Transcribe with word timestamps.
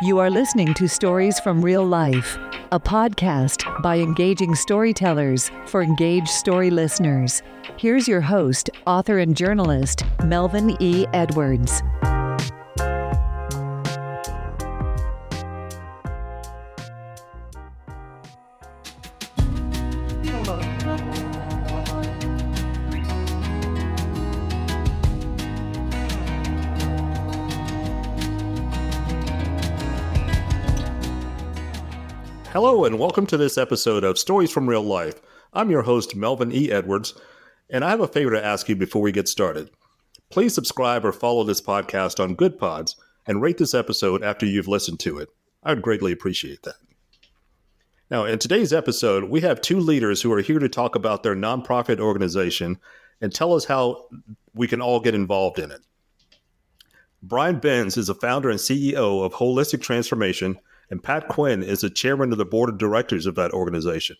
You 0.00 0.20
are 0.20 0.30
listening 0.30 0.74
to 0.74 0.88
Stories 0.88 1.40
from 1.40 1.60
Real 1.60 1.84
Life, 1.84 2.38
a 2.70 2.78
podcast 2.78 3.82
by 3.82 3.98
engaging 3.98 4.54
storytellers 4.54 5.50
for 5.66 5.82
engaged 5.82 6.28
story 6.28 6.70
listeners. 6.70 7.42
Here's 7.76 8.06
your 8.06 8.20
host, 8.20 8.70
author, 8.86 9.18
and 9.18 9.36
journalist, 9.36 10.04
Melvin 10.22 10.80
E. 10.80 11.04
Edwards. 11.12 11.82
Welcome 32.98 33.26
to 33.26 33.36
this 33.36 33.56
episode 33.56 34.02
of 34.02 34.18
Stories 34.18 34.50
from 34.50 34.68
Real 34.68 34.82
Life. 34.82 35.20
I'm 35.52 35.70
your 35.70 35.82
host, 35.82 36.16
Melvin 36.16 36.50
E. 36.50 36.72
Edwards, 36.72 37.14
and 37.70 37.84
I 37.84 37.90
have 37.90 38.00
a 38.00 38.08
favor 38.08 38.32
to 38.32 38.44
ask 38.44 38.68
you 38.68 38.74
before 38.74 39.00
we 39.00 39.12
get 39.12 39.28
started. 39.28 39.70
Please 40.30 40.52
subscribe 40.52 41.04
or 41.04 41.12
follow 41.12 41.44
this 41.44 41.60
podcast 41.60 42.18
on 42.18 42.34
Goodpods 42.34 42.96
and 43.24 43.40
rate 43.40 43.56
this 43.56 43.72
episode 43.72 44.24
after 44.24 44.46
you've 44.46 44.66
listened 44.66 44.98
to 44.98 45.18
it. 45.18 45.28
I 45.62 45.74
would 45.74 45.82
greatly 45.82 46.10
appreciate 46.10 46.64
that. 46.64 46.74
Now, 48.10 48.24
in 48.24 48.40
today's 48.40 48.72
episode, 48.72 49.30
we 49.30 49.42
have 49.42 49.60
two 49.60 49.78
leaders 49.78 50.20
who 50.20 50.32
are 50.32 50.40
here 50.40 50.58
to 50.58 50.68
talk 50.68 50.96
about 50.96 51.22
their 51.22 51.36
nonprofit 51.36 52.00
organization 52.00 52.78
and 53.20 53.32
tell 53.32 53.54
us 53.54 53.66
how 53.66 54.08
we 54.54 54.66
can 54.66 54.82
all 54.82 54.98
get 54.98 55.14
involved 55.14 55.60
in 55.60 55.70
it. 55.70 55.82
Bryan 57.22 57.60
Benz 57.60 57.96
is 57.96 58.08
the 58.08 58.16
founder 58.16 58.50
and 58.50 58.58
CEO 58.58 59.24
of 59.24 59.34
Wholistic 59.34 59.82
Transformation 59.82 60.58
and 60.90 61.02
Pat 61.02 61.28
Quinn 61.28 61.62
is 61.62 61.80
the 61.80 61.90
chairman 61.90 62.32
of 62.32 62.38
the 62.38 62.44
board 62.44 62.68
of 62.68 62.78
directors 62.78 63.26
of 63.26 63.34
that 63.36 63.52
organization. 63.52 64.16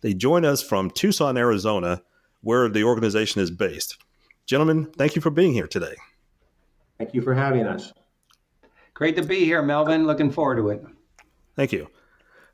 They 0.00 0.14
join 0.14 0.44
us 0.44 0.62
from 0.62 0.90
Tucson, 0.90 1.36
Arizona, 1.36 2.02
where 2.42 2.68
the 2.68 2.84
organization 2.84 3.40
is 3.40 3.50
based. 3.50 3.96
Gentlemen, 4.46 4.90
thank 4.96 5.16
you 5.16 5.22
for 5.22 5.30
being 5.30 5.52
here 5.52 5.66
today. 5.66 5.94
Thank 6.98 7.14
you 7.14 7.22
for 7.22 7.34
having 7.34 7.66
us. 7.66 7.92
Great 8.94 9.16
to 9.16 9.22
be 9.22 9.44
here, 9.44 9.62
Melvin. 9.62 10.06
Looking 10.06 10.30
forward 10.30 10.56
to 10.56 10.70
it. 10.70 10.84
Thank 11.54 11.72
you. 11.72 11.88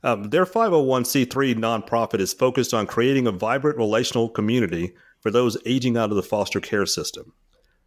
Um, 0.02 0.24
their 0.24 0.44
501c3 0.44 1.54
nonprofit 1.54 2.20
is 2.20 2.34
focused 2.34 2.74
on 2.74 2.86
creating 2.86 3.26
a 3.26 3.32
vibrant 3.32 3.78
relational 3.78 4.28
community 4.28 4.94
for 5.20 5.30
those 5.30 5.56
aging 5.64 5.96
out 5.96 6.10
of 6.10 6.16
the 6.16 6.22
foster 6.22 6.60
care 6.60 6.84
system. 6.84 7.32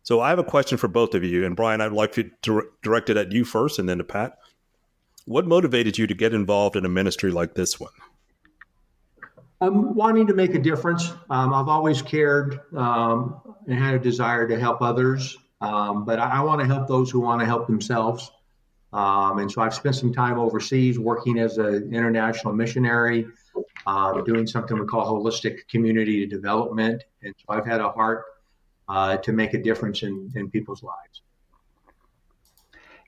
So 0.01 0.21
I 0.21 0.29
have 0.29 0.39
a 0.39 0.43
question 0.43 0.79
for 0.79 0.87
both 0.87 1.13
of 1.13 1.23
you, 1.23 1.45
and 1.45 1.55
Bryan, 1.55 1.81
I'd 1.81 1.91
like 1.91 2.13
to 2.13 2.31
direct 2.81 3.11
it 3.11 3.17
at 3.17 3.31
you 3.31 3.45
first, 3.45 3.77
and 3.77 3.87
then 3.87 3.99
to 3.99 4.03
Pat. 4.03 4.37
What 5.27 5.45
motivated 5.45 5.97
you 5.97 6.07
to 6.07 6.13
get 6.13 6.33
involved 6.33 6.77
in 6.77 6.85
a 6.85 6.89
ministry 6.89 7.31
like 7.31 7.53
this 7.53 7.77
one? 7.81 7.91
I'm 9.59 9.93
wanting 9.93 10.25
to 10.27 10.33
make 10.33 10.55
a 10.55 10.57
difference. 10.57 11.11
Um, 11.29 11.53
I've 11.53 11.67
always 11.67 12.01
cared 12.01 12.61
um, 12.73 13.41
and 13.67 13.77
had 13.77 13.93
a 13.93 13.99
desire 13.99 14.47
to 14.47 14.57
help 14.57 14.81
others, 14.81 15.37
um, 15.59 16.05
but 16.05 16.17
I, 16.17 16.37
I 16.37 16.39
want 16.39 16.61
to 16.61 16.65
help 16.65 16.87
those 16.87 17.11
who 17.11 17.19
want 17.19 17.41
to 17.41 17.45
help 17.45 17.67
themselves. 17.67 18.31
Um, 18.93 19.39
and 19.39 19.51
so 19.51 19.61
I've 19.61 19.73
spent 19.73 19.97
some 19.97 20.13
time 20.13 20.39
overseas 20.39 20.97
working 20.97 21.39
as 21.39 21.57
an 21.57 21.93
international 21.93 22.53
missionary, 22.53 23.27
uh, 23.85 24.21
doing 24.21 24.47
something 24.47 24.79
we 24.79 24.85
call 24.85 25.05
holistic 25.05 25.67
community 25.67 26.25
development. 26.25 27.03
And 27.21 27.35
so 27.37 27.53
I've 27.53 27.65
had 27.65 27.81
a 27.81 27.89
heart 27.89 28.23
uh, 28.87 29.17
to 29.17 29.33
make 29.33 29.53
a 29.53 29.61
difference 29.61 30.03
in, 30.03 30.31
in 30.35 30.49
people's 30.49 30.83
lives. 30.83 31.21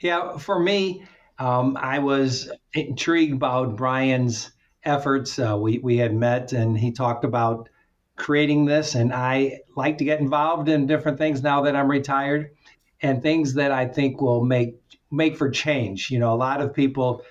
Yeah, 0.02 0.38
for 0.38 0.60
me, 0.60 1.06
um, 1.40 1.78
I 1.80 2.00
was 2.00 2.52
intrigued 2.74 3.34
about 3.34 3.76
Bryan's 3.76 4.52
efforts. 4.84 5.40
Uh, 5.40 5.58
we, 5.58 5.80
we 5.80 5.98
had 5.98 6.14
met 6.14 6.54
and 6.54 6.78
he 6.78 6.92
talked 6.92 7.24
about 7.24 7.70
creating 8.18 8.66
this, 8.66 8.96
and 8.96 9.14
I 9.14 9.62
like 9.78 9.98
to 10.00 10.04
get 10.04 10.20
involved 10.20 10.68
in 10.68 10.86
different 10.86 11.18
things 11.18 11.42
now 11.42 11.62
that 11.62 11.76
I'm 11.76 11.90
retired 11.90 12.52
and 13.02 13.22
things 13.22 13.54
that 13.54 13.72
I 13.72 13.88
think 13.88 14.22
will 14.22 14.44
make 14.44 14.76
make 15.12 15.38
for 15.38 15.50
change. 15.50 16.12
You 16.12 16.20
know, 16.20 16.34
a 16.34 16.36
lot 16.36 16.62
of 16.62 16.74
people 16.74 17.24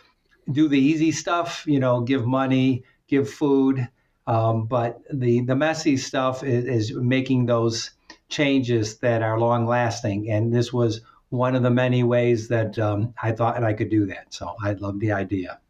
do 0.51 0.67
the 0.69 0.79
easy 0.79 1.13
stuff, 1.13 1.65
you 1.67 1.79
know, 1.79 2.01
give 2.01 2.27
money, 2.27 2.85
give 3.07 3.31
food, 3.31 3.87
um, 4.27 4.65
but 4.67 5.01
the 5.13 5.43
the 5.43 5.55
messy 5.57 5.97
stuff 5.99 6.43
is, 6.43 6.65
is 6.65 6.97
making 6.97 7.47
those 7.47 7.91
changes 8.29 8.99
that 8.99 9.23
are 9.23 9.39
long 9.39 9.67
lasting. 9.67 10.31
And 10.31 10.53
this 10.53 10.73
was 10.73 11.03
one 11.31 11.55
of 11.55 11.63
the 11.63 11.71
many 11.71 12.03
ways 12.03 12.49
that 12.49 12.79
um, 12.79 13.15
I 13.23 13.33
thought 13.33 13.63
I 13.63 13.73
could 13.73 13.91
do 13.91 14.07
that. 14.07 14.33
So 14.33 14.55
I 14.63 14.73
love 14.73 14.99
the 15.01 15.13
idea. 15.13 15.61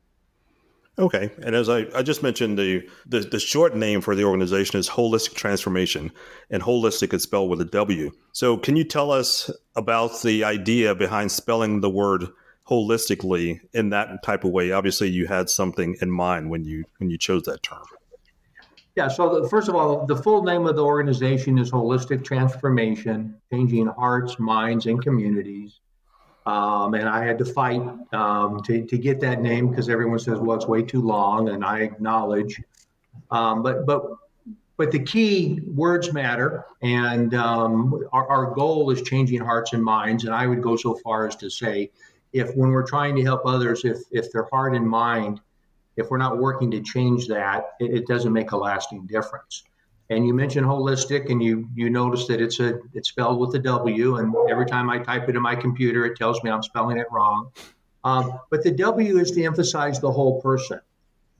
Okay, 0.98 1.30
and 1.42 1.54
as 1.54 1.68
I, 1.68 1.86
I 1.94 2.02
just 2.02 2.24
mentioned, 2.24 2.58
the, 2.58 2.88
the, 3.06 3.20
the 3.20 3.38
short 3.38 3.76
name 3.76 4.00
for 4.00 4.16
the 4.16 4.24
organization 4.24 4.80
is 4.80 4.88
Wholistic 4.88 5.34
Transformation, 5.34 6.10
and 6.50 6.60
holistic 6.60 7.14
is 7.14 7.22
spelled 7.22 7.50
with 7.50 7.60
a 7.60 7.64
W. 7.66 8.10
So, 8.32 8.56
can 8.56 8.74
you 8.74 8.82
tell 8.82 9.12
us 9.12 9.48
about 9.76 10.22
the 10.22 10.42
idea 10.42 10.96
behind 10.96 11.30
spelling 11.30 11.82
the 11.82 11.90
word 11.90 12.24
holistically 12.68 13.60
in 13.72 13.90
that 13.90 14.24
type 14.24 14.42
of 14.42 14.50
way? 14.50 14.72
Obviously, 14.72 15.08
you 15.08 15.28
had 15.28 15.48
something 15.48 15.96
in 16.02 16.10
mind 16.10 16.50
when 16.50 16.64
you 16.64 16.84
when 16.96 17.10
you 17.10 17.18
chose 17.18 17.44
that 17.44 17.62
term. 17.62 17.86
Yeah, 18.98 19.06
so 19.06 19.42
the, 19.42 19.48
first 19.48 19.68
of 19.68 19.76
all, 19.76 20.06
the 20.06 20.16
full 20.16 20.42
name 20.42 20.66
of 20.66 20.74
the 20.74 20.82
organization 20.82 21.56
is 21.56 21.70
Wholistic 21.70 22.24
Transformation, 22.24 23.40
changing 23.48 23.86
hearts, 23.86 24.40
minds, 24.40 24.86
and 24.86 25.00
communities. 25.00 25.78
Um, 26.46 26.94
and 26.94 27.08
I 27.08 27.24
had 27.24 27.38
to 27.38 27.44
fight 27.44 27.80
um, 28.12 28.60
to, 28.64 28.84
to 28.84 28.98
get 28.98 29.20
that 29.20 29.40
name 29.40 29.68
because 29.68 29.88
everyone 29.88 30.18
says, 30.18 30.40
well, 30.40 30.56
it's 30.56 30.66
way 30.66 30.82
too 30.82 31.00
long, 31.00 31.50
and 31.50 31.64
I 31.64 31.82
acknowledge. 31.82 32.60
Um, 33.30 33.62
but 33.62 33.86
but 33.86 34.02
but 34.76 34.90
the 34.90 35.04
key 35.04 35.60
words 35.64 36.12
matter, 36.12 36.66
and 36.82 37.34
um, 37.34 38.00
our, 38.12 38.28
our 38.28 38.50
goal 38.52 38.90
is 38.90 39.02
changing 39.02 39.42
hearts 39.42 39.74
and 39.74 39.84
minds. 39.84 40.24
And 40.24 40.34
I 40.34 40.48
would 40.48 40.60
go 40.60 40.74
so 40.74 40.96
far 41.04 41.24
as 41.28 41.36
to 41.36 41.48
say, 41.48 41.92
if 42.32 42.52
when 42.56 42.70
we're 42.70 42.86
trying 42.86 43.14
to 43.14 43.22
help 43.22 43.42
others, 43.46 43.84
if 43.84 43.98
if 44.10 44.32
their 44.32 44.48
heart 44.50 44.74
and 44.74 44.84
mind 44.84 45.40
if 45.98 46.10
we're 46.10 46.18
not 46.18 46.38
working 46.38 46.70
to 46.70 46.80
change 46.80 47.26
that, 47.26 47.72
it, 47.80 47.92
it 47.92 48.06
doesn't 48.06 48.32
make 48.32 48.52
a 48.52 48.56
lasting 48.56 49.06
difference. 49.06 49.64
And 50.10 50.26
you 50.26 50.32
mentioned 50.32 50.64
holistic, 50.64 51.30
and 51.30 51.42
you 51.42 51.68
you 51.74 51.90
notice 51.90 52.26
that 52.28 52.40
it's 52.40 52.60
a 52.60 52.78
it's 52.94 53.10
spelled 53.10 53.38
with 53.38 53.54
a 53.56 53.58
W, 53.58 54.16
and 54.16 54.34
every 54.48 54.64
time 54.64 54.88
I 54.88 54.98
type 54.98 55.28
it 55.28 55.36
in 55.36 55.42
my 55.42 55.54
computer, 55.54 56.06
it 56.06 56.16
tells 56.16 56.42
me 56.42 56.50
I'm 56.50 56.62
spelling 56.62 56.96
it 56.96 57.08
wrong. 57.10 57.50
Um, 58.04 58.38
but 58.48 58.62
the 58.62 58.70
W 58.70 59.18
is 59.18 59.32
to 59.32 59.44
emphasize 59.44 60.00
the 60.00 60.10
whole 60.10 60.40
person. 60.40 60.80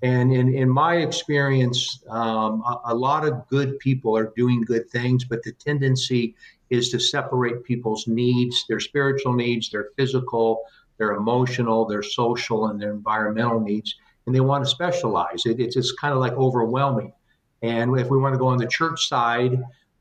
And 0.03 0.33
in, 0.33 0.55
in 0.55 0.69
my 0.69 0.97
experience, 0.97 2.05
um, 2.09 2.63
a, 2.63 2.93
a, 2.93 2.95
lot 2.95 3.27
of 3.27 3.49
good 3.49 3.79
people 3.81 4.17
are 4.17 4.33
doing 4.37 4.63
good 4.63 4.89
things, 4.91 5.25
but 5.25 5.43
the 5.43 5.53
tendency 5.53 6.37
is 6.71 6.91
to 6.91 7.01
separate 7.01 7.65
people's 7.65 8.07
needs, 8.07 8.65
their 8.69 8.79
spiritual 8.79 9.33
needs, 9.33 9.71
their 9.71 9.89
physical, 9.97 10.63
their 10.99 11.13
emotional, 11.15 11.85
their 11.85 12.03
social, 12.03 12.69
and 12.69 12.81
their 12.81 12.93
environmental 12.93 13.59
needs 13.59 13.97
and 14.29 14.35
they 14.35 14.41
want 14.41 14.63
to 14.63 14.71
specialize. 14.71 15.47
It, 15.47 15.59
it's 15.59 15.75
just 15.75 15.99
kind 15.99 16.13
of 16.13 16.21
like 16.21 16.35
overwhelming. 16.35 17.15
And 17.63 17.99
if 17.99 18.11
we 18.11 18.19
want 18.19 18.35
to 18.35 18.39
go 18.39 18.47
on 18.49 18.59
the 18.59 18.67
church 18.67 19.09
side, 19.09 19.55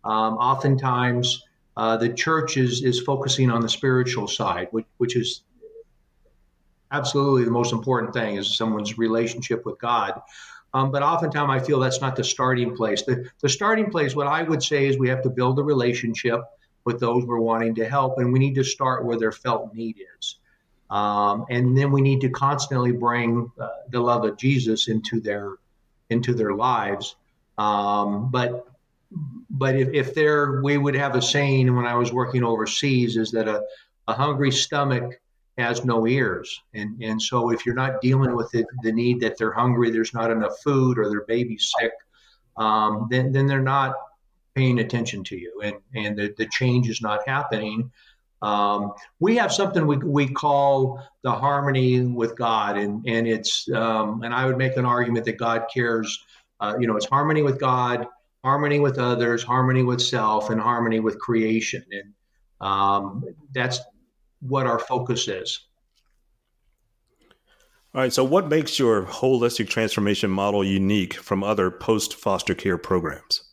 um, 0.04 0.34
oftentimes 0.38 1.44
uh, 1.78 1.96
the 1.96 2.10
church 2.10 2.58
is, 2.58 2.84
is 2.84 3.00
focusing 3.00 3.50
on 3.50 3.62
the 3.62 3.70
spiritual 3.70 4.28
side, 4.28 4.68
which, 4.72 4.86
which 4.98 5.16
is 5.16 5.44
absolutely 6.92 7.46
the 7.46 7.52
most 7.52 7.72
important 7.72 8.14
thing 8.14 8.36
is 8.36 8.58
someone's 8.58 8.98
relationship 8.98 9.66
with 9.66 9.80
God. 9.80 10.22
Um, 10.74 10.92
but 10.92 11.04
oftentimes 11.04 11.50
I 11.50 11.66
feel 11.66 11.80
that's 11.80 12.02
not 12.02 12.18
the 12.18 12.24
starting 12.24 12.76
place. 12.76 13.04
The, 13.04 13.30
the 13.42 13.48
starting 13.48 13.90
place, 13.90 14.14
what 14.14 14.28
I 14.28 14.44
would 14.44 14.62
say 14.62 14.88
is 14.88 14.98
we 14.98 15.08
have 15.08 15.24
to 15.24 15.30
build 15.30 15.58
a 15.58 15.64
relationship 15.64 16.42
with 16.84 17.00
those 17.00 17.26
we're 17.26 17.40
wanting 17.40 17.76
to 17.76 17.88
help, 17.88 18.18
and 18.18 18.34
we 18.34 18.40
need 18.40 18.56
to 18.56 18.64
start 18.64 19.06
where 19.06 19.18
their 19.18 19.32
felt 19.32 19.74
need 19.74 19.98
is. 20.20 20.36
Um, 20.90 21.46
and 21.50 21.78
then 21.78 21.91
we 21.91 22.02
need 22.02 22.22
to 22.22 22.29
constantly 22.29 22.91
bring 22.91 23.52
uh, 23.59 23.67
the 23.90 24.00
love 24.00 24.23
of 24.23 24.38
Jesus 24.38 24.88
into 24.88 25.20
their 25.20 25.56
into 26.09 26.34
their 26.34 26.53
lives. 26.53 27.16
Um, 27.58 28.32
but 28.32 28.67
but 29.50 29.76
if, 29.76 29.90
if 29.94 30.14
there, 30.14 30.61
we 30.61 30.78
would 30.78 30.96
have 30.96 31.16
a 31.16 31.22
saying 31.22 31.73
when 31.76 31.85
I 31.85 31.96
was 31.96 32.11
working 32.11 32.44
overseas 32.44 33.17
is 33.17 33.32
that 33.32 33.47
a, 33.47 33.64
a 34.08 34.14
hungry 34.14 34.52
stomach 34.52 35.20
has 35.58 35.84
no 35.85 36.06
ears. 36.06 36.61
And, 36.73 37.02
and 37.02 37.22
so 37.22 37.50
if 37.50 37.66
you're 37.66 37.76
not 37.76 38.02
dealing 38.02 38.35
with 38.35 38.52
the, 38.52 38.66
the 38.84 38.91
need 38.91 39.20
that 39.22 39.38
they're 39.38 39.53
hungry, 39.53 39.90
there's 39.90 40.14
not 40.14 40.29
enough 40.29 40.59
food 40.64 41.00
or 41.00 41.09
their 41.09 41.26
baby's 41.26 41.73
sick, 41.79 41.94
um, 42.58 43.08
then, 43.09 43.32
then 43.32 43.47
they're 43.47 43.61
not 43.61 43.96
paying 44.56 44.79
attention 44.79 45.23
to 45.23 45.38
you 45.38 45.61
and, 45.64 45.76
and 45.96 46.17
the, 46.17 46.34
the 46.38 46.47
change 46.47 46.90
is 46.90 47.02
not 47.02 47.28
happening. 47.28 47.91
Um, 48.41 48.93
we 49.19 49.35
have 49.37 49.51
something 49.51 49.87
we, 49.87 49.97
we 49.97 50.28
call 50.28 51.03
the 51.23 51.31
harmony 51.31 52.01
with 52.01 52.37
God, 52.37 52.78
and 52.78 53.03
and 53.07 53.28
it's 53.28 53.69
um, 53.72 54.22
and 54.23 54.34
I 54.34 54.45
would 54.45 54.57
make 54.57 54.78
an 54.78 54.85
argument 54.85 55.25
that 55.25 55.37
God 55.37 55.66
cares. 55.73 56.23
Uh, 56.59 56.75
you 56.79 56.87
know, 56.87 56.95
it's 56.95 57.05
harmony 57.05 57.41
with 57.41 57.59
God, 57.59 58.07
harmony 58.43 58.79
with 58.79 58.97
others, 58.97 59.43
harmony 59.43 59.84
with 59.84 60.01
self, 60.01 60.49
and 60.49 60.59
harmony 60.61 60.99
with 60.99 61.19
creation, 61.19 61.84
and 61.91 62.13
um, 62.61 63.23
that's 63.53 63.79
what 64.41 64.67
our 64.67 64.79
focus 64.79 65.28
is. 65.28 65.67
All 67.95 68.01
right. 68.01 68.13
So, 68.13 68.23
what 68.23 68.47
makes 68.47 68.78
your 68.78 69.03
holistic 69.05 69.69
transformation 69.69 70.29
model 70.29 70.63
unique 70.63 71.16
from 71.16 71.43
other 71.43 71.72
post 71.72 72.13
foster 72.13 72.53
care 72.53 72.78
programs? 72.78 73.47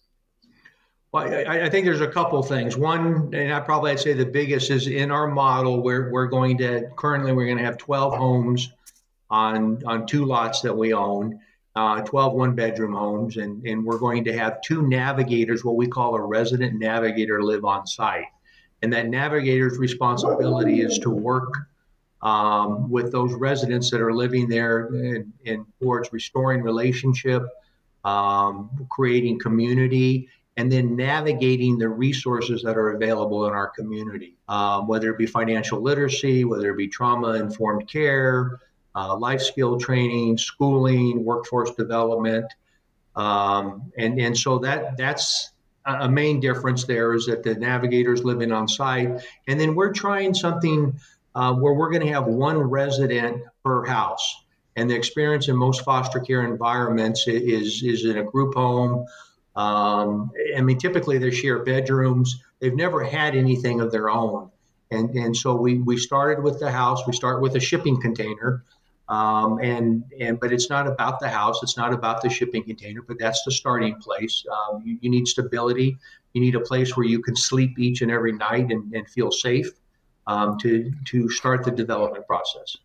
Well, 1.15 1.33
I, 1.33 1.67
I, 1.67 1.71
think 1.71 1.85
there's 1.85 2.01
a 2.01 2.09
couple 2.09 2.43
things. 2.43 2.77
One, 2.77 3.33
and 3.33 3.53
I 3.53 3.61
probably 3.61 3.93
I'd 3.93 4.01
say 4.01 4.15
the 4.15 4.27
biggest 4.27 4.69
is 4.73 4.89
in 4.89 5.13
our 5.13 5.29
model. 5.29 5.81
We're 5.81 6.11
we're 6.11 6.27
going 6.27 6.59
to 6.59 6.91
currently 6.97 7.33
we're 7.33 7.45
going 7.45 7.59
to 7.59 7.63
have 7.63 7.79
12 7.79 8.17
homes 8.17 8.73
on 9.31 9.81
on 9.87 10.07
two 10.09 10.25
lots 10.25 10.61
that 10.63 10.77
we 10.77 10.93
own, 10.93 11.39
uh, 11.77 12.01
12 12.01 12.33
one 12.33 12.57
bedroom 12.57 12.95
homes, 12.95 13.37
and 13.37 13.65
and 13.65 13.85
we're 13.85 14.01
going 14.01 14.25
to 14.25 14.37
have 14.37 14.61
two 14.63 14.89
navigators, 14.89 15.65
what 15.65 15.77
we 15.77 15.87
call 15.87 16.17
a 16.17 16.21
resident 16.21 16.81
navigator, 16.81 17.45
live 17.45 17.65
on 17.65 17.87
site, 17.87 18.27
and 18.83 18.93
that 18.93 19.07
navigator's 19.07 19.79
responsibility 19.79 20.81
is 20.81 20.99
to 20.99 21.11
work 21.11 21.55
um, 22.23 22.91
with 22.91 23.13
those 23.13 23.33
residents 23.35 23.89
that 23.93 24.01
are 24.01 24.13
living 24.13 24.49
there 24.49 24.87
and, 24.87 25.33
in 25.45 25.65
towards 25.81 26.13
restoring 26.13 26.61
relationship, 26.61 27.45
um, 28.03 28.69
creating 28.91 29.39
community, 29.39 30.29
and 30.57 30.71
then 30.71 30.95
navigating 30.95 31.79
the 31.79 31.89
resources 31.89 32.63
that 32.63 32.77
are 32.77 32.91
available 32.91 33.47
in 33.47 33.53
our 33.53 33.69
community, 33.69 34.37
um, 34.49 34.87
whether 34.87 35.11
it 35.11 35.19
be 35.19 35.27
financial 35.27 35.81
literacy, 35.81 36.45
whether 36.45 36.71
it 36.71 36.77
be 36.77 36.87
trauma 36.87 37.35
informed 37.35 37.89
care, 37.89 38.61
uh, 38.95 39.17
life 39.17 39.41
skill 39.41 39.79
training, 39.79 40.39
schooling, 40.39 41.25
workforce 41.25 41.73
development. 41.73 42.47
Um, 43.17 43.93
and, 43.99 44.19
and 44.21 44.37
so 44.37 44.59
that 44.59 44.97
that's 44.97 45.51
a 45.87 46.09
main 46.09 46.41
difference 46.41 46.85
there 46.85 47.15
is 47.15 47.27
that 47.27 47.43
the 47.43 47.55
navigators 47.55 48.25
living 48.25 48.53
on 48.53 48.67
site. 48.67 49.23
And 49.49 49.61
then 49.61 49.75
we're 49.75 49.93
trying 49.93 50.33
something 50.33 50.99
uh, 51.35 51.53
where 51.55 51.75
we're 51.75 51.91
going 51.91 52.07
to 52.07 52.13
have 52.13 52.27
one 52.27 52.57
resident 52.59 53.43
per 53.65 53.85
house. 53.85 54.45
And 54.77 54.89
the 54.89 54.95
experience 54.95 55.49
in 55.49 55.57
most 55.57 55.85
foster 55.85 56.21
care 56.21 56.45
environments 56.45 57.29
is, 57.29 57.83
is 57.83 58.05
in 58.05 58.19
a 58.19 58.25
group 58.25 58.55
home. 58.55 59.07
Um, 59.57 60.33
I 60.57 60.61
mean, 60.61 60.79
typically 60.79 61.19
they 61.19 61.31
share 61.31 61.65
bedrooms. 61.65 62.43
They've 62.61 62.75
never 62.75 63.05
had 63.05 63.35
anything 63.35 63.81
of 63.81 63.93
their 63.93 64.11
own. 64.11 64.51
And, 64.91 65.11
and 65.11 65.37
so 65.37 65.55
we, 65.55 65.79
we 65.79 65.97
started 65.97 66.43
with 66.43 66.61
the 66.61 66.71
house. 66.71 67.07
We 67.07 67.13
start 67.13 67.41
with 67.41 67.57
a 67.57 67.61
shipping 67.61 68.01
container. 68.01 68.65
Um, 69.09 69.59
and, 69.61 70.05
and 70.19 70.41
but 70.41 70.53
it's 70.53 70.71
not 70.71 70.87
about 70.87 71.21
the 71.21 71.29
house. 71.29 71.63
It's 71.63 71.77
not 71.77 71.93
about 71.93 72.23
the 72.23 72.31
shipping 72.31 72.65
container, 72.65 73.03
but 73.03 73.19
that's 73.19 73.43
the 73.45 73.53
starting 73.53 73.97
place. 73.97 74.45
Um, 74.51 74.83
you, 74.85 74.99
you, 75.03 75.11
need 75.11 75.29
stability. 75.29 75.99
You 76.33 76.41
need 76.41 76.55
a 76.55 76.61
place 76.61 76.97
where 76.97 77.07
you 77.07 77.21
can 77.21 77.37
sleep 77.37 77.79
each 77.79 78.01
and 78.01 78.11
every 78.11 78.33
night 78.33 78.71
and, 78.73 78.93
and 78.95 79.09
feel 79.09 79.31
safe 79.31 79.71
um, 80.27 80.59
to 80.59 80.91
to 81.07 81.29
start 81.29 81.65
the 81.65 81.71
development 81.71 82.27
process. 82.27 82.79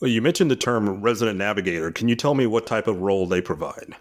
Well, 0.00 0.10
you 0.10 0.20
mentioned 0.20 0.50
the 0.50 0.56
term 0.56 1.00
resident 1.00 1.38
navigator. 1.38 1.90
Can 1.90 2.08
you 2.08 2.16
tell 2.16 2.34
me 2.34 2.46
what 2.46 2.66
type 2.66 2.86
of 2.86 3.00
role 3.00 3.26
they 3.26 3.40
provide? 3.40 3.94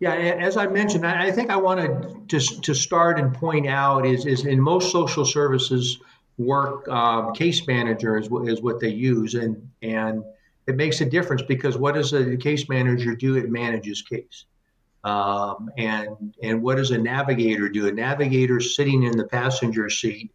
Yeah, 0.00 0.12
as 0.12 0.56
I 0.56 0.66
mentioned, 0.66 1.06
I 1.06 1.30
think 1.30 1.50
I 1.50 1.56
want 1.56 2.28
to 2.28 2.38
to 2.40 2.74
start 2.74 3.18
and 3.18 3.32
point 3.32 3.66
out 3.66 4.04
is 4.04 4.26
is 4.26 4.44
in 4.44 4.60
most 4.60 4.90
social 4.90 5.24
services 5.24 5.98
work, 6.36 6.88
um, 6.88 7.32
case 7.32 7.66
manager 7.66 8.18
is 8.18 8.28
what 8.28 8.48
is 8.48 8.60
what 8.60 8.80
they 8.80 8.88
use, 8.88 9.34
and 9.34 9.70
and 9.82 10.24
it 10.66 10.76
makes 10.76 11.00
a 11.00 11.04
difference 11.04 11.42
because 11.42 11.76
what 11.76 11.94
does 11.94 12.12
a 12.12 12.36
case 12.36 12.68
manager 12.68 13.14
do? 13.14 13.36
It 13.36 13.50
manages 13.50 14.02
case. 14.02 14.46
Um, 15.04 15.70
and 15.76 16.34
and 16.42 16.62
what 16.62 16.76
does 16.76 16.90
a 16.90 16.98
navigator 16.98 17.68
do? 17.68 17.86
A 17.88 17.92
navigator 17.92 18.60
sitting 18.60 19.04
in 19.04 19.16
the 19.16 19.24
passenger 19.24 19.88
seat. 19.90 20.32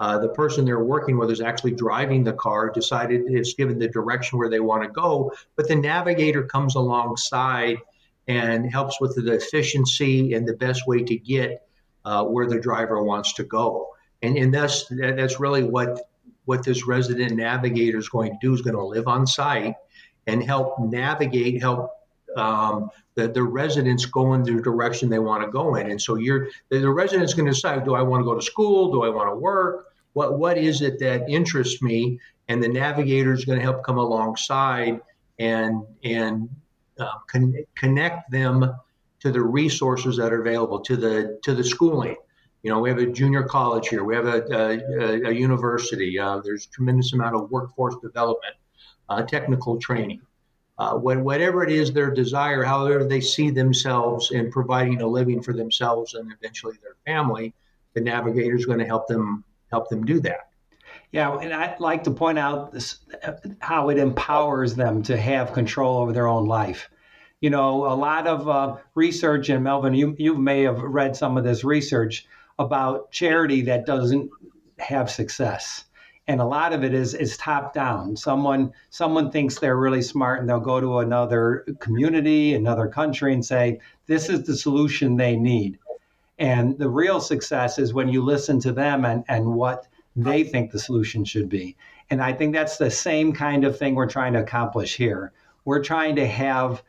Uh, 0.00 0.18
the 0.18 0.30
person 0.30 0.64
they're 0.64 0.82
working 0.82 1.16
with 1.16 1.30
is 1.30 1.40
actually 1.40 1.72
driving 1.72 2.24
the 2.24 2.32
car, 2.32 2.70
decided 2.70 3.22
it's 3.28 3.54
given 3.54 3.78
the 3.78 3.86
direction 3.86 4.36
where 4.36 4.48
they 4.48 4.58
want 4.58 4.82
to 4.82 4.88
go, 4.88 5.30
but 5.54 5.68
the 5.68 5.76
navigator 5.76 6.42
comes 6.42 6.74
alongside 6.74 7.78
and 8.28 8.70
helps 8.70 9.00
with 9.00 9.14
the 9.16 9.32
efficiency 9.32 10.34
and 10.34 10.46
the 10.46 10.54
best 10.54 10.86
way 10.86 11.02
to 11.02 11.16
get 11.16 11.66
uh, 12.04 12.24
where 12.24 12.46
the 12.46 12.58
driver 12.58 13.02
wants 13.02 13.34
to 13.34 13.44
go. 13.44 13.88
And, 14.22 14.36
and 14.36 14.54
that's 14.54 14.86
that's 14.88 15.40
really 15.40 15.64
what 15.64 16.00
what 16.44 16.64
this 16.64 16.86
resident 16.86 17.36
navigator 17.36 17.98
is 17.98 18.08
going 18.08 18.32
to 18.32 18.38
do 18.40 18.52
is 18.52 18.62
going 18.62 18.76
to 18.76 18.84
live 18.84 19.06
on 19.06 19.26
site 19.26 19.74
and 20.26 20.42
help 20.42 20.78
navigate, 20.80 21.60
help 21.60 21.90
um, 22.36 22.90
the, 23.14 23.28
the 23.28 23.42
residents 23.42 24.06
go 24.06 24.34
in 24.34 24.42
the 24.42 24.60
direction 24.60 25.08
they 25.08 25.18
want 25.18 25.44
to 25.44 25.50
go 25.50 25.74
in. 25.74 25.90
And 25.90 26.00
so 26.00 26.16
you're 26.16 26.48
the, 26.70 26.78
the 26.78 26.90
resident's 26.90 27.34
going 27.34 27.46
to 27.46 27.52
decide, 27.52 27.84
do 27.84 27.94
I 27.94 28.02
want 28.02 28.20
to 28.20 28.24
go 28.24 28.34
to 28.34 28.42
school? 28.42 28.90
Do 28.90 29.02
I 29.02 29.08
want 29.08 29.30
to 29.30 29.36
work? 29.36 29.86
What 30.14 30.38
what 30.38 30.58
is 30.58 30.82
it 30.82 30.98
that 31.00 31.28
interests 31.28 31.82
me? 31.82 32.18
And 32.48 32.62
the 32.62 32.68
navigator 32.68 33.32
is 33.32 33.44
going 33.44 33.58
to 33.58 33.64
help 33.64 33.84
come 33.84 33.98
alongside 33.98 35.00
and 35.38 35.82
and 36.04 36.48
uh, 37.02 37.18
con- 37.26 37.64
connect 37.74 38.30
them 38.30 38.74
to 39.20 39.30
the 39.30 39.40
resources 39.40 40.16
that 40.16 40.32
are 40.32 40.40
available 40.40 40.80
to 40.80 40.96
the 40.96 41.38
to 41.42 41.54
the 41.54 41.64
schooling. 41.64 42.16
You 42.62 42.70
know, 42.70 42.80
we 42.80 42.88
have 42.90 42.98
a 42.98 43.06
junior 43.06 43.42
college 43.42 43.88
here. 43.88 44.04
We 44.04 44.14
have 44.14 44.26
a, 44.26 44.44
a, 44.52 45.30
a 45.30 45.32
university. 45.32 46.18
Uh, 46.18 46.40
there's 46.44 46.66
a 46.66 46.70
tremendous 46.70 47.12
amount 47.12 47.34
of 47.34 47.50
workforce 47.50 47.96
development, 48.02 48.54
uh, 49.08 49.22
technical 49.22 49.78
training 49.78 50.20
uh, 50.78 50.96
whatever 50.96 51.62
it 51.62 51.70
is 51.70 51.92
their 51.92 52.10
desire, 52.10 52.62
however 52.62 53.04
they 53.04 53.20
see 53.20 53.50
themselves 53.50 54.30
in 54.30 54.50
providing 54.50 55.00
a 55.00 55.06
living 55.06 55.42
for 55.42 55.52
themselves 55.52 56.14
and 56.14 56.32
eventually 56.32 56.74
their 56.82 56.96
family, 57.06 57.54
the 57.94 58.00
navigator 58.00 58.56
is 58.56 58.66
going 58.66 58.78
to 58.78 58.84
help 58.84 59.06
them 59.06 59.44
help 59.70 59.88
them 59.88 60.04
do 60.04 60.20
that. 60.20 60.48
Yeah, 61.12 61.36
and 61.38 61.52
I'd 61.52 61.78
like 61.78 62.04
to 62.04 62.10
point 62.10 62.38
out 62.38 62.72
this, 62.72 62.98
how 63.60 63.90
it 63.90 63.98
empowers 63.98 64.74
them 64.74 65.02
to 65.04 65.16
have 65.16 65.52
control 65.52 65.98
over 65.98 66.12
their 66.12 66.26
own 66.26 66.46
life. 66.46 66.88
You 67.42 67.50
know, 67.50 67.86
a 67.86 67.96
lot 67.96 68.28
of 68.28 68.48
uh, 68.48 68.76
research, 68.94 69.48
and 69.48 69.64
Melvin, 69.64 69.94
you, 69.94 70.14
you 70.16 70.36
may 70.36 70.62
have 70.62 70.80
read 70.80 71.16
some 71.16 71.36
of 71.36 71.42
this 71.42 71.64
research 71.64 72.24
about 72.56 73.10
charity 73.10 73.62
that 73.62 73.84
doesn't 73.84 74.30
have 74.78 75.10
success. 75.10 75.86
And 76.28 76.40
a 76.40 76.44
lot 76.44 76.72
of 76.72 76.84
it 76.84 76.94
is 76.94 77.14
is 77.14 77.36
top 77.36 77.74
down. 77.74 78.16
Someone 78.16 78.72
someone 78.90 79.32
thinks 79.32 79.58
they're 79.58 79.76
really 79.76 80.02
smart 80.02 80.38
and 80.38 80.48
they'll 80.48 80.60
go 80.60 80.80
to 80.80 81.00
another 81.00 81.66
community 81.80 82.54
another 82.54 82.86
country 82.86 83.32
and 83.32 83.44
say 83.44 83.80
this 84.06 84.28
is 84.28 84.44
the 84.44 84.56
solution 84.56 85.16
they 85.16 85.34
need. 85.34 85.80
And 86.38 86.78
the 86.78 86.88
real 86.88 87.20
success 87.20 87.76
is 87.76 87.92
when 87.92 88.08
you 88.08 88.22
listen 88.22 88.60
to 88.60 88.72
them 88.72 89.04
and 89.04 89.24
and 89.28 89.54
what 89.54 89.88
they 90.14 90.44
think 90.44 90.70
the 90.70 90.78
solution 90.78 91.24
should 91.24 91.48
be. 91.48 91.76
And 92.08 92.22
i 92.22 92.32
think 92.32 92.54
that's 92.54 92.76
the 92.76 92.90
same 92.90 93.32
kind 93.32 93.64
of 93.64 93.76
thing 93.76 93.96
we're 93.96 94.06
trying 94.06 94.34
to 94.34 94.40
accomplish 94.40 94.96
here. 94.96 95.32
We're 95.64 95.82
trying 95.82 96.14
to 96.16 96.26
have 96.26 96.84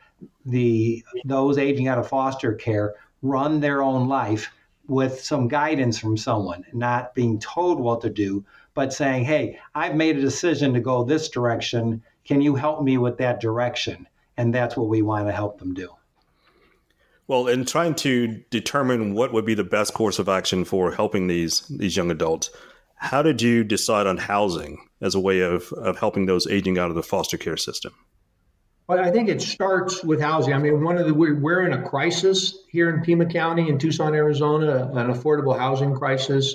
the 0.46 1.03
those 1.25 1.58
aging 1.58 1.88
out 1.88 1.98
of 1.98 2.08
foster 2.08 2.53
care 2.53 2.96
run 3.22 3.60
their 3.60 3.82
own 3.82 4.08
life 4.08 4.51
with 4.88 5.22
some 5.22 5.48
guidance 5.48 5.98
from 5.98 6.18
someone 6.18 6.65
not 6.74 7.15
being 7.15 7.39
told 7.39 7.80
what 7.80 8.01
to 8.01 8.10
do 8.10 8.44
but 8.74 8.94
saying, 8.94 9.25
hey, 9.25 9.60
I've 9.75 9.96
made 9.96 10.18
a 10.18 10.22
decision 10.22 10.74
to 10.74 10.80
go 10.80 11.03
this 11.03 11.30
direction. 11.30 12.01
Can 12.25 12.42
you 12.42 12.56
help 12.56 12.84
me 12.84 12.98
with 12.98 13.18
that 13.18 13.39
direction? 13.39 14.08
And 14.38 14.53
that's 14.53 14.75
what 14.75 14.88
we 14.88 15.01
want 15.01 15.27
to 15.27 15.32
help 15.32 15.60
them 15.60 15.74
do. 15.74 15.89
Well, 17.27 17.48
in 17.48 17.65
trying 17.65 17.96
to 17.96 18.44
determine 18.50 19.13
what 19.13 19.32
would 19.32 19.46
be 19.46 19.53
the 19.53 19.63
best 19.63 19.94
course 19.94 20.20
of 20.20 20.27
action 20.27 20.65
for 20.65 20.92
helping 20.92 21.27
these 21.27 21.62
these 21.68 21.96
young 21.96 22.12
adults, 22.12 22.50
how 22.96 23.22
did 23.22 23.42
you 23.42 23.63
decide 23.63 24.08
on 24.08 24.18
housing 24.18 24.77
as 25.01 25.15
a 25.15 25.20
way 25.20 25.39
of, 25.39 25.72
of 25.74 25.98
helping 26.00 26.25
those 26.25 26.48
aging 26.48 26.77
out 26.77 26.89
of 26.89 26.96
the 26.96 27.03
foster 27.03 27.38
care 27.38 27.58
system? 27.58 27.94
Well, 28.88 29.00
I 29.00 29.12
think 29.12 29.30
it 29.30 29.42
starts 29.42 30.04
with 30.04 30.20
housing. 30.20 30.54
I 30.54 30.58
mean, 30.58 30.84
one 30.84 30.98
of 30.98 31.08
the 31.08 31.13
we're 31.13 31.66
in 31.66 31.72
a 31.72 31.88
crisis 31.88 32.60
here 32.70 32.90
in 32.90 33.02
Pima 33.02 33.25
County 33.25 33.70
in 33.70 33.78
Tucson, 33.78 34.13
Arizona, 34.13 34.90
an 34.94 35.13
affordable 35.13 35.58
housing 35.58 35.96
crisis. 35.96 36.54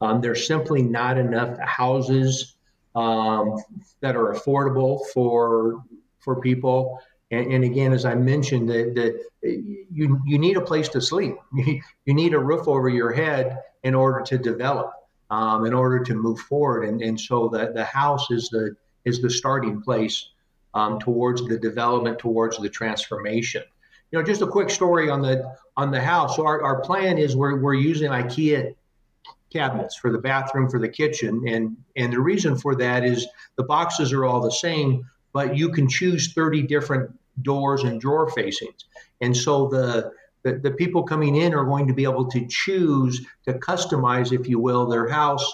Um, 0.00 0.22
there's 0.22 0.46
simply 0.46 0.82
not 0.82 1.18
enough 1.18 1.58
houses 1.58 2.56
um, 2.94 3.62
that 4.00 4.16
are 4.16 4.32
affordable 4.32 5.04
for 5.12 5.84
for 6.20 6.40
people. 6.40 6.98
And, 7.30 7.52
and 7.52 7.64
again, 7.64 7.92
as 7.92 8.06
I 8.06 8.14
mentioned, 8.14 8.70
that 8.70 9.20
you 9.42 10.20
you 10.24 10.38
need 10.38 10.56
a 10.56 10.62
place 10.62 10.88
to 10.90 11.00
sleep. 11.02 11.36
you 11.52 11.82
need 12.06 12.32
a 12.32 12.38
roof 12.38 12.68
over 12.68 12.88
your 12.88 13.12
head 13.12 13.58
in 13.82 13.94
order 13.94 14.22
to 14.22 14.38
develop, 14.38 14.92
um, 15.28 15.66
in 15.66 15.74
order 15.74 16.02
to 16.04 16.14
move 16.14 16.40
forward. 16.40 16.84
And, 16.88 17.02
and 17.02 17.20
so 17.20 17.48
the, 17.48 17.70
the 17.74 17.84
house 17.84 18.30
is 18.30 18.48
the 18.48 18.74
is 19.04 19.20
the 19.20 19.28
starting 19.28 19.82
place 19.82 20.30
um, 20.76 20.98
towards 21.00 21.42
the 21.48 21.58
development, 21.58 22.18
towards 22.18 22.58
the 22.58 22.68
transformation. 22.68 23.62
You 24.10 24.18
know, 24.18 24.24
just 24.24 24.42
a 24.42 24.46
quick 24.46 24.68
story 24.68 25.08
on 25.08 25.22
the 25.22 25.56
on 25.76 25.90
the 25.90 26.00
house. 26.00 26.36
So 26.36 26.46
our, 26.46 26.62
our 26.62 26.80
plan 26.82 27.16
is 27.16 27.34
we're, 27.34 27.60
we're 27.60 27.74
using 27.74 28.10
IKEA 28.10 28.74
cabinets 29.50 29.96
for 29.96 30.12
the 30.12 30.18
bathroom, 30.18 30.68
for 30.68 30.78
the 30.78 30.88
kitchen. 30.88 31.48
And, 31.48 31.76
and 31.96 32.12
the 32.12 32.20
reason 32.20 32.56
for 32.56 32.74
that 32.76 33.04
is 33.04 33.26
the 33.56 33.62
boxes 33.64 34.12
are 34.12 34.26
all 34.26 34.40
the 34.40 34.50
same, 34.50 35.08
but 35.32 35.56
you 35.56 35.70
can 35.70 35.88
choose 35.88 36.32
30 36.34 36.62
different 36.62 37.10
doors 37.42 37.84
and 37.84 38.00
drawer 38.00 38.30
facings. 38.30 38.84
And 39.22 39.34
so 39.36 39.68
the, 39.68 40.12
the, 40.42 40.58
the 40.58 40.70
people 40.72 41.02
coming 41.02 41.36
in 41.36 41.54
are 41.54 41.64
going 41.64 41.86
to 41.88 41.94
be 41.94 42.04
able 42.04 42.26
to 42.26 42.46
choose 42.48 43.26
to 43.44 43.54
customize, 43.54 44.38
if 44.38 44.48
you 44.48 44.58
will, 44.58 44.86
their 44.86 45.08
house 45.08 45.50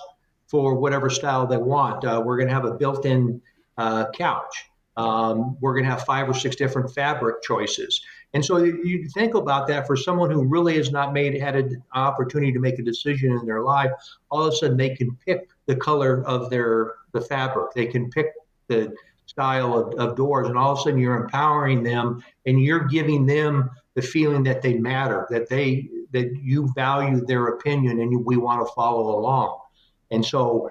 for 0.47 0.75
whatever 0.75 1.09
style 1.09 1.47
they 1.47 1.57
want. 1.57 2.05
Uh, 2.05 2.23
we're 2.25 2.37
going 2.37 2.49
to 2.49 2.55
have 2.55 2.65
a 2.65 2.75
built 2.75 3.07
in 3.07 3.41
uh, 3.79 4.11
couch. 4.11 4.72
Um, 4.97 5.57
we're 5.61 5.73
going 5.73 5.85
to 5.85 5.91
have 5.91 6.05
five 6.05 6.29
or 6.29 6.35
six 6.35 6.57
different 6.57 6.93
fabric 6.93 7.43
choices. 7.43 8.03
And 8.35 8.45
so 8.45 8.59
you 8.59 9.09
think 9.09 9.35
about 9.35 9.67
that 9.69 9.87
for 9.87 9.97
someone 9.97 10.31
who 10.31 10.45
really 10.45 10.77
has 10.77 10.91
not 10.91 11.13
made 11.13 11.39
had 11.41 11.57
an 11.57 11.83
opportunity 11.95 12.53
to 12.53 12.59
make 12.59 12.79
a 12.79 12.83
decision 12.83 13.33
in 13.33 13.47
their 13.47 13.63
life. 13.63 13.91
All 14.31 14.45
of 14.45 14.53
a 14.53 14.57
sudden, 14.57 14.77
they 14.77 14.95
can 14.95 15.17
pick 15.17 15.49
the 15.67 15.77
color 15.77 16.25
of 16.25 16.51
their 16.51 16.95
the 17.13 17.21
fabric. 17.21 17.73
They 17.75 17.87
can 17.87 18.11
pick 18.11 18.33
the 18.69 18.95
style 19.27 19.79
of, 19.79 19.95
of 19.95 20.17
doors, 20.17 20.49
and 20.49 20.59
all 20.59 20.73
of 20.73 20.79
a 20.79 20.83
sudden, 20.83 20.99
you're 20.99 21.23
empowering 21.23 21.83
them, 21.83 22.23
and 22.47 22.63
you're 22.63 22.85
giving 22.85 23.27
them 23.27 23.71
the 23.95 24.03
feeling 24.03 24.43
that 24.45 24.63
they 24.63 24.75
matter, 24.75 25.27
that 25.31 25.49
they 25.49 25.89
that 26.13 26.35
you 26.43 26.71
value 26.75 27.25
their 27.25 27.49
opinion, 27.49 28.01
and 28.01 28.25
we 28.25 28.37
want 28.37 28.67
to 28.67 28.73
follow 28.75 29.19
along. 29.19 29.59
And 30.11 30.25
so, 30.25 30.71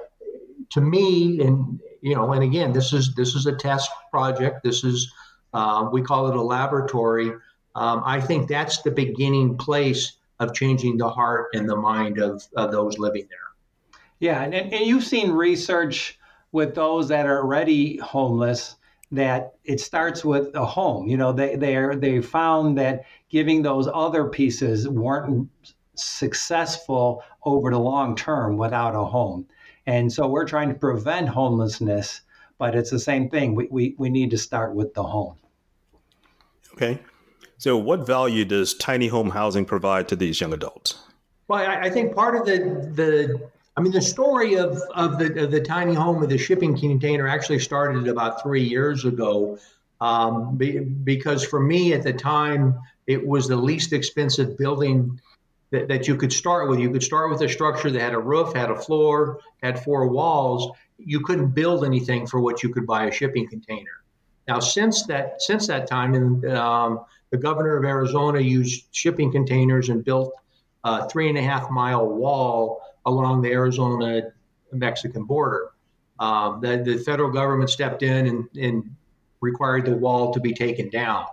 to 0.72 0.82
me, 0.82 1.42
and 1.42 1.80
you 2.02 2.16
know, 2.16 2.32
and 2.34 2.44
again, 2.44 2.74
this 2.74 2.94
is 2.94 3.14
this 3.16 3.36
is 3.36 3.46
a 3.46 3.56
test 3.56 3.90
project. 4.10 4.64
This 4.64 4.84
is 4.84 5.12
uh, 5.54 5.90
we 5.92 6.02
call 6.02 6.28
it 6.28 6.36
a 6.36 6.42
laboratory. 6.42 7.32
Um, 7.76 8.04
I 8.06 8.20
think 8.20 8.48
that's 8.48 8.82
the 8.82 8.92
beginning 8.92 9.58
place 9.58 10.18
of 10.40 10.54
changing 10.54 10.98
the 10.98 11.10
heart 11.10 11.48
and 11.54 11.70
the 11.70 11.76
mind 11.76 12.18
of, 12.18 12.44
of 12.58 12.72
those 12.72 12.98
living 12.98 13.28
there. 13.30 13.40
Yeah, 14.20 14.44
and, 14.44 14.54
and 14.54 14.86
you've 14.86 15.04
seen 15.04 15.32
research 15.32 16.18
with 16.52 16.76
those 16.76 17.08
that 17.10 17.26
are 17.26 17.40
already 17.40 17.98
homeless 17.98 18.76
that 19.12 19.54
it 19.66 19.80
starts 19.80 20.24
with 20.24 20.54
a 20.56 20.66
home. 20.66 21.08
You 21.08 21.18
know, 21.18 21.32
they 21.32 21.56
they 21.56 21.76
are, 21.76 21.96
they 21.96 22.22
found 22.22 22.78
that 22.78 23.06
giving 23.30 23.62
those 23.62 23.88
other 23.94 24.26
pieces 24.26 24.88
weren't 24.88 25.50
successful 25.96 27.24
over 27.44 27.72
the 27.72 27.80
long 27.80 28.16
term 28.16 28.58
without 28.58 28.96
a 28.96 29.06
home. 29.06 29.46
And 29.88 30.12
so 30.12 30.28
we're 30.28 30.46
trying 30.46 30.70
to 30.70 30.76
prevent 30.76 31.30
homelessness, 31.30 32.22
but 32.58 32.76
it's 32.76 32.92
the 32.92 33.00
same 33.00 33.30
thing. 33.30 33.56
We, 33.56 33.68
we, 33.72 33.96
we 33.98 34.10
need 34.10 34.30
to 34.32 34.38
start 34.38 34.76
with 34.76 34.94
the 34.94 35.04
home. 35.04 35.36
Okay. 36.74 37.00
So, 37.58 37.78
what 37.78 38.08
value 38.08 38.44
does 38.44 38.74
tiny 38.74 39.08
home 39.08 39.30
housing 39.30 39.66
provide 39.66 40.08
to 40.08 40.16
these 40.16 40.42
young 40.42 40.54
adults? 40.54 40.98
Well, 41.48 41.60
I, 41.60 41.82
I 41.82 41.90
think 41.90 42.16
part 42.16 42.36
of 42.36 42.46
the 42.46 42.58
the 42.94 43.52
I 43.78 43.82
mean, 43.82 43.92
the 43.92 44.02
story 44.02 44.56
of, 44.56 44.82
of 44.96 45.20
the 45.20 45.44
of 45.44 45.52
the 45.52 45.62
tiny 45.62 45.94
home 45.94 46.20
with 46.20 46.30
the 46.30 46.38
shipping 46.38 46.78
container 46.78 47.28
actually 47.28 47.60
started 47.60 48.08
about 48.08 48.42
three 48.42 48.64
years 48.64 49.06
ago. 49.06 49.58
Um, 50.02 50.58
be, 50.58 50.80
because 50.80 51.46
for 51.46 51.60
me 51.60 51.94
at 51.94 52.02
the 52.04 52.14
time, 52.14 52.80
it 53.06 53.26
was 53.26 53.48
the 53.48 53.56
least 53.56 53.94
expensive 53.94 54.58
building 54.58 55.22
that, 55.72 55.88
that 55.88 56.08
you 56.08 56.16
could 56.16 56.32
start 56.32 56.70
with. 56.70 56.80
You 56.80 56.92
could 56.92 57.04
start 57.04 57.30
with 57.32 57.42
a 57.42 57.50
structure 57.50 57.90
that 57.90 58.00
had 58.00 58.14
a 58.14 58.20
roof, 58.20 58.54
had 58.54 58.70
a 58.70 58.76
floor, 58.76 59.40
had 59.64 59.84
four 59.84 60.08
walls. 60.08 60.78
You 60.98 61.22
couldn't 61.22 61.52
build 61.52 61.84
anything 61.84 62.28
for 62.28 62.40
what 62.40 62.62
you 62.62 62.70
could 62.70 62.86
buy 62.86 63.06
a 63.06 63.12
shipping 63.12 63.48
container. 63.48 64.04
Now, 64.48 64.60
since 64.60 65.06
that 65.06 65.42
since 65.42 65.68
that 65.68 65.88
time, 65.88 66.14
and 66.14 66.46
um, 66.54 67.06
the 67.30 67.38
governor 67.38 67.78
of 67.78 67.86
Arizona 67.86 68.40
used 68.40 68.86
shipping 68.92 69.32
containers 69.32 69.90
and 69.90 70.04
built 70.04 70.34
a 70.84 71.08
three 71.10 71.30
and 71.30 71.38
a 71.38 71.42
half 71.42 71.70
mile 71.70 72.08
wall 72.08 72.82
along 73.06 73.42
the 73.42 73.52
Arizona 73.52 74.32
Mexican 74.72 75.26
border. 75.26 75.72
Um, 76.20 76.62
the, 76.62 76.78
the, 76.78 76.98
federal 76.98 77.32
government 77.32 77.70
stepped 77.70 78.04
in 78.04 78.28
and, 78.28 78.48
and, 78.56 78.96
required 79.42 79.86
the 79.86 79.96
wall 79.96 80.32
to 80.32 80.40
be 80.40 80.54
taken 80.54 80.88
down. 80.90 81.26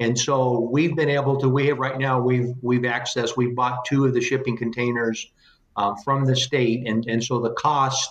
And 0.00 0.18
so 0.18 0.60
we've 0.60 0.96
been 0.96 1.08
able 1.08 1.38
to. 1.40 1.48
We 1.48 1.68
have 1.68 1.78
right 1.78 1.98
now. 1.98 2.20
We've 2.20 2.52
we've 2.62 2.82
accessed. 2.82 3.36
We 3.36 3.48
bought 3.48 3.84
two 3.84 4.04
of 4.04 4.14
the 4.14 4.20
shipping 4.20 4.56
containers 4.56 5.30
um, 5.76 5.96
from 6.04 6.24
the 6.24 6.34
state, 6.34 6.86
and 6.86 7.06
and 7.06 7.22
so 7.22 7.40
the 7.40 7.52
cost 7.52 8.10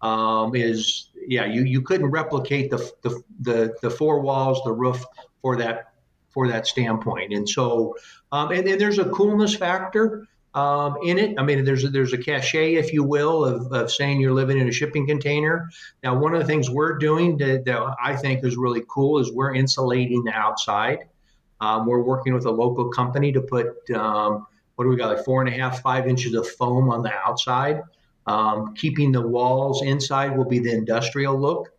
um, 0.00 0.54
is 0.54 1.10
yeah. 1.26 1.44
You 1.44 1.64
you 1.64 1.82
couldn't 1.82 2.10
replicate 2.10 2.70
the, 2.70 2.78
the 3.02 3.22
the 3.40 3.74
the 3.82 3.90
four 3.90 4.20
walls, 4.20 4.60
the 4.64 4.72
roof 4.72 5.04
for 5.42 5.56
that 5.56 5.94
for 6.34 6.48
that 6.48 6.66
standpoint. 6.66 7.32
And 7.32 7.48
so, 7.48 7.96
um, 8.32 8.50
and, 8.50 8.66
and, 8.66 8.80
there's 8.80 8.98
a 8.98 9.04
coolness 9.10 9.54
factor 9.54 10.26
um, 10.54 10.96
in 11.04 11.16
it. 11.16 11.38
I 11.38 11.44
mean, 11.44 11.64
there's 11.64 11.84
a, 11.84 11.88
there's 11.88 12.12
a 12.12 12.18
cachet, 12.18 12.74
if 12.74 12.92
you 12.92 13.04
will, 13.04 13.44
of, 13.44 13.72
of 13.72 13.90
saying 13.90 14.20
you're 14.20 14.32
living 14.32 14.58
in 14.58 14.68
a 14.68 14.72
shipping 14.72 15.06
container. 15.06 15.70
Now, 16.02 16.18
one 16.18 16.34
of 16.34 16.40
the 16.40 16.46
things 16.46 16.68
we're 16.68 16.98
doing 16.98 17.36
that, 17.38 17.64
that 17.64 17.96
I 18.02 18.16
think 18.16 18.44
is 18.44 18.56
really 18.56 18.82
cool 18.88 19.20
is 19.20 19.32
we're 19.32 19.54
insulating 19.54 20.24
the 20.24 20.32
outside. 20.32 21.08
Um, 21.60 21.86
we're 21.86 22.02
working 22.02 22.34
with 22.34 22.46
a 22.46 22.50
local 22.50 22.88
company 22.90 23.32
to 23.32 23.40
put 23.40 23.88
um, 23.90 24.46
what 24.74 24.84
do 24.84 24.90
we 24.90 24.96
got 24.96 25.14
like 25.14 25.24
four 25.24 25.40
and 25.40 25.48
a 25.48 25.56
half, 25.56 25.80
five 25.80 26.06
inches 26.08 26.34
of 26.34 26.48
foam 26.48 26.90
on 26.90 27.02
the 27.02 27.12
outside. 27.12 27.82
Um, 28.26 28.74
keeping 28.74 29.12
the 29.12 29.20
walls 29.20 29.82
inside 29.82 30.36
will 30.36 30.46
be 30.46 30.58
the 30.58 30.72
industrial 30.72 31.38
look, 31.38 31.70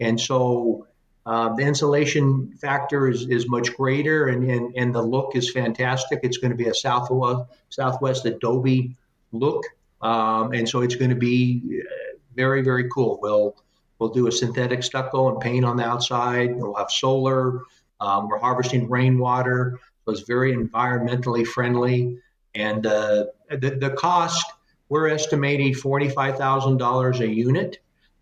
and 0.00 0.20
so 0.20 0.86
uh, 1.26 1.54
the 1.54 1.62
insulation 1.62 2.52
factor 2.60 3.08
is, 3.08 3.26
is 3.28 3.48
much 3.48 3.74
greater 3.74 4.28
and, 4.28 4.48
and, 4.50 4.74
and 4.76 4.94
the 4.94 5.00
look 5.00 5.34
is 5.34 5.50
fantastic. 5.50 6.20
It's 6.22 6.36
going 6.36 6.50
to 6.50 6.56
be 6.56 6.68
a 6.68 6.74
Southwest, 6.74 7.50
Southwest 7.70 8.26
Adobe 8.26 8.94
look. 9.32 9.64
Um, 10.02 10.52
and 10.52 10.68
so 10.68 10.82
it's 10.82 10.96
going 10.96 11.10
to 11.10 11.16
be 11.16 11.80
uh, 11.80 12.18
very, 12.36 12.60
very 12.60 12.90
cool. 12.90 13.18
We'll, 13.22 13.56
we'll 13.98 14.10
do 14.10 14.26
a 14.26 14.32
synthetic 14.32 14.82
stucco 14.82 15.30
and 15.30 15.40
paint 15.40 15.64
on 15.64 15.78
the 15.78 15.84
outside. 15.84 16.54
We'll 16.56 16.74
have 16.74 16.90
solar. 16.90 17.60
Um, 18.00 18.28
we're 18.28 18.38
harvesting 18.38 18.88
rainwater. 18.88 19.78
So 20.04 20.12
it's 20.12 20.22
very 20.22 20.54
environmentally 20.54 21.46
friendly. 21.46 22.18
And 22.54 22.86
uh, 22.86 23.26
the, 23.50 23.76
the 23.80 23.90
cost, 23.90 24.44
we're 24.88 25.08
estimating 25.08 25.72
$45,000 25.72 27.20
a 27.20 27.28
unit. 27.28 27.78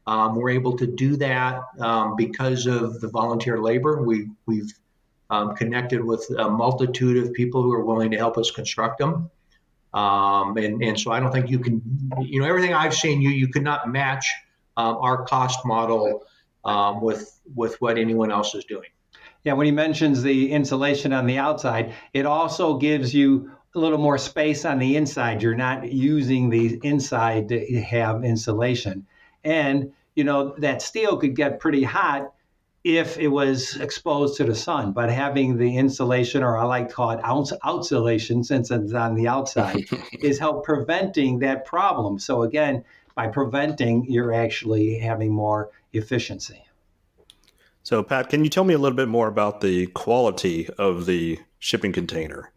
Um, 0.07 0.37
we're 0.37 0.51
able 0.51 0.77
to 0.79 0.87
do 0.87 1.17
that 1.17 1.63
um, 1.79 2.17
because 2.17 2.67
of 2.67 3.01
the 3.01 3.09
volunteer 3.09 3.61
labor. 3.61 4.03
We, 4.03 4.29
we've 4.47 4.73
um, 5.31 5.55
connected 5.55 6.03
with 6.05 6.27
a 6.39 6.49
multitude 6.49 7.25
of 7.25 7.33
people 7.33 7.63
who 7.63 7.73
are 7.73 7.85
willing 7.85 8.11
to 8.11 8.17
help 8.17 8.39
us 8.39 8.51
construct 8.51 8.99
them. 8.99 9.31
Um, 9.95 10.57
and, 10.57 10.83
and 10.83 10.99
so 10.99 11.13
I 11.13 11.21
don't 11.21 11.33
think 11.33 11.51
you 11.51 11.59
can, 11.59 11.83
you 12.21 12.41
know, 12.41 12.47
everything 12.47 12.73
I've 12.75 12.95
seen, 12.95 13.21
you, 13.21 13.31
you 13.31 13.49
could 13.49 13.63
not 13.63 13.91
match 13.91 14.31
um, 14.77 14.97
our 15.01 15.25
cost 15.25 15.65
model 15.67 16.25
with, 17.01 17.39
with 17.55 17.81
what 17.81 17.99
anyone 17.99 18.31
else 18.31 18.55
is 18.55 18.65
doing. 18.65 18.89
Yeah, 19.45 19.55
when 19.55 19.67
he 19.67 19.73
mentions 19.73 20.23
the 20.23 20.53
insulation 20.53 21.13
on 21.13 21.27
the 21.27 21.39
outside, 21.39 21.95
it 22.13 22.27
also 22.27 22.77
gives 22.77 23.13
you 23.13 23.51
a 23.75 23.79
little 23.79 23.99
more 23.99 24.19
space 24.19 24.65
on 24.65 24.79
the 24.79 24.97
inside. 24.97 25.43
You're 25.43 25.55
not 25.55 25.91
using 25.91 26.51
the 26.51 26.79
inside 26.83 27.49
to 27.49 27.81
have 27.81 28.25
insulation. 28.25 29.07
And, 29.43 29.93
you 30.15 30.25
know, 30.25 30.55
that 30.59 30.83
steel 30.83 31.17
could 31.17 31.35
get 31.35 31.59
pretty 31.59 31.83
hot 31.83 32.33
if 32.85 33.17
it 33.19 33.29
was 33.29 33.77
exposed 33.77 34.37
to 34.37 34.45
the 34.45 34.55
sun. 34.55 34.93
But 34.93 35.11
having 35.11 35.57
the 35.57 35.77
insulation, 35.77 36.43
or 36.43 36.57
I 36.57 36.65
like 36.65 36.89
to 36.89 36.95
call 36.95 37.11
it 37.11 37.21
outsulation 37.23 38.45
since 38.45 38.71
it's 38.71 38.93
on 38.93 39.15
the 39.15 39.29
outside, 39.29 39.85
is 40.21 40.39
help 40.39 40.65
preventing 40.65 41.41
that 41.41 41.65
problem. 41.65 42.19
So 42.19 42.43
again, 42.43 42.85
by 43.15 43.29
preventing, 43.29 44.07
you're 44.09 44.33
actually 44.33 44.99
having 44.99 45.33
more 45.33 45.71
efficiency. 45.93 46.63
So, 47.85 48.03
Pat, 48.03 48.29
can 48.29 48.45
you 48.45 48.51
tell 48.51 48.65
me 48.65 48.75
a 48.75 48.79
little 48.79 48.97
bit 48.97 49.09
more 49.09 49.29
about 49.29 49.61
the 49.61 49.87
quality 49.89 50.69
of 50.79 51.07
the 51.07 51.39
shipping 51.59 51.93
container? 51.93 52.53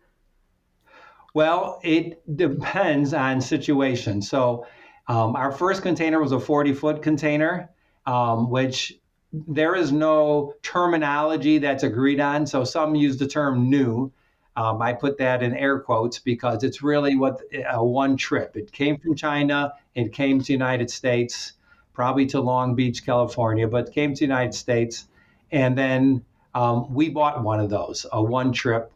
Well, 1.34 1.80
it 1.84 2.22
depends 2.38 3.14
on 3.14 3.42
situation. 3.42 4.22
So, 4.22 4.66
um, 5.08 5.36
our 5.36 5.52
first 5.52 5.82
container 5.82 6.20
was 6.20 6.32
a 6.32 6.40
40 6.40 6.74
foot 6.74 7.02
container, 7.02 7.70
um, 8.06 8.50
which 8.50 9.00
there 9.48 9.76
is 9.76 9.92
no 9.92 10.54
terminology 10.64 11.58
that's 11.58 11.84
agreed 11.84 12.20
on. 12.20 12.48
So 12.48 12.64
some 12.64 12.96
use 12.96 13.18
the 13.18 13.28
term 13.28 13.70
new. 13.70 14.12
Um, 14.56 14.82
I 14.82 14.94
put 14.94 15.18
that 15.18 15.44
in 15.44 15.54
air 15.54 15.80
quotes 15.80 16.20
because 16.20 16.64
it's 16.64 16.82
really 16.82 17.16
what 17.16 17.42
a 17.70 17.84
one 17.84 18.16
trip. 18.16 18.56
It 18.56 18.72
came 18.72 18.98
from 18.98 19.16
China, 19.16 19.74
it 19.96 20.14
came 20.14 20.40
to 20.40 20.46
the 20.46 20.54
United 20.54 20.90
States, 20.90 21.54
probably 21.94 22.26
to 22.28 22.40
Long 22.40 22.74
Beach, 22.74 23.06
California, 23.06 23.68
but 23.68 23.92
came 23.92 24.14
to 24.14 24.20
the 24.20 24.26
United 24.26 24.54
States. 24.54 25.08
And 25.52 25.78
then 25.78 26.26
um, 26.54 26.94
we 26.94 27.10
bought 27.10 27.44
one 27.44 27.60
of 27.60 27.70
those, 27.70 28.06
a 28.12 28.22
one 28.22 28.52
trip 28.52 28.92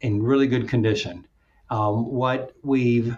in 0.00 0.22
really 0.22 0.46
good 0.46 0.68
condition. 0.68 1.26
Um, 1.70 2.06
what 2.06 2.52
we've 2.62 3.16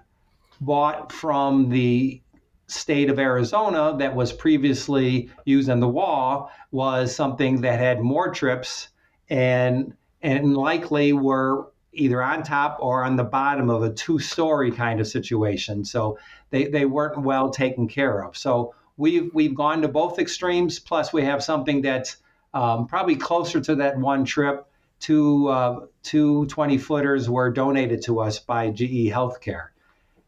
bought 0.60 1.12
from 1.12 1.68
the 1.68 2.20
state 2.66 3.10
of 3.10 3.18
Arizona 3.18 3.94
that 3.98 4.14
was 4.14 4.32
previously 4.32 5.30
used 5.44 5.68
on 5.68 5.80
the 5.80 5.88
wall 5.88 6.50
was 6.70 7.14
something 7.14 7.60
that 7.60 7.78
had 7.78 8.00
more 8.00 8.32
trips 8.32 8.88
and 9.28 9.94
and 10.22 10.56
likely 10.56 11.12
were 11.12 11.68
either 11.92 12.22
on 12.22 12.42
top 12.42 12.78
or 12.80 13.04
on 13.04 13.16
the 13.16 13.24
bottom 13.24 13.68
of 13.68 13.82
a 13.82 13.92
two-story 13.92 14.70
kind 14.70 15.00
of 15.00 15.06
situation. 15.06 15.84
So 15.84 16.18
they, 16.50 16.66
they 16.68 16.86
weren't 16.86 17.20
well 17.20 17.50
taken 17.50 17.88
care 17.88 18.24
of. 18.24 18.36
So 18.36 18.74
we've 18.96 19.30
we've 19.34 19.54
gone 19.54 19.82
to 19.82 19.88
both 19.88 20.18
extremes. 20.18 20.78
Plus, 20.78 21.12
we 21.12 21.24
have 21.24 21.42
something 21.42 21.82
that's 21.82 22.18
um, 22.54 22.86
probably 22.86 23.16
closer 23.16 23.60
to 23.60 23.76
that 23.76 23.98
one 23.98 24.24
trip. 24.24 24.66
Two 25.00 25.48
uh, 25.48 25.86
two 26.02 26.46
20 26.46 26.78
footers 26.78 27.28
were 27.28 27.50
donated 27.50 28.02
to 28.02 28.20
us 28.20 28.38
by 28.38 28.70
GE 28.70 29.10
Healthcare. 29.10 29.68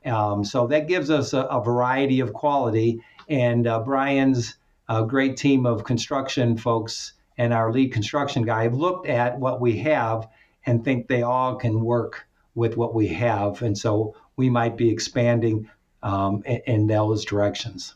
Um, 0.05 0.45
so 0.45 0.67
that 0.67 0.89
gives 0.89 1.11
us 1.11 1.33
a, 1.33 1.43
a, 1.43 1.63
variety 1.63 2.21
of 2.21 2.33
quality. 2.33 3.01
And 3.29 3.67
uh, 3.67 3.81
Bryan's 3.81 4.57
a 4.89 5.05
great 5.05 5.37
team 5.37 5.65
of 5.65 5.85
construction 5.85 6.59
folks 6.59 7.15
and 7.39 7.53
our 7.53 7.73
lead 7.73 7.93
construction 7.93 8.43
guy 8.43 8.65
have 8.65 8.75
looked 8.75 9.09
at 9.09 9.39
what 9.39 9.61
we 9.61 9.79
have 9.79 10.29
and 10.67 10.85
think 10.85 11.09
they 11.09 11.23
all 11.23 11.57
can 11.57 11.83
work 11.83 12.27
with 12.55 12.77
what 12.77 12.95
we 12.95 13.09
have. 13.09 13.63
And 13.63 13.77
so 13.77 14.15
we 14.37 14.51
might 14.51 14.77
be 14.77 14.91
expanding 14.91 15.69
um, 16.03 16.43
in, 16.45 16.61
in 16.67 16.87
those 16.87 17.25
directions. 17.25 17.95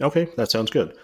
Okay, 0.00 0.28
that 0.36 0.50
sounds 0.50 0.70
good. 0.70 0.96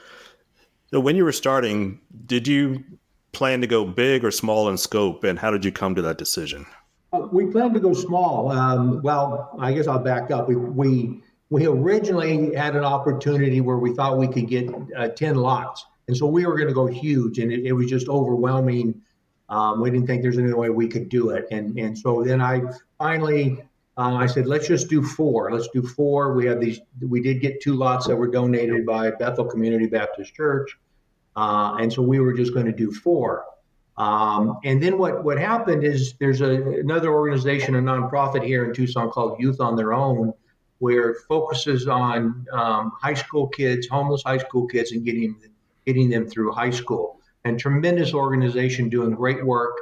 So, 0.91 1.01
when 1.01 1.17
you 1.17 1.25
were 1.25 1.33
starting, 1.33 2.01
did 2.27 2.47
you 2.47 2.85
plan 3.33 3.61
to 3.61 3.67
go 3.67 3.85
big 3.85 4.25
or 4.25 4.31
small 4.31 4.69
in 4.69 4.79
scope, 4.79 5.25
and 5.25 5.39
how 5.39 5.51
did 5.51 5.65
you 5.65 5.73
come 5.73 5.95
to 5.95 6.03
that 6.03 6.17
decision? 6.17 6.65
Uh, 7.13 7.27
we 7.33 7.47
planned 7.47 7.75
to 7.75 7.81
go 7.81 7.93
small. 7.93 8.51
Um, 8.51 9.03
well, 9.03 9.57
I 9.59 9.73
guess 9.73 9.87
I'll 9.87 9.99
back 9.99 10.31
up. 10.31 10.49
We, 10.49 10.57
we 10.57 11.21
we 11.51 11.67
originally 11.67 12.55
had 12.55 12.75
an 12.77 12.85
opportunity 12.85 13.61
where 13.61 13.79
we 13.79 13.95
thought 13.95 14.19
we 14.19 14.29
could 14.29 14.49
get 14.49 14.69
uh, 14.97 15.09
ten 15.09 15.35
lots, 15.37 15.85
and 16.09 16.17
so 16.17 16.27
we 16.27 16.47
were 16.47 16.57
going 16.57 16.69
to 16.69 16.75
go 16.75 16.87
huge, 16.87 17.39
and 17.39 17.53
it, 17.53 17.67
it 17.67 17.73
was 17.73 17.89
just 17.89 18.09
overwhelming. 18.09 19.03
Um, 19.49 19.81
we 19.81 19.91
didn't 19.91 20.07
think 20.07 20.23
there's 20.23 20.39
any 20.39 20.53
way 20.53 20.71
we 20.71 20.89
could 20.89 21.09
do 21.09 21.31
it, 21.31 21.47
and 21.51 21.77
and 21.79 21.99
so 21.99 22.23
then 22.23 22.41
I 22.41 22.63
finally 22.99 23.63
uh, 23.99 24.15
I 24.15 24.27
said, 24.27 24.47
let's 24.47 24.69
just 24.69 24.89
do 24.89 25.03
four. 25.03 25.51
Let's 25.53 25.69
do 25.69 25.83
four. 25.83 26.35
We 26.35 26.45
have 26.47 26.61
these. 26.61 26.81
We 27.01 27.21
did 27.23 27.41
get 27.41 27.63
two 27.63 27.75
lots 27.75 28.07
that 28.07 28.17
were 28.17 28.29
donated 28.29 28.85
by 28.85 29.11
Bethel 29.13 29.47
Community 29.47 29.87
Baptist 29.87 30.35
Church, 30.35 30.77
uh, 31.35 31.77
and 31.81 31.91
so 31.91 32.03
we 32.03 32.21
were 32.21 32.35
just 32.35 32.53
going 32.53 32.67
to 32.67 32.73
do 32.73 32.93
four. 32.93 33.45
Um, 33.97 34.59
and 34.65 34.83
then 34.83 34.99
what 34.99 35.25
what 35.25 35.39
happened 35.39 35.83
is 35.83 36.15
there's 36.21 36.43
a, 36.43 36.53
another 36.53 37.11
organization, 37.11 37.75
a 37.77 37.81
nonprofit 37.81 38.45
here 38.45 38.67
in 38.67 38.75
Tucson 38.75 39.11
called 39.11 39.41
Youth 39.41 39.61
on 39.61 39.77
Their 39.77 39.95
Own, 39.95 40.35
where 40.79 41.11
it 41.11 41.19
focuses 41.27 41.89
on 41.89 42.45
um, 42.53 42.93
high 43.01 43.15
school 43.15 43.49
kids, 43.49 43.89
homeless 43.89 44.23
high 44.27 44.39
school 44.39 44.67
kids, 44.67 44.93
and 44.93 45.05
getting 45.07 45.35
getting 45.87 46.11
them 46.11 46.29
through 46.29 46.53
high 46.53 46.71
school. 46.71 47.21
And 47.45 47.59
tremendous 47.59 48.13
organization 48.13 48.91
doing 48.91 49.13
great 49.13 49.47
work. 49.47 49.73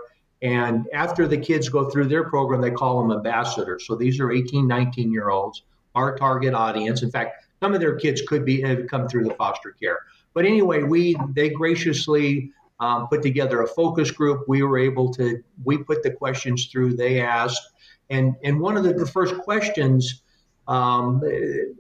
And 0.44 0.86
after 0.92 1.26
the 1.26 1.38
kids 1.38 1.70
go 1.70 1.88
through 1.88 2.08
their 2.08 2.28
program, 2.28 2.60
they 2.60 2.70
call 2.70 3.00
them 3.00 3.16
ambassadors. 3.16 3.86
So 3.86 3.96
these 3.96 4.20
are 4.20 4.30
18, 4.30 4.68
19 4.68 5.10
year 5.10 5.30
olds, 5.30 5.62
our 5.94 6.16
target 6.18 6.52
audience. 6.52 7.02
In 7.02 7.10
fact, 7.10 7.46
some 7.62 7.72
of 7.72 7.80
their 7.80 7.96
kids 7.96 8.20
could 8.20 8.44
be 8.44 8.60
have 8.60 8.86
come 8.86 9.08
through 9.08 9.24
the 9.24 9.34
foster 9.34 9.70
care. 9.70 10.00
But 10.34 10.44
anyway, 10.44 10.82
we 10.82 11.16
they 11.30 11.48
graciously 11.48 12.52
um, 12.78 13.08
put 13.08 13.22
together 13.22 13.62
a 13.62 13.66
focus 13.66 14.10
group. 14.10 14.44
We 14.46 14.62
were 14.62 14.76
able 14.76 15.10
to 15.14 15.42
we 15.64 15.78
put 15.78 16.02
the 16.02 16.10
questions 16.10 16.66
through. 16.66 16.96
They 16.96 17.22
asked, 17.22 17.62
and 18.10 18.34
and 18.44 18.60
one 18.60 18.76
of 18.76 18.84
the, 18.84 18.92
the 18.92 19.06
first 19.06 19.38
questions 19.38 20.20
um, 20.68 21.22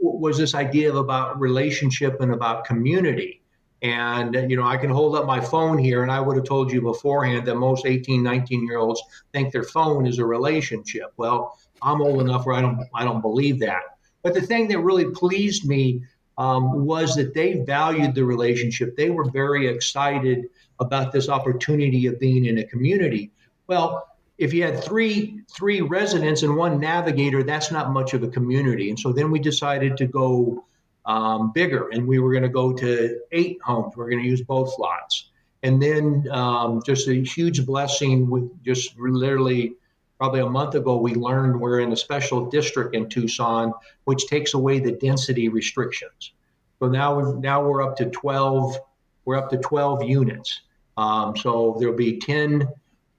was 0.00 0.38
this 0.38 0.54
idea 0.54 0.88
of 0.88 0.96
about 0.96 1.38
relationship 1.38 2.18
and 2.22 2.32
about 2.32 2.64
community. 2.64 3.42
And, 3.84 4.50
you 4.50 4.56
know, 4.56 4.64
I 4.64 4.78
can 4.78 4.88
hold 4.88 5.14
up 5.14 5.26
my 5.26 5.38
phone 5.38 5.76
here 5.76 6.02
and 6.02 6.10
I 6.10 6.18
would 6.18 6.36
have 6.36 6.46
told 6.46 6.72
you 6.72 6.80
beforehand 6.80 7.46
that 7.46 7.56
most 7.56 7.84
18, 7.84 8.22
19 8.22 8.66
year 8.66 8.78
olds 8.78 9.02
think 9.30 9.52
their 9.52 9.62
phone 9.62 10.06
is 10.06 10.18
a 10.18 10.24
relationship. 10.24 11.12
Well, 11.18 11.58
I'm 11.82 12.00
old 12.00 12.22
enough 12.22 12.46
where 12.46 12.56
I 12.56 12.62
don't, 12.62 12.80
I 12.94 13.04
don't 13.04 13.20
believe 13.20 13.60
that. 13.60 13.82
But 14.22 14.32
the 14.32 14.40
thing 14.40 14.68
that 14.68 14.78
really 14.78 15.10
pleased 15.10 15.68
me 15.68 16.02
um, 16.38 16.86
was 16.86 17.14
that 17.16 17.34
they 17.34 17.62
valued 17.66 18.14
the 18.14 18.24
relationship. 18.24 18.96
They 18.96 19.10
were 19.10 19.30
very 19.30 19.68
excited 19.68 20.46
about 20.80 21.12
this 21.12 21.28
opportunity 21.28 22.06
of 22.06 22.18
being 22.18 22.46
in 22.46 22.56
a 22.58 22.64
community. 22.64 23.32
Well, 23.66 24.08
if 24.38 24.54
you 24.54 24.62
had 24.62 24.82
three 24.82 25.42
three 25.54 25.82
residents 25.82 26.42
and 26.42 26.56
one 26.56 26.80
navigator, 26.80 27.42
that's 27.42 27.70
not 27.70 27.92
much 27.92 28.14
of 28.14 28.22
a 28.22 28.28
community. 28.28 28.88
And 28.88 28.98
so 28.98 29.12
then 29.12 29.30
we 29.30 29.38
decided 29.38 29.96
to 29.98 30.06
go 30.06 30.64
um, 31.06 31.52
bigger, 31.52 31.88
and 31.90 32.06
we 32.06 32.18
were 32.18 32.32
going 32.32 32.42
to 32.42 32.48
go 32.48 32.72
to 32.72 33.20
eight 33.32 33.58
homes. 33.62 33.94
We 33.96 34.04
are 34.04 34.10
going 34.10 34.22
to 34.22 34.28
use 34.28 34.42
both 34.42 34.78
lots, 34.78 35.30
and 35.62 35.82
then 35.82 36.26
um, 36.30 36.82
just 36.84 37.08
a 37.08 37.14
huge 37.14 37.64
blessing 37.66 38.28
with 38.28 38.62
just 38.64 38.98
literally 38.98 39.74
probably 40.18 40.40
a 40.40 40.48
month 40.48 40.74
ago 40.74 40.96
we 40.96 41.14
learned 41.14 41.60
we're 41.60 41.80
in 41.80 41.92
a 41.92 41.96
special 41.96 42.46
district 42.46 42.94
in 42.94 43.08
Tucson, 43.08 43.72
which 44.04 44.26
takes 44.26 44.54
away 44.54 44.78
the 44.78 44.92
density 44.92 45.48
restrictions. 45.48 46.32
So 46.78 46.88
now 46.88 47.20
we 47.20 47.40
now 47.40 47.62
we're 47.66 47.82
up 47.82 47.96
to 47.96 48.06
twelve. 48.06 48.78
We're 49.24 49.36
up 49.36 49.50
to 49.50 49.58
twelve 49.58 50.02
units. 50.04 50.60
Um, 50.96 51.36
so 51.36 51.76
there'll 51.78 51.96
be 51.96 52.18
10, 52.18 52.68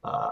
uh, 0.03 0.31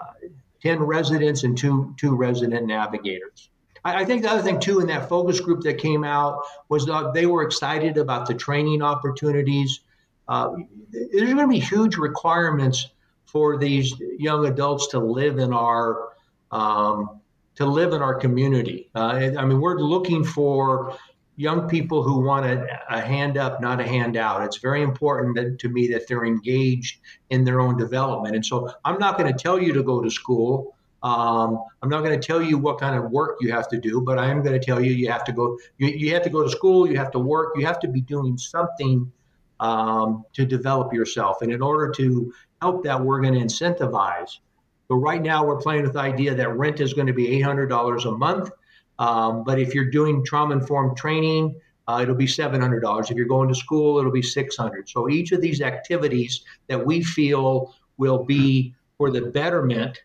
10 0.62 0.80
residents 0.80 1.44
and 1.44 1.58
two 1.58 1.94
two 1.98 2.16
resident 2.16 2.68
navigators. 2.68 3.50
I, 3.84 4.02
I, 4.02 4.06
think 4.06 4.24
the 4.24 4.32
other 4.32 4.42
thing 4.42 4.60
too 4.60 4.80
in 4.80 4.88
that 4.88 5.10
focus 5.10 5.40
group 5.40 5.62
that 5.62 5.78
came 5.78 6.04
out 6.04 6.44
was 6.70 6.86
that 6.86 7.12
they 7.14 7.26
were 7.26 7.44
excited 7.44 7.98
about 7.98 8.28
the 8.28 8.34
training 8.34 8.82
opportunities. 8.82 9.82
Uh, 10.28 10.52
there's 10.92 11.34
going 11.34 11.38
to 11.38 11.48
be 11.48 11.60
huge 11.60 11.98
requirements 11.98 12.88
for 13.26 13.58
these 13.58 13.94
young 14.18 14.46
adults 14.46 14.88
to 14.88 15.00
live 15.00 15.40
in 15.40 15.54
our 15.54 16.10
um, 16.52 17.20
to 17.56 17.66
live 17.66 17.94
in 17.94 18.02
our 18.02 18.16
community. 18.16 18.90
Uh, 18.96 19.32
I 19.38 19.46
mean, 19.46 19.60
we're 19.62 19.80
looking 19.80 20.24
for 20.24 20.98
young 21.36 21.68
people 21.68 22.04
who 22.04 22.20
want 22.20 22.46
a, 22.46 22.68
a, 22.90 23.02
hand 23.02 23.38
up, 23.38 23.62
not 23.62 23.80
a 23.80 23.84
handout. 23.84 24.44
It's 24.44 24.58
very 24.58 24.82
important 24.82 25.36
that, 25.36 25.60
to 25.60 25.70
me 25.70 25.88
that 25.90 26.08
they're 26.08 26.26
engaged 26.26 27.00
in 27.30 27.44
their 27.44 27.60
own 27.60 27.78
development. 27.78 28.36
And 28.36 28.46
so 28.46 28.72
I'm 28.86 29.00
not 29.00 29.18
going 29.18 29.32
to 29.32 29.38
tell 29.38 29.60
you 29.60 29.74
to 29.74 29.84
go 29.84 30.02
to 30.02 30.10
school. 30.10 30.73
Um, 31.04 31.62
I'm 31.82 31.90
not 31.90 32.04
going 32.04 32.18
to 32.18 32.26
tell 32.26 32.42
you 32.42 32.58
what 32.58 32.80
kind 32.80 32.96
of 32.96 33.12
work 33.12 33.38
you 33.42 33.52
have 33.52 33.68
to 33.70 33.78
do, 33.78 34.02
but 34.02 34.18
I 34.18 34.30
am 34.30 34.42
going 34.42 34.58
to 34.58 34.66
tell 34.66 34.82
you 34.82 34.92
you 34.92 35.12
have 35.12 35.26
to 35.26 35.34
go. 35.34 35.58
You, 35.78 35.90
you 35.90 36.14
have 36.14 36.24
to 36.24 36.30
go 36.30 36.44
to 36.44 36.50
school. 36.50 36.90
You 36.90 36.98
have 36.98 37.12
to 37.12 37.20
work. 37.20 37.54
You 37.58 37.66
have 37.66 37.80
to 37.82 37.88
be 37.90 38.02
doing 38.02 38.38
something 38.38 39.12
um, 39.60 40.24
to 40.34 40.46
develop 40.46 40.94
yourself. 40.94 41.42
And 41.42 41.52
in 41.52 41.62
order 41.62 41.92
to 41.92 42.34
help 42.62 42.84
that, 42.86 43.00
we're 43.00 43.22
going 43.22 43.34
to 43.34 43.42
incentivize. 43.42 44.40
But 44.88 44.96
right 44.96 45.22
now, 45.22 45.46
we're 45.46 45.60
playing 45.60 45.84
with 45.84 45.94
the 45.94 46.00
idea 46.00 46.36
that 46.36 46.50
rent 46.58 46.80
is 46.80 46.94
going 46.94 47.08
to 47.08 47.14
be 47.14 47.28
$800 47.28 48.06
a 48.06 48.12
month. 48.18 48.52
Um, 49.00 49.44
but 49.44 49.60
if 49.60 49.74
you're 49.74 49.90
doing 49.90 50.24
trauma 50.24 50.54
informed 50.54 50.96
training, 50.96 51.60
uh, 51.88 52.00
it'll 52.02 52.16
be 52.16 52.28
$700. 52.28 53.12
If 53.12 53.18
you're 53.18 53.26
going 53.26 53.50
to 53.50 53.56
school, 53.56 54.00
it'll 54.00 54.12
be 54.12 54.22
$600. 54.22 54.88
So 54.88 55.10
each 55.10 55.32
of 55.34 55.42
these 55.42 55.62
activities 55.62 56.46
that 56.68 56.84
we 56.84 57.04
feel 57.04 57.76
will 57.98 58.24
be 58.24 58.74
for 58.98 59.12
the 59.12 59.22
betterment 59.22 60.02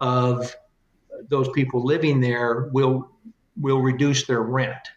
of 0.00 0.54
those 1.28 1.48
people 1.50 1.84
living 1.84 2.20
there 2.20 2.70
will 2.72 3.10
will 3.60 3.80
reduce 3.80 4.26
their 4.26 4.42
rent. 4.42 4.88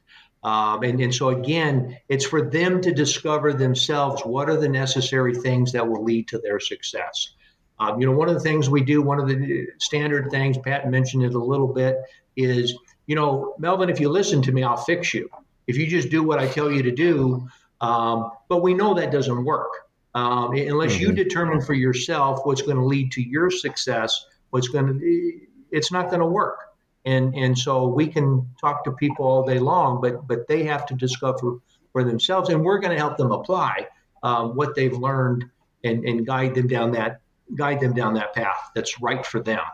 Um, 0.44 0.84
and, 0.84 1.00
and 1.00 1.14
so 1.14 1.30
again, 1.30 1.98
it's 2.10 2.26
for 2.26 2.50
them 2.50 2.82
to 2.82 2.94
discover 2.94 3.54
themselves 3.54 4.24
what 4.24 4.50
are 4.50 4.58
the 4.58 4.68
necessary 4.68 5.34
things 5.34 5.72
that 5.72 5.88
will 5.88 6.04
lead 6.04 6.28
to 6.30 6.40
their 6.40 6.60
success. 6.60 7.36
Um, 7.80 8.00
you 8.00 8.06
know, 8.06 8.14
one 8.14 8.30
of 8.30 8.36
the 8.36 8.42
things 8.42 8.70
we 8.70 8.82
do, 8.82 9.02
one 9.02 9.20
of 9.20 9.28
the 9.28 9.68
standard 9.80 10.30
things, 10.32 10.58
Pat 10.58 10.90
mentioned 10.90 11.24
it 11.24 11.34
a 11.34 11.40
little 11.40 11.68
bit, 11.68 11.98
is, 12.36 12.74
you 13.08 13.16
know, 13.16 13.56
Melvin, 13.58 13.90
if 13.90 14.00
you 14.00 14.10
listen 14.10 14.42
to 14.44 14.52
me, 14.52 14.64
I'll 14.64 14.78
fix 14.78 15.14
you. 15.14 15.30
If 15.68 15.78
you 15.78 15.88
just 15.88 16.10
do 16.10 16.24
what 16.24 16.40
I 16.40 16.48
tell 16.48 16.72
you 16.72 16.84
to 16.84 16.92
do, 16.92 17.48
um, 17.82 18.32
but 18.50 18.62
we 18.62 18.74
know 18.74 18.94
that 18.94 19.12
doesn't 19.12 19.44
work. 19.46 19.72
Um, 20.16 20.52
unless 20.54 20.94
mm-hmm. 20.94 21.02
you 21.02 21.12
determine 21.12 21.62
for 21.62 21.74
yourself 21.74 22.42
what's 22.44 22.62
going 22.62 22.78
to 22.78 22.86
lead 22.86 23.12
to 23.14 23.22
your 23.22 23.50
success, 23.50 24.26
what's 24.54 24.68
going 24.68 24.86
to 24.86 25.40
it's 25.72 25.92
not 25.92 26.10
going 26.10 26.20
to 26.20 26.28
work. 26.28 26.60
And 27.06 27.36
and 27.36 27.58
so 27.58 27.88
we 27.88 28.08
can 28.08 28.48
talk 28.62 28.86
to 28.86 28.92
people 28.92 29.26
all 29.26 29.44
day 29.44 29.60
long 29.60 30.00
but 30.00 30.26
but 30.28 30.48
they 30.48 30.64
have 30.64 30.86
to 30.86 30.94
discover 30.94 31.58
for 31.92 32.04
themselves 32.04 32.50
and 32.50 32.64
we're 32.64 32.80
going 32.80 32.96
to 32.96 32.98
help 32.98 33.18
them 33.18 33.32
apply 33.32 33.88
um, 34.22 34.56
what 34.56 34.74
they've 34.76 34.96
learned 34.96 35.44
and 35.84 36.06
and 36.06 36.26
guide 36.26 36.56
them 36.56 36.68
down 36.68 36.92
that 36.92 37.20
guide 37.56 37.82
them 37.82 37.94
down 37.94 38.14
that 38.14 38.34
path 38.34 38.72
that's 38.74 39.02
right 39.02 39.26
for 39.26 39.42
them. 39.42 39.66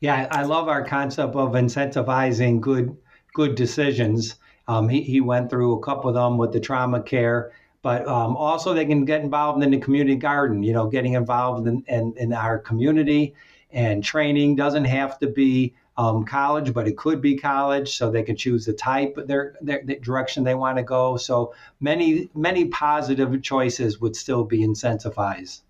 Yeah 0.00 0.26
i 0.30 0.42
love 0.42 0.68
our 0.68 0.84
concept 0.84 1.34
of 1.34 1.50
incentivizing 1.52 2.60
good 2.60 2.96
good 3.34 3.56
decisions. 3.56 4.36
Um, 4.68 4.88
he, 4.88 5.02
he 5.02 5.20
went 5.20 5.50
through 5.50 5.72
a 5.78 5.82
couple 5.82 6.08
of 6.08 6.14
them 6.14 6.38
with 6.38 6.52
the 6.52 6.60
trauma 6.60 7.02
care 7.02 7.52
but 7.82 8.06
um, 8.06 8.36
also 8.36 8.74
they 8.74 8.86
can 8.86 9.04
get 9.04 9.20
involved 9.22 9.62
in 9.62 9.70
the 9.70 9.78
community 9.78 10.16
garden 10.16 10.62
you 10.62 10.72
know 10.72 10.86
getting 10.86 11.12
involved 11.12 11.66
in, 11.66 11.84
in, 11.88 12.14
in 12.16 12.32
our 12.32 12.58
community 12.58 13.34
and 13.70 14.02
training 14.02 14.56
doesn't 14.56 14.84
have 14.84 15.18
to 15.18 15.26
be 15.26 15.74
um, 15.96 16.24
college, 16.24 16.72
but 16.72 16.86
it 16.86 16.96
could 16.96 17.20
be 17.20 17.36
college, 17.36 17.96
so 17.96 18.10
they 18.10 18.22
can 18.22 18.36
choose 18.36 18.64
the 18.64 18.72
type, 18.72 19.18
their, 19.26 19.56
their 19.60 19.82
the 19.84 19.96
direction 19.96 20.44
they 20.44 20.54
want 20.54 20.78
to 20.78 20.84
go. 20.84 21.16
So 21.16 21.54
many 21.80 22.30
many 22.34 22.66
positive 22.66 23.42
choices 23.42 24.00
would 24.00 24.14
still 24.14 24.44
be 24.44 24.60
incentivized. 24.60 25.62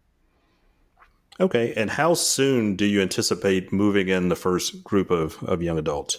Okay, 1.41 1.73
and 1.75 1.91
how 1.91 2.15
soon 2.15 2.77
do 2.77 2.85
you 2.85 3.01
anticipate 3.01 3.73
moving 3.73 4.09
in 4.09 4.29
the 4.29 4.37
first 4.37 4.83
group 4.83 5.11
of, 5.11 5.43
of 5.45 5.63
young 5.63 5.79
adults? 5.79 6.19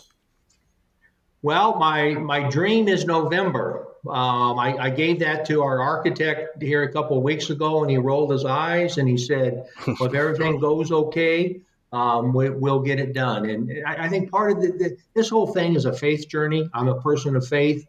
Well, 1.41 1.77
my 1.77 2.13
my 2.13 2.49
dream 2.49 2.87
is 2.87 3.05
November. 3.05 3.85
Um, 4.07 4.57
I, 4.57 4.77
I, 4.79 4.89
gave 4.89 5.19
that 5.19 5.45
to 5.47 5.61
our 5.61 5.81
architect 5.81 6.63
here 6.63 6.83
a 6.83 6.91
couple 6.91 7.17
of 7.17 7.23
weeks 7.23 7.49
ago, 7.49 7.81
and 7.81 7.91
he 7.91 7.97
rolled 7.97 8.31
his 8.31 8.45
eyes 8.45 8.97
and 8.97 9.09
he 9.09 9.17
said, 9.17 9.67
well, 9.85 10.07
"If 10.07 10.13
everything 10.13 10.57
goes 10.59 10.89
okay, 10.89 11.59
um, 11.91 12.33
we, 12.33 12.49
will 12.49 12.79
get 12.79 12.99
it 12.99 13.13
done. 13.13 13.49
And 13.49 13.85
I, 13.85 14.05
I 14.05 14.09
think 14.09 14.29
part 14.31 14.51
of 14.51 14.61
the, 14.61 14.71
the, 14.71 14.97
this 15.15 15.29
whole 15.29 15.47
thing 15.47 15.75
is 15.75 15.85
a 15.85 15.93
faith 15.93 16.27
journey. 16.27 16.69
I'm 16.73 16.87
a 16.87 16.99
person 17.01 17.35
of 17.35 17.47
faith. 17.47 17.85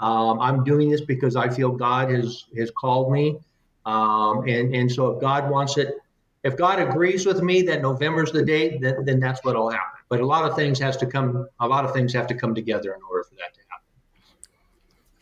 Um, 0.00 0.40
I'm 0.40 0.64
doing 0.64 0.90
this 0.90 1.00
because 1.00 1.36
I 1.36 1.48
feel 1.48 1.70
God 1.70 2.10
has 2.10 2.46
has 2.58 2.70
called 2.72 3.12
me, 3.12 3.38
um, 3.86 4.42
and 4.48 4.74
and 4.74 4.90
so 4.90 5.12
if 5.12 5.20
God 5.20 5.48
wants 5.48 5.78
it, 5.78 5.94
if 6.42 6.56
God 6.56 6.80
agrees 6.80 7.24
with 7.24 7.42
me 7.42 7.62
that 7.62 7.80
November's 7.80 8.32
the 8.32 8.44
date, 8.44 8.80
then, 8.82 9.04
then 9.04 9.20
that's 9.20 9.42
what'll 9.44 9.70
happen. 9.70 10.00
But 10.08 10.20
a 10.20 10.26
lot 10.26 10.44
of 10.44 10.56
things 10.56 10.78
has 10.80 10.96
to 10.98 11.06
come. 11.06 11.48
A 11.60 11.68
lot 11.68 11.84
of 11.84 11.94
things 11.94 12.12
have 12.12 12.26
to 12.26 12.34
come 12.34 12.54
together 12.54 12.92
in 12.92 13.00
order 13.08 13.22
for 13.22 13.36
that 13.36 13.54
to 13.54 13.60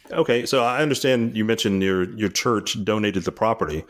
happen. 0.09 0.21
Okay, 0.21 0.47
so 0.47 0.65
I 0.65 0.83
understand 0.83 1.37
you 1.37 1.45
mentioned 1.45 1.83
your 1.83 2.11
your 2.15 2.31
church 2.31 2.83
donated 2.83 3.25
the 3.25 3.33
property. 3.33 3.85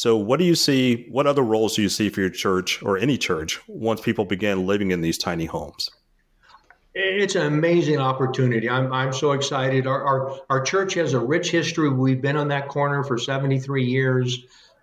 So, 0.00 0.16
what 0.16 0.38
do 0.38 0.46
you 0.46 0.54
see? 0.54 1.04
What 1.10 1.26
other 1.26 1.42
roles 1.42 1.76
do 1.76 1.82
you 1.82 1.90
see 1.90 2.08
for 2.08 2.22
your 2.22 2.30
church 2.30 2.82
or 2.82 2.96
any 2.96 3.18
church 3.18 3.60
once 3.68 4.00
people 4.00 4.24
begin 4.24 4.66
living 4.66 4.92
in 4.92 5.02
these 5.02 5.18
tiny 5.18 5.44
homes? 5.44 5.90
It's 6.94 7.34
an 7.34 7.46
amazing 7.46 7.98
opportunity. 7.98 8.66
I'm, 8.66 8.90
I'm 8.94 9.12
so 9.12 9.32
excited. 9.32 9.86
Our, 9.86 10.02
our, 10.02 10.40
our 10.48 10.62
church 10.62 10.94
has 10.94 11.12
a 11.12 11.20
rich 11.20 11.50
history. 11.50 11.90
We've 11.90 12.22
been 12.22 12.38
on 12.38 12.48
that 12.48 12.68
corner 12.68 13.04
for 13.04 13.18
73 13.18 13.84
years, 13.84 14.38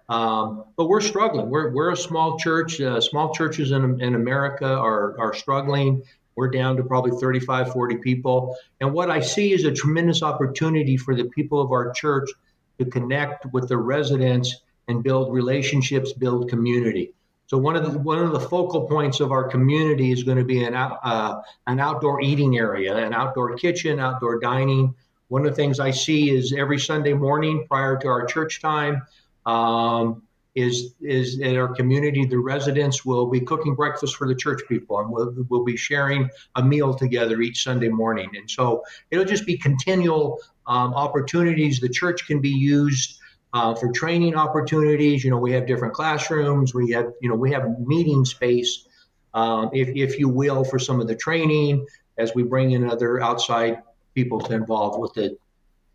um, 0.07 0.65
but 0.75 0.85
we're 0.85 1.01
struggling. 1.01 1.49
We're, 1.49 1.73
we're 1.73 1.93
a 1.93 1.97
small 1.97 2.37
church. 2.37 2.79
Uh, 2.79 3.01
small 3.01 3.33
churches 3.33 3.71
in, 3.71 3.99
in 3.99 4.13
America 4.13 4.67
are, 4.67 5.19
are 5.19 5.33
struggling. 5.33 6.03
We're 6.35 6.51
down 6.51 6.77
to 6.77 6.83
probably 6.83 7.19
35, 7.19 7.73
40 7.73 7.97
people. 7.97 8.55
And 8.81 8.93
what 8.93 9.09
I 9.09 9.21
see 9.21 9.51
is 9.51 9.63
a 9.63 9.71
tremendous 9.71 10.21
opportunity 10.21 10.95
for 10.95 11.15
the 11.15 11.25
people 11.25 11.59
of 11.59 11.71
our 11.71 11.91
church 11.91 12.29
to 12.77 12.85
connect 12.85 13.47
with 13.51 13.67
the 13.67 13.77
residents 13.77 14.57
and 14.87 15.03
build 15.03 15.33
relationships, 15.33 16.13
build 16.13 16.49
community. 16.49 17.13
So 17.47 17.57
one 17.57 17.77
of 17.77 17.91
the 17.91 17.97
one 17.97 18.19
of 18.19 18.33
the 18.33 18.39
focal 18.39 18.87
points 18.87 19.21
of 19.21 19.31
our 19.31 19.45
community 19.47 20.11
is 20.11 20.23
going 20.23 20.37
to 20.37 20.43
be 20.43 20.65
an 20.65 20.75
out, 20.75 20.99
uh, 21.03 21.41
an 21.65 21.79
outdoor 21.79 22.21
eating 22.21 22.57
area, 22.57 22.95
an 22.95 23.13
outdoor 23.13 23.55
kitchen, 23.55 23.99
outdoor 23.99 24.39
dining. 24.39 24.93
One 25.29 25.45
of 25.45 25.51
the 25.51 25.55
things 25.55 25.79
I 25.79 25.91
see 25.91 26.29
is 26.29 26.53
every 26.57 26.79
Sunday 26.79 27.13
morning 27.13 27.65
prior 27.67 27.97
to 27.97 28.07
our 28.07 28.25
church 28.25 28.61
time 28.61 29.01
um, 29.45 30.23
is 30.55 30.95
is 30.99 31.39
in 31.39 31.55
our 31.55 31.73
community 31.73 32.25
the 32.25 32.37
residents 32.37 33.05
will 33.05 33.27
be 33.27 33.39
cooking 33.39 33.75
breakfast 33.75 34.15
for 34.15 34.27
the 34.27 34.35
church 34.35 34.61
people 34.67 34.99
and 34.99 35.09
we'll, 35.09 35.33
we'll 35.49 35.63
be 35.63 35.77
sharing 35.77 36.29
a 36.55 36.63
meal 36.63 36.93
together 36.93 37.39
each 37.41 37.63
Sunday 37.63 37.89
morning. 37.89 38.29
And 38.35 38.49
so 38.49 38.83
it'll 39.11 39.23
just 39.23 39.45
be 39.45 39.57
continual 39.57 40.39
um, 40.65 40.93
opportunities. 40.95 41.79
The 41.79 41.87
church 41.87 42.25
can 42.27 42.41
be 42.41 42.49
used 42.49 43.19
uh, 43.53 43.75
for 43.75 43.91
training 43.91 44.35
opportunities. 44.35 45.23
You 45.23 45.31
know, 45.31 45.37
we 45.37 45.51
have 45.53 45.65
different 45.65 45.93
classrooms. 45.93 46.73
We 46.73 46.91
have, 46.91 47.11
you 47.21 47.29
know, 47.29 47.35
we 47.35 47.51
have 47.51 47.79
meeting 47.79 48.25
space, 48.25 48.87
um, 49.33 49.69
if, 49.73 49.89
if 49.89 50.19
you 50.19 50.29
will, 50.29 50.63
for 50.63 50.79
some 50.79 50.99
of 50.99 51.07
the 51.07 51.15
training 51.15 51.85
as 52.17 52.33
we 52.35 52.43
bring 52.43 52.71
in 52.71 52.89
other 52.89 53.21
outside 53.21 53.81
people 54.13 54.39
to 54.41 54.53
involve 54.53 54.99
with 54.99 55.13
the, 55.13 55.37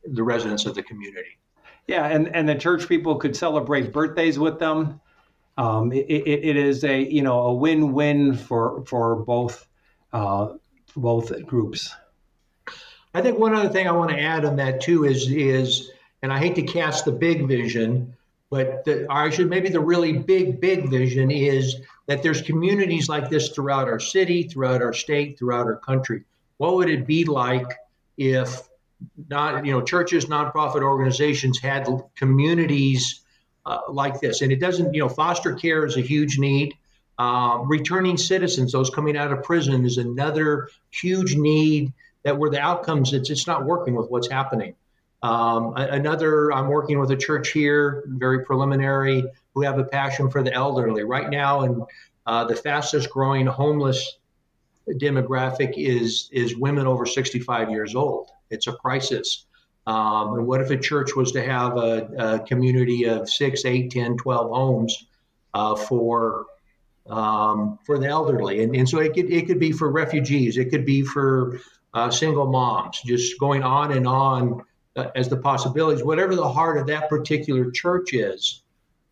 the 0.04 0.22
residents 0.22 0.66
of 0.66 0.74
the 0.74 0.82
community. 0.82 1.38
Yeah, 1.86 2.06
and, 2.06 2.34
and 2.34 2.48
the 2.48 2.54
church 2.54 2.88
people 2.88 3.16
could 3.16 3.36
celebrate 3.36 3.92
birthdays 3.92 4.38
with 4.38 4.58
them. 4.58 5.00
Um, 5.58 5.92
it, 5.92 6.06
it, 6.08 6.44
it 6.44 6.56
is 6.56 6.84
a 6.84 7.02
you 7.02 7.22
know 7.22 7.40
a 7.40 7.54
win-win 7.54 8.34
for 8.34 8.84
for 8.86 9.16
both 9.16 9.66
uh, 10.12 10.54
both 10.96 11.44
groups. 11.44 11.94
I 13.14 13.20
think 13.20 13.38
one 13.38 13.54
other 13.54 13.68
thing 13.68 13.86
I 13.86 13.92
want 13.92 14.10
to 14.10 14.20
add 14.20 14.44
on 14.44 14.56
that 14.56 14.80
too 14.80 15.04
is 15.04 15.30
is 15.30 15.90
and 16.22 16.32
I 16.32 16.38
hate 16.38 16.54
to 16.54 16.62
cast 16.62 17.04
the 17.04 17.12
big 17.12 17.48
vision, 17.48 18.14
but 18.50 18.84
the, 18.84 19.06
I 19.10 19.30
should 19.30 19.48
maybe 19.50 19.68
the 19.68 19.80
really 19.80 20.12
big, 20.12 20.60
big 20.60 20.88
vision 20.88 21.30
is 21.30 21.76
that 22.06 22.22
there's 22.22 22.42
communities 22.42 23.08
like 23.08 23.28
this 23.28 23.48
throughout 23.50 23.88
our 23.88 23.98
city, 23.98 24.44
throughout 24.44 24.82
our 24.82 24.92
state, 24.92 25.38
throughout 25.38 25.66
our 25.66 25.76
country. 25.76 26.24
What 26.58 26.74
would 26.76 26.88
it 26.88 27.06
be 27.06 27.24
like 27.24 27.66
if 28.16 28.68
not, 29.28 29.66
you 29.66 29.72
know, 29.72 29.82
churches, 29.82 30.26
nonprofit 30.26 30.82
organizations 30.82 31.58
had 31.58 31.88
communities 32.14 33.22
uh, 33.66 33.80
like 33.88 34.20
this? 34.20 34.42
And 34.42 34.52
it 34.52 34.60
doesn't, 34.60 34.94
you 34.94 35.00
know, 35.00 35.08
foster 35.08 35.54
care 35.54 35.84
is 35.86 35.96
a 35.96 36.00
huge 36.00 36.38
need. 36.38 36.74
Um, 37.18 37.68
returning 37.68 38.16
citizens, 38.16 38.72
those 38.72 38.90
coming 38.90 39.16
out 39.16 39.32
of 39.32 39.42
prison, 39.42 39.84
is 39.84 39.98
another 39.98 40.68
huge 40.90 41.36
need. 41.36 41.92
That 42.24 42.38
where 42.38 42.50
the 42.50 42.60
outcomes, 42.60 43.12
it's 43.12 43.30
it's 43.30 43.48
not 43.48 43.64
working 43.64 43.96
with 43.96 44.08
what's 44.08 44.30
happening. 44.30 44.74
Um, 45.22 45.74
another, 45.76 46.52
I'm 46.52 46.68
working 46.68 46.98
with 46.98 47.12
a 47.12 47.16
church 47.16 47.50
here, 47.50 48.04
very 48.06 48.44
preliminary, 48.44 49.24
who 49.54 49.62
have 49.62 49.78
a 49.78 49.84
passion 49.84 50.30
for 50.30 50.42
the 50.42 50.52
elderly. 50.52 51.04
Right 51.04 51.30
now, 51.30 51.60
and 51.60 51.82
uh, 52.26 52.44
the 52.44 52.56
fastest 52.56 53.10
growing 53.10 53.46
homeless 53.46 54.18
demographic 54.88 55.74
is 55.76 56.28
is 56.32 56.56
women 56.56 56.86
over 56.86 57.06
65 57.06 57.70
years 57.70 57.94
old. 57.94 58.30
It's 58.50 58.66
a 58.66 58.72
crisis. 58.72 59.46
Um, 59.86 60.34
and 60.34 60.46
what 60.46 60.60
if 60.60 60.70
a 60.70 60.76
church 60.76 61.16
was 61.16 61.32
to 61.32 61.42
have 61.42 61.76
a, 61.76 62.08
a 62.18 62.38
community 62.40 63.04
of 63.04 63.28
six, 63.28 63.64
eight, 63.64 63.90
10, 63.90 64.16
12 64.16 64.50
homes 64.50 65.06
uh, 65.54 65.74
for 65.74 66.46
um, 67.08 67.78
for 67.84 67.98
the 67.98 68.06
elderly? 68.06 68.62
And, 68.62 68.74
and 68.74 68.88
so 68.88 68.98
it 68.98 69.14
could, 69.14 69.30
it 69.30 69.46
could 69.46 69.60
be 69.60 69.72
for 69.72 69.90
refugees, 69.90 70.56
it 70.56 70.70
could 70.70 70.84
be 70.84 71.02
for 71.02 71.60
uh, 71.94 72.10
single 72.10 72.46
moms, 72.46 73.00
just 73.04 73.38
going 73.38 73.62
on 73.62 73.92
and 73.92 74.06
on 74.06 74.62
uh, 74.96 75.06
as 75.14 75.28
the 75.28 75.36
possibilities, 75.36 76.04
whatever 76.04 76.34
the 76.34 76.48
heart 76.48 76.78
of 76.78 76.86
that 76.86 77.08
particular 77.08 77.70
church 77.70 78.12
is. 78.12 78.62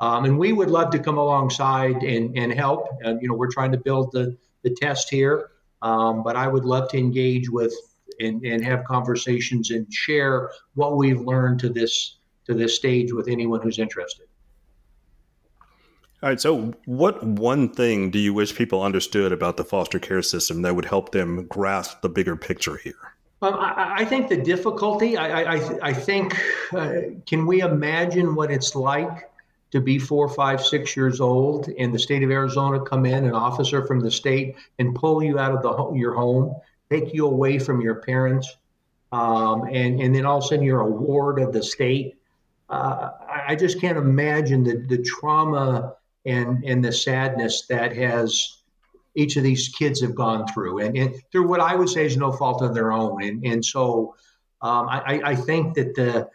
Um, 0.01 0.25
and 0.25 0.39
we 0.39 0.53
would 0.53 0.71
love 0.71 0.91
to 0.91 0.99
come 0.99 1.19
alongside 1.19 2.03
and, 2.03 2.37
and 2.37 2.53
help. 2.53 2.89
Uh, 3.05 3.17
you 3.21 3.29
know, 3.29 3.35
we're 3.35 3.51
trying 3.51 3.73
to 3.73 3.79
build 3.79 4.13
the, 4.13 4.37
the 4.63 4.71
test 4.71 5.11
here, 5.11 5.51
um, 5.83 6.23
but 6.23 6.37
I 6.37 6.49
would 6.49 6.65
love 6.65 6.89
to 6.91 6.99
engage 6.99 7.51
with 7.51 7.75
and, 8.19 8.45
and 8.45 8.65
have 8.65 8.85
conversations 8.85 9.71
and 9.71 9.93
share 9.93 10.51
what 10.75 10.97
we've 10.97 11.21
learned 11.21 11.61
to 11.61 11.69
this 11.69 12.17
to 12.47 12.55
this 12.55 12.75
stage 12.75 13.13
with 13.13 13.29
anyone 13.29 13.61
who's 13.61 13.79
interested. 13.79 14.27
All 16.23 16.29
right. 16.29 16.41
So, 16.41 16.75
what 16.85 17.23
one 17.23 17.71
thing 17.71 18.11
do 18.11 18.19
you 18.19 18.35
wish 18.35 18.55
people 18.55 18.83
understood 18.83 19.33
about 19.33 19.57
the 19.57 19.65
foster 19.65 19.99
care 19.99 20.23
system 20.23 20.63
that 20.63 20.75
would 20.75 20.85
help 20.85 21.13
them 21.13 21.47
grasp 21.47 22.03
the 22.03 22.09
bigger 22.09 22.37
picture 22.37 22.77
here? 22.77 23.15
Um, 23.43 23.55
I, 23.55 23.95
I, 23.99 24.05
think 24.05 24.29
the 24.29 24.37
difficulty, 24.37 25.17
I, 25.17 25.55
I, 25.55 25.79
I 25.83 25.93
think, 25.95 26.39
uh, 26.75 26.93
can 27.27 27.47
we 27.47 27.61
imagine 27.63 28.35
what 28.35 28.51
it's 28.51 28.75
like 28.75 29.31
to 29.71 29.81
be 29.81 29.99
four, 29.99 30.29
five, 30.29 30.65
six 30.65 30.95
years 30.95 31.21
old 31.21 31.69
in 31.69 31.91
the 31.91 31.99
state 31.99 32.23
of 32.23 32.31
Arizona, 32.31 32.81
come 32.81 33.07
in, 33.07 33.25
an 33.25 33.33
officer 33.33 33.87
from 33.87 34.01
the 34.01 34.11
state, 34.11 34.57
and 34.79 34.95
pull 34.95 35.23
you 35.23 35.39
out 35.39 35.53
of 35.53 35.63
the 35.63 35.99
your 35.99 36.13
home, 36.13 36.55
take 36.91 37.15
you 37.15 37.27
away 37.27 37.59
from 37.59 37.81
your 37.81 37.97
parents, 37.97 38.57
um, 39.13 39.63
and, 39.71 40.01
and 40.01 40.15
then 40.15 40.27
all 40.27 40.39
of 40.39 40.45
a 40.45 40.47
sudden 40.49 40.65
you're 40.65 40.81
a 40.81 40.91
ward 40.91 41.41
of 41.41 41.53
the 41.53 41.63
state? 41.63 42.17
Uh, 42.69 43.11
I 43.47 43.57
just 43.57 43.81
can't 43.81 43.99
imagine 43.99 44.63
the, 44.63 44.77
the 44.77 45.03
trauma 45.03 45.95
and, 46.27 46.63
and 46.65 46.85
the 46.85 46.93
sadness 46.93 47.67
that 47.69 47.97
has 47.97 48.60
each 49.15 49.37
of 49.37 49.43
these 49.43 49.69
kids 49.69 50.01
have 50.01 50.15
gone 50.15 50.47
through, 50.49 50.79
and, 50.79 50.97
and 50.97 51.15
through 51.33 51.49
what 51.49 51.61
I 51.61 51.75
would 51.75 51.89
say 51.89 52.07
is 52.07 52.17
no 52.17 52.33
fault 52.33 52.63
of 52.63 52.75
their 52.75 52.93
own. 52.93 53.23
And 53.23 53.45
and 53.45 53.65
so 53.65 54.15
um, 54.63 54.89
I, 54.89 55.21
I 55.25 55.35
think 55.35 55.75
that 55.75 55.95
the 55.95 56.29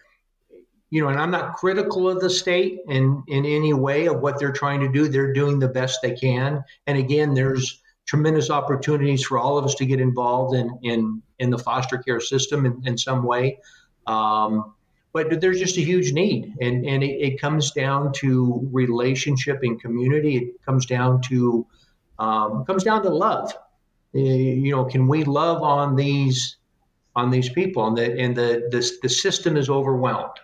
you 0.90 1.02
know, 1.02 1.10
and 1.10 1.20
I'm 1.20 1.32
not 1.32 1.56
critical 1.56 2.10
of 2.10 2.22
the 2.22 2.30
state 2.30 2.80
in 2.88 3.24
in 3.28 3.46
any 3.46 3.74
way 3.74 4.08
of 4.08 4.22
what 4.22 4.40
they're 4.40 4.52
trying 4.52 4.80
to 4.82 4.88
do. 4.88 5.08
They're 5.08 5.34
doing 5.34 5.60
the 5.60 5.68
best 5.68 6.00
they 6.02 6.16
can. 6.16 6.64
And 6.88 6.98
again, 6.98 7.34
there's 7.34 7.82
tremendous 8.06 8.50
opportunities 8.50 9.24
for 9.24 9.40
all 9.40 9.58
of 9.58 9.66
us 9.66 9.76
to 9.76 9.86
get 9.86 10.00
involved 10.00 10.56
in 10.56 10.80
in 10.84 11.22
in 11.40 11.50
the 11.50 11.58
foster 11.58 11.98
care 11.98 12.20
system 12.20 12.66
in, 12.66 12.82
in 12.86 12.98
some 12.98 13.24
way. 13.24 13.60
Um, 14.08 14.74
but 15.12 15.40
there's 15.42 15.60
just 15.60 15.78
a 15.78 15.82
huge 15.82 16.14
need, 16.14 16.54
and 16.62 16.86
and 16.86 17.04
it, 17.04 17.16
it 17.22 17.42
comes 17.42 17.72
down 17.72 18.12
to 18.18 18.68
relationship 18.72 19.60
and 19.64 19.82
community. 19.82 20.38
It 20.38 20.66
comes 20.66 20.86
down 20.86 21.22
to 21.24 21.66
um, 22.20 22.66
comes 22.66 22.84
down 22.84 23.04
to 23.04 23.10
love. 23.10 23.54
You 24.14 24.72
know, 24.72 24.86
can 24.86 25.08
we 25.08 25.24
love 25.24 25.62
on 25.62 25.96
these 25.96 26.58
on 27.16 27.32
these 27.32 27.50
people? 27.50 27.86
And 27.88 27.98
the 27.98 28.20
and 28.20 28.36
the 28.36 28.68
the, 28.72 28.92
the 29.04 29.10
system 29.10 29.58
is 29.58 29.70
overwhelmed. 29.70 30.40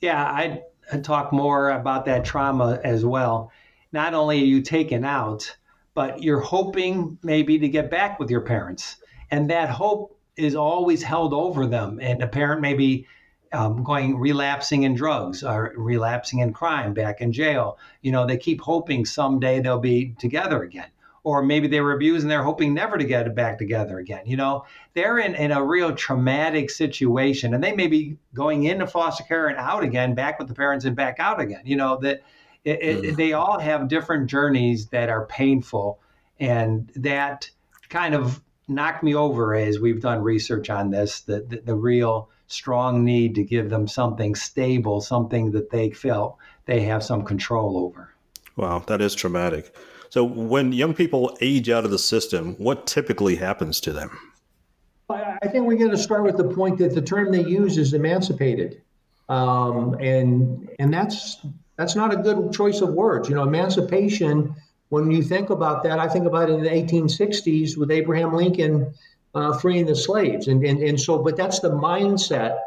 Yeah, 0.00 0.22
I 0.22 0.62
talk 1.02 1.32
more 1.32 1.70
about 1.70 2.04
that 2.06 2.24
trauma 2.24 2.80
as 2.84 3.04
well. 3.04 3.50
Not 3.92 4.12
only 4.12 4.42
are 4.42 4.46
you 4.46 4.60
taken 4.60 5.04
out, 5.04 5.56
but 5.94 6.22
you're 6.22 6.40
hoping 6.40 7.18
maybe 7.22 7.58
to 7.58 7.68
get 7.68 7.90
back 7.90 8.18
with 8.20 8.30
your 8.30 8.42
parents, 8.42 8.96
and 9.30 9.48
that 9.48 9.70
hope 9.70 10.18
is 10.36 10.54
always 10.54 11.02
held 11.02 11.32
over 11.32 11.66
them. 11.66 11.98
And 12.02 12.22
a 12.22 12.28
parent 12.28 12.60
maybe 12.60 13.06
um, 13.52 13.82
going 13.82 14.18
relapsing 14.18 14.82
in 14.82 14.94
drugs 14.94 15.42
or 15.42 15.72
relapsing 15.76 16.40
in 16.40 16.52
crime 16.52 16.94
back 16.94 17.20
in 17.20 17.32
jail. 17.32 17.78
You 18.02 18.12
know, 18.12 18.26
they 18.26 18.36
keep 18.36 18.60
hoping 18.60 19.04
someday 19.04 19.60
they'll 19.60 19.78
be 19.78 20.14
together 20.18 20.62
again. 20.62 20.88
Or 21.22 21.42
maybe 21.42 21.66
they 21.66 21.80
were 21.80 21.92
abused 21.92 22.22
and 22.22 22.30
they're 22.30 22.44
hoping 22.44 22.72
never 22.72 22.96
to 22.96 23.04
get 23.04 23.34
back 23.34 23.58
together 23.58 23.98
again. 23.98 24.22
You 24.26 24.36
know, 24.36 24.64
they're 24.94 25.18
in, 25.18 25.34
in 25.34 25.50
a 25.50 25.62
real 25.62 25.92
traumatic 25.92 26.70
situation 26.70 27.52
and 27.52 27.64
they 27.64 27.74
may 27.74 27.88
be 27.88 28.16
going 28.32 28.62
into 28.62 28.86
foster 28.86 29.24
care 29.24 29.48
and 29.48 29.58
out 29.58 29.82
again, 29.82 30.14
back 30.14 30.38
with 30.38 30.46
the 30.46 30.54
parents 30.54 30.84
and 30.84 30.94
back 30.94 31.16
out 31.18 31.40
again. 31.40 31.62
You 31.64 31.74
know, 31.74 31.98
that 32.02 32.22
it, 32.64 32.82
it, 32.82 33.02
mm. 33.02 33.16
they 33.16 33.32
all 33.32 33.58
have 33.58 33.88
different 33.88 34.30
journeys 34.30 34.86
that 34.90 35.08
are 35.08 35.26
painful. 35.26 35.98
And 36.38 36.92
that 36.94 37.50
kind 37.88 38.14
of 38.14 38.40
knocked 38.68 39.02
me 39.02 39.14
over 39.14 39.54
as 39.54 39.78
we've 39.78 40.00
done 40.00 40.22
research 40.22 40.70
on 40.70 40.90
this 40.90 41.20
the, 41.20 41.40
the, 41.40 41.62
the 41.64 41.74
real 41.74 42.28
strong 42.48 43.04
need 43.04 43.34
to 43.34 43.42
give 43.42 43.70
them 43.70 43.88
something 43.88 44.34
stable, 44.34 45.00
something 45.00 45.50
that 45.52 45.70
they 45.70 45.90
feel 45.90 46.38
they 46.66 46.80
have 46.80 47.02
some 47.02 47.24
control 47.24 47.78
over. 47.78 48.12
Wow, 48.56 48.82
that 48.86 49.00
is 49.00 49.14
traumatic. 49.14 49.74
So, 50.08 50.24
when 50.24 50.72
young 50.72 50.94
people 50.94 51.36
age 51.40 51.68
out 51.68 51.84
of 51.84 51.90
the 51.90 51.98
system, 51.98 52.54
what 52.54 52.86
typically 52.86 53.36
happens 53.36 53.80
to 53.80 53.92
them? 53.92 54.18
I 55.08 55.48
think 55.48 55.66
we're 55.66 55.76
going 55.76 55.90
to 55.90 55.98
start 55.98 56.24
with 56.24 56.36
the 56.36 56.48
point 56.48 56.78
that 56.78 56.94
the 56.94 57.02
term 57.02 57.30
they 57.30 57.44
use 57.44 57.78
is 57.78 57.92
emancipated, 57.92 58.82
um, 59.28 59.94
and 60.00 60.68
and 60.78 60.92
that's 60.92 61.38
that's 61.76 61.94
not 61.94 62.12
a 62.12 62.16
good 62.16 62.52
choice 62.52 62.80
of 62.80 62.90
words. 62.90 63.28
You 63.28 63.34
know, 63.34 63.42
emancipation. 63.42 64.54
When 64.88 65.10
you 65.10 65.22
think 65.22 65.50
about 65.50 65.82
that, 65.82 65.98
I 65.98 66.08
think 66.08 66.26
about 66.26 66.48
it 66.48 66.54
in 66.54 66.62
the 66.62 66.70
1860s 66.70 67.76
with 67.76 67.90
Abraham 67.90 68.34
Lincoln 68.34 68.94
uh, 69.34 69.56
freeing 69.58 69.86
the 69.86 69.96
slaves, 69.96 70.48
and, 70.48 70.64
and 70.64 70.80
and 70.80 70.98
so. 70.98 71.18
But 71.22 71.36
that's 71.36 71.60
the 71.60 71.70
mindset. 71.70 72.58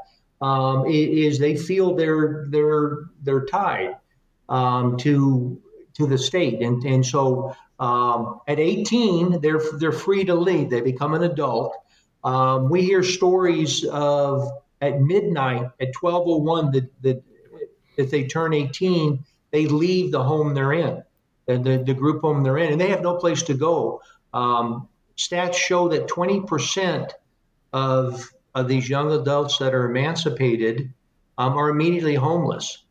Um, 0.41 0.85
is 0.87 1.37
they 1.39 1.57
feel 1.57 1.95
they're 1.95 2.45
they're 2.49 3.05
they're 3.23 3.45
tied 3.45 3.97
um, 4.47 4.97
to 4.97 5.61
to 5.99 6.07
the 6.07 6.17
state. 6.17 6.61
And, 6.61 6.83
and 6.83 7.05
so 7.05 7.55
um, 7.79 8.41
at 8.47 8.59
18, 8.59 9.41
they're, 9.41 9.61
they're 9.77 9.91
free 9.91 10.25
to 10.25 10.33
leave. 10.33 10.69
They 10.69 10.81
become 10.81 11.13
an 11.13 11.23
adult. 11.23 11.75
Um, 12.23 12.69
we 12.69 12.81
hear 12.81 13.03
stories 13.03 13.85
of 13.85 14.49
at 14.81 15.01
midnight, 15.01 15.69
at 15.79 15.89
1201, 15.99 16.71
that, 16.71 17.01
that 17.03 17.23
if 17.97 18.09
they 18.09 18.25
turn 18.25 18.53
18, 18.53 19.23
they 19.51 19.65
leave 19.67 20.11
the 20.11 20.23
home 20.23 20.53
they're 20.53 20.73
in, 20.73 21.03
the, 21.49 21.57
the, 21.57 21.83
the 21.83 21.93
group 21.95 22.21
home 22.21 22.43
they're 22.43 22.59
in, 22.59 22.73
and 22.73 22.79
they 22.79 22.89
have 22.89 23.01
no 23.01 23.15
place 23.15 23.43
to 23.43 23.55
go. 23.55 24.01
Um, 24.33 24.87
stats 25.17 25.55
show 25.55 25.89
that 25.89 26.07
20% 26.07 27.09
of, 27.73 28.29
of 28.53 28.67
these 28.67 28.87
young 28.87 29.11
adults 29.11 29.57
that 29.57 29.73
are 29.73 29.89
emancipated 29.89 30.93
um, 31.39 31.53
are 31.53 31.69
immediately 31.69 32.13
homeless. 32.13 32.83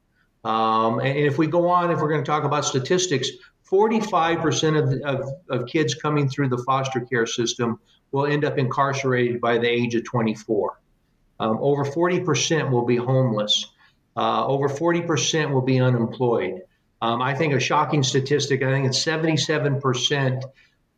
Um, 0.44 0.98
and 0.98 1.16
if 1.18 1.38
we 1.38 1.46
go 1.46 1.68
on, 1.68 1.92
if 1.92 2.00
we're 2.00 2.08
going 2.08 2.24
to 2.24 2.30
talk 2.30 2.44
about 2.44 2.64
statistics, 2.64 3.28
45% 3.70 5.04
of, 5.04 5.20
of, 5.20 5.28
of, 5.50 5.68
kids 5.68 5.94
coming 5.94 6.28
through 6.28 6.48
the 6.48 6.58
foster 6.58 7.00
care 7.00 7.26
system 7.26 7.78
will 8.12 8.24
end 8.24 8.44
up 8.44 8.56
incarcerated 8.56 9.40
by 9.40 9.58
the 9.58 9.68
age 9.68 9.94
of 9.94 10.04
24. 10.04 10.80
Um, 11.38 11.58
over 11.60 11.84
40% 11.84 12.70
will 12.70 12.86
be 12.86 12.96
homeless. 12.96 13.66
Uh, 14.16 14.46
over 14.46 14.68
40% 14.68 15.52
will 15.52 15.62
be 15.62 15.78
unemployed. 15.78 16.62
Um, 17.00 17.22
I 17.22 17.34
think 17.34 17.54
a 17.54 17.60
shocking 17.60 18.02
statistic, 18.02 18.62
I 18.62 18.72
think 18.72 18.86
it's 18.86 19.02
77% 19.04 20.42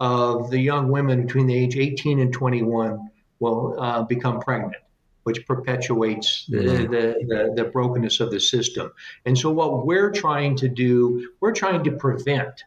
of 0.00 0.50
the 0.50 0.58
young 0.58 0.88
women 0.88 1.26
between 1.26 1.46
the 1.46 1.54
age 1.54 1.76
18 1.76 2.20
and 2.20 2.32
21 2.32 3.10
will 3.38 3.76
uh, 3.78 4.02
become 4.02 4.40
pregnant 4.40 4.76
which 5.24 5.46
perpetuates 5.46 6.46
the, 6.48 6.58
the, 6.58 7.14
the, 7.28 7.52
the, 7.54 7.64
brokenness 7.64 8.20
of 8.20 8.30
the 8.30 8.40
system. 8.40 8.90
And 9.26 9.36
so, 9.36 9.50
what 9.50 9.86
we're 9.86 10.10
trying 10.10 10.56
to 10.56 10.68
do, 10.68 11.30
we're 11.40 11.52
trying 11.52 11.84
to 11.84 11.92
prevent 11.92 12.64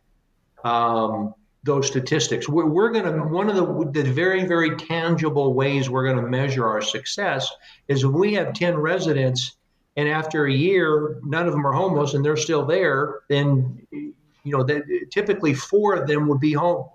um, 0.64 1.34
those 1.64 1.88
statistics. 1.88 2.48
We're, 2.48 2.66
we're 2.66 2.92
going 2.92 3.06
to, 3.06 3.24
one 3.24 3.50
of 3.50 3.56
the, 3.56 4.02
the 4.04 4.10
very, 4.10 4.46
very 4.46 4.76
tangible 4.76 5.54
ways 5.54 5.90
we're 5.90 6.06
going 6.06 6.24
to 6.24 6.30
measure 6.30 6.68
our 6.68 6.82
success 6.82 7.52
is 7.88 8.04
if 8.04 8.12
we 8.12 8.34
have 8.34 8.54
10 8.54 8.78
residents 8.78 9.58
and 9.96 10.10
after 10.10 10.46
a 10.46 10.54
year, 10.54 11.20
none 11.24 11.46
of 11.46 11.54
them 11.54 11.66
are 11.66 11.72
homeless 11.72 12.14
and 12.14 12.26
they're 12.26 12.38
still 12.38 12.66
there, 12.66 13.22
then, 13.30 13.86
you 13.92 14.14
know, 14.46 14.64
that 14.64 14.84
typically 15.12 15.54
four 15.54 15.94
of 15.94 16.08
them 16.08 16.28
would 16.28 16.40
be 16.40 16.54
home 16.54 16.86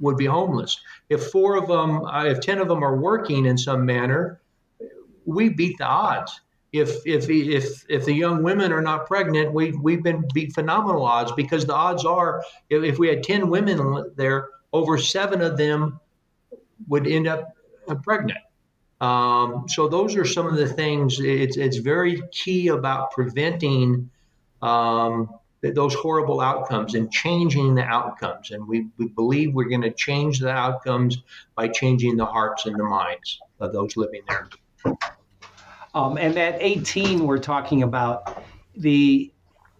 would 0.00 0.16
be 0.16 0.26
homeless. 0.26 0.80
If 1.08 1.28
four 1.28 1.56
of 1.56 1.68
them, 1.68 2.04
uh, 2.04 2.24
if 2.24 2.40
10 2.40 2.58
of 2.58 2.68
them 2.68 2.82
are 2.82 2.96
working 2.96 3.46
in 3.46 3.56
some 3.56 3.86
manner, 3.86 4.40
we 5.24 5.48
beat 5.48 5.78
the 5.78 5.84
odds. 5.84 6.40
If 6.72 7.06
if 7.06 7.30
if 7.30 7.84
if 7.88 8.04
the 8.04 8.12
young 8.12 8.42
women 8.42 8.72
are 8.72 8.82
not 8.82 9.06
pregnant, 9.06 9.52
we 9.52 9.70
we've 9.72 10.02
been 10.02 10.24
beat 10.34 10.52
phenomenal 10.52 11.04
odds 11.04 11.30
because 11.32 11.64
the 11.64 11.74
odds 11.74 12.04
are 12.04 12.42
if, 12.68 12.82
if 12.82 12.98
we 12.98 13.06
had 13.06 13.22
ten 13.22 13.48
women 13.48 14.12
there, 14.16 14.48
over 14.72 14.98
seven 14.98 15.40
of 15.40 15.56
them 15.56 16.00
would 16.88 17.06
end 17.06 17.28
up 17.28 17.54
pregnant. 18.02 18.38
Um, 19.04 19.68
so 19.68 19.86
those 19.86 20.16
are 20.16 20.24
some 20.24 20.46
of 20.46 20.56
the 20.56 20.66
things. 20.66 21.20
It's 21.20 21.58
it's 21.58 21.76
very 21.76 22.22
key 22.32 22.68
about 22.68 23.10
preventing 23.10 24.10
um, 24.62 25.28
those 25.60 25.94
horrible 25.94 26.40
outcomes 26.40 26.94
and 26.94 27.12
changing 27.12 27.74
the 27.74 27.82
outcomes. 27.82 28.50
And 28.50 28.66
we, 28.66 28.86
we 28.96 29.08
believe 29.08 29.52
we're 29.52 29.68
going 29.68 29.82
to 29.82 29.92
change 29.92 30.38
the 30.38 30.50
outcomes 30.50 31.18
by 31.54 31.68
changing 31.68 32.16
the 32.16 32.24
hearts 32.24 32.64
and 32.64 32.78
the 32.78 32.84
minds 32.84 33.40
of 33.60 33.72
those 33.74 33.94
living 33.96 34.22
there. 34.26 34.48
Um, 35.94 36.16
and 36.16 36.38
at 36.38 36.56
18, 36.60 37.26
we're 37.26 37.38
talking 37.38 37.82
about 37.82 38.42
the 38.76 39.30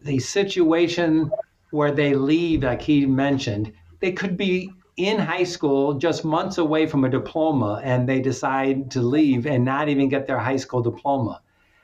the 0.02 0.18
situation 0.18 1.30
where 1.70 1.92
they 1.92 2.14
leave, 2.14 2.62
like 2.62 2.82
he 2.82 3.06
mentioned. 3.06 3.72
They 4.00 4.12
could 4.12 4.36
be 4.36 4.70
in 4.96 5.18
high 5.18 5.44
school, 5.44 5.94
just 5.94 6.24
months 6.24 6.58
away 6.58 6.86
from 6.86 7.04
a 7.04 7.08
diploma, 7.08 7.80
and 7.82 8.08
they 8.08 8.20
decide 8.20 8.90
to 8.92 9.02
leave 9.02 9.46
and 9.46 9.64
not 9.64 9.88
even 9.88 10.08
get 10.08 10.26
their 10.26 10.38
high 10.38 10.56
school 10.56 10.82
diploma. 10.82 11.40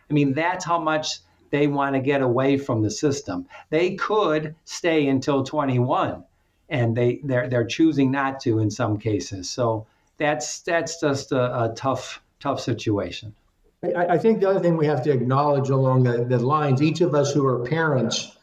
I 0.08 0.12
mean, 0.12 0.32
that's 0.32 0.64
how 0.64 0.78
much 0.78 1.18
they 1.50 1.66
want 1.66 1.94
to 1.94 2.00
get 2.00 2.22
away 2.22 2.56
from 2.56 2.82
the 2.82 2.90
system. 2.90 3.46
They 3.70 3.96
could 3.96 4.54
stay 4.64 5.08
until 5.08 5.42
21, 5.42 6.24
and 6.68 6.96
they 6.96 7.20
they're 7.24 7.48
they're 7.48 7.66
choosing 7.66 8.10
not 8.10 8.40
to 8.40 8.60
in 8.60 8.70
some 8.70 8.98
cases. 8.98 9.50
So 9.50 9.86
that's 10.18 10.60
that's 10.60 11.00
just 11.00 11.32
a, 11.32 11.64
a 11.64 11.74
tough 11.74 12.22
tough 12.38 12.60
situation. 12.60 13.34
I, 13.82 14.06
I, 14.06 14.18
think 14.18 14.40
the 14.40 14.50
other 14.50 14.60
thing 14.60 14.76
we 14.76 14.86
have 14.86 15.02
to 15.04 15.10
acknowledge 15.10 15.70
along 15.70 16.02
the, 16.02 16.24
the 16.24 16.38
lines, 16.38 16.82
each 16.82 17.00
of 17.00 17.14
us 17.14 17.32
who 17.32 17.46
are 17.46 17.64
parents, 17.64 18.36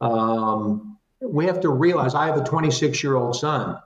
um, 0.00 0.98
we 1.20 1.46
have 1.46 1.60
to 1.60 1.68
realize 1.68 2.14
I 2.14 2.26
have 2.26 2.36
a 2.36 2.44
26 2.44 3.02
year 3.02 3.16
old 3.16 3.34
son. 3.34 3.80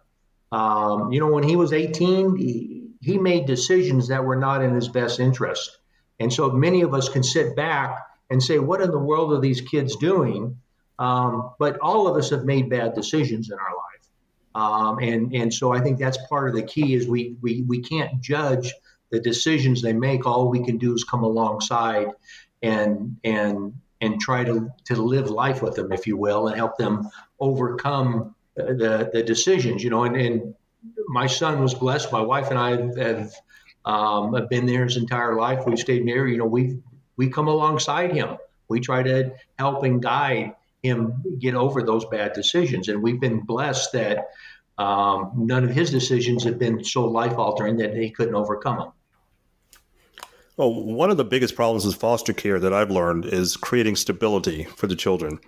Um, 0.51 1.13
you 1.13 1.21
know, 1.21 1.31
when 1.31 1.45
he 1.45 1.57
was 1.57 1.73
18, 1.73 2.37
he, 2.37 2.89
he 3.01 3.19
made 3.19 3.47
decisions 3.47 4.09
that 4.09 4.25
were 4.25 4.37
not 4.37 4.63
in 4.63 4.75
his 4.75 4.89
best 4.89 5.21
interest. 5.21 5.79
And 6.21 6.33
so 6.33 6.51
many 6.51 6.83
of 6.83 6.95
us 6.95 7.09
can 7.09 7.23
sit 7.23 7.55
back 7.55 7.99
and 8.31 8.43
say, 8.43 8.59
what 8.59 8.81
in 8.81 8.91
the 8.91 8.99
world 8.99 9.33
are 9.33 9.41
these 9.41 9.61
kids 9.61 9.97
doing? 9.97 10.59
Um, 10.99 11.51
but 11.59 11.79
all 11.81 12.09
of 12.09 12.17
us 12.17 12.31
have 12.31 12.45
made 12.45 12.71
bad 12.71 12.95
decisions 12.95 13.51
in 13.51 13.59
our 13.59 13.75
life. 13.77 13.85
Um, 14.55 14.99
and, 14.99 15.35
and 15.35 15.55
so 15.55 15.73
I 15.73 15.81
think 15.81 15.99
that's 15.99 16.19
part 16.29 16.49
of 16.49 16.55
the 16.55 16.63
key 16.63 16.95
is 16.95 17.07
we, 17.07 17.37
we, 17.41 17.63
we 17.63 17.81
can't 17.81 18.21
judge 18.21 18.73
the 19.11 19.21
decisions 19.21 19.81
they 19.83 19.93
make, 19.93 20.27
all 20.27 20.49
we 20.49 20.65
can 20.65 20.79
do 20.79 20.95
is 20.95 21.05
come 21.05 21.23
alongside 21.23 22.09
and 22.63 23.17
and 23.25 23.75
and 24.01 24.21
try 24.21 24.45
to 24.45 24.69
to 24.87 24.97
live 24.97 25.31
life 25.31 25.63
with 25.63 25.75
them, 25.75 25.93
if 25.93 26.07
you 26.07 26.17
will, 26.17 26.49
and 26.49 26.57
help 26.57 26.77
them 26.77 27.09
overcome 27.41 28.35
the 28.64 29.11
the 29.12 29.23
decisions. 29.23 29.83
You 29.83 29.90
know, 29.90 30.05
and, 30.05 30.16
and 30.16 30.55
my 31.09 31.27
son 31.27 31.61
was 31.61 31.75
blessed. 31.75 32.12
My 32.12 32.21
wife 32.21 32.51
and 32.51 32.59
I 32.59 32.71
have, 33.03 33.33
um, 33.85 34.35
have 34.35 34.49
been 34.49 34.66
there 34.66 34.85
his 34.85 34.97
entire 34.97 35.35
life. 35.35 35.64
We've 35.66 35.79
stayed 35.79 36.05
near. 36.05 36.27
You 36.27 36.38
know, 36.38 36.47
we 36.47 36.79
we 37.16 37.29
come 37.29 37.49
alongside 37.49 38.12
him. 38.12 38.37
We 38.68 38.81
try 38.81 39.03
to 39.03 39.33
help 39.59 39.83
and 39.85 40.03
guide 40.03 40.55
him 40.83 41.23
get 41.38 41.55
over 41.55 41.83
those 41.83 42.05
bad 42.07 42.33
decisions, 42.35 42.88
and 42.88 43.03
we've 43.03 43.21
been 43.21 43.40
blessed 43.40 43.92
that. 43.92 44.29
Um, 44.79 45.33
none 45.35 45.64
of 45.64 45.71
his 45.71 45.90
decisions 45.90 46.44
have 46.44 46.57
been 46.57 46.85
so 46.85 47.05
life 47.05 47.37
altering 47.37 47.79
that 47.79 47.97
he 47.97 48.11
couldn't 48.11 48.37
overcome 48.37 48.79
them. 48.79 48.92
Well, 50.57 50.73
one 50.73 51.11
of 51.11 51.16
the 51.16 51.25
biggest 51.25 51.57
problems 51.57 51.85
with 51.85 51.97
foster 51.97 52.33
care 52.33 52.61
that 52.61 52.73
I've 52.73 52.90
learned 52.90 53.25
is 53.25 53.57
creating 53.57 53.97
stability 53.97 54.64
for 54.77 54.87
the 54.87 54.94
children. 54.94 55.40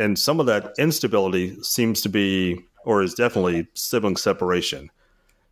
And 0.00 0.18
some 0.18 0.40
of 0.40 0.46
that 0.46 0.72
instability 0.78 1.62
seems 1.62 2.00
to 2.00 2.08
be, 2.08 2.64
or 2.86 3.02
is 3.02 3.12
definitely, 3.12 3.66
sibling 3.74 4.16
separation. 4.16 4.90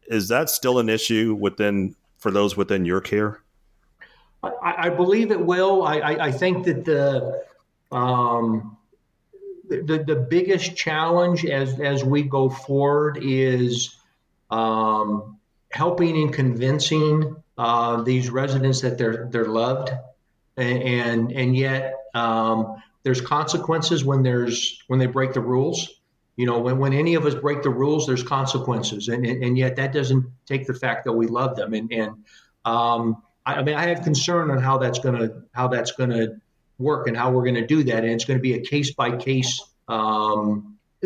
Is 0.07 0.29
that 0.29 0.49
still 0.49 0.79
an 0.79 0.89
issue 0.89 1.37
within 1.39 1.95
for 2.17 2.31
those 2.31 2.57
within 2.57 2.87
your 2.87 3.03
care? 3.03 3.43
I, 4.43 4.87
I 4.87 4.89
believe 4.89 5.31
it 5.31 5.45
will. 5.45 5.83
I, 5.83 5.99
I, 5.99 6.25
I 6.29 6.33
think 6.33 6.65
that 6.65 6.87
the 6.87 7.45
um, 7.95 8.79
the 9.69 10.03
the 10.07 10.17
biggest 10.17 10.75
challenge 10.75 11.45
as 11.45 11.79
as 11.79 12.03
we 12.03 12.23
go 12.23 12.49
forward 12.49 13.19
is 13.21 13.97
um, 14.51 15.37
helping 15.73 16.17
and 16.23 16.33
convincing 16.33 17.37
uh, 17.59 18.01
these 18.03 18.31
residents 18.31 18.81
that 18.81 18.97
they're 18.97 19.29
they're 19.31 19.45
loved, 19.45 19.91
and 20.57 20.83
and, 20.83 21.33
and 21.33 21.55
yet 21.55 21.97
um, 22.15 22.83
there's 23.09 23.23
consequences 23.23 24.05
when 24.05 24.23
there's 24.23 24.83
when 24.89 24.99
they 24.99 25.07
break 25.07 25.33
the 25.33 25.41
rules. 25.41 25.89
You 26.37 26.45
know, 26.45 26.59
when, 26.59 26.79
when 26.79 26.93
any 26.93 27.15
of 27.15 27.25
us 27.25 27.35
break 27.35 27.63
the 27.63 27.71
rules, 27.71 28.07
there's 28.07 28.23
consequences, 28.23 29.09
and, 29.09 29.25
and, 29.25 29.43
and 29.43 29.57
yet 29.57 29.77
that 29.77 29.95
doesn't 29.95 30.27
take 30.45 30.67
the 30.67 30.75
fact 30.75 31.07
that 31.07 31.13
we 31.15 31.27
love 31.27 31.57
them. 31.57 31.73
And 31.73 31.91
and 31.91 32.11
um, 32.67 33.23
I, 33.47 33.55
I 33.55 33.63
mean, 33.63 33.77
I 33.77 33.87
have 33.87 34.03
concern 34.03 34.51
on 34.51 34.59
how 34.59 34.77
that's 34.77 34.99
gonna 34.99 35.43
how 35.53 35.69
that's 35.69 35.93
gonna 35.93 36.39
work 36.79 37.09
and 37.09 37.17
how 37.17 37.31
we're 37.31 37.47
gonna 37.47 37.67
do 37.67 37.83
that, 37.85 38.05
and 38.05 38.13
it's 38.13 38.27
to 38.27 38.39
be 38.39 38.53
a 38.53 38.61
case 38.61 38.93
by 38.93 39.17
case 39.17 39.59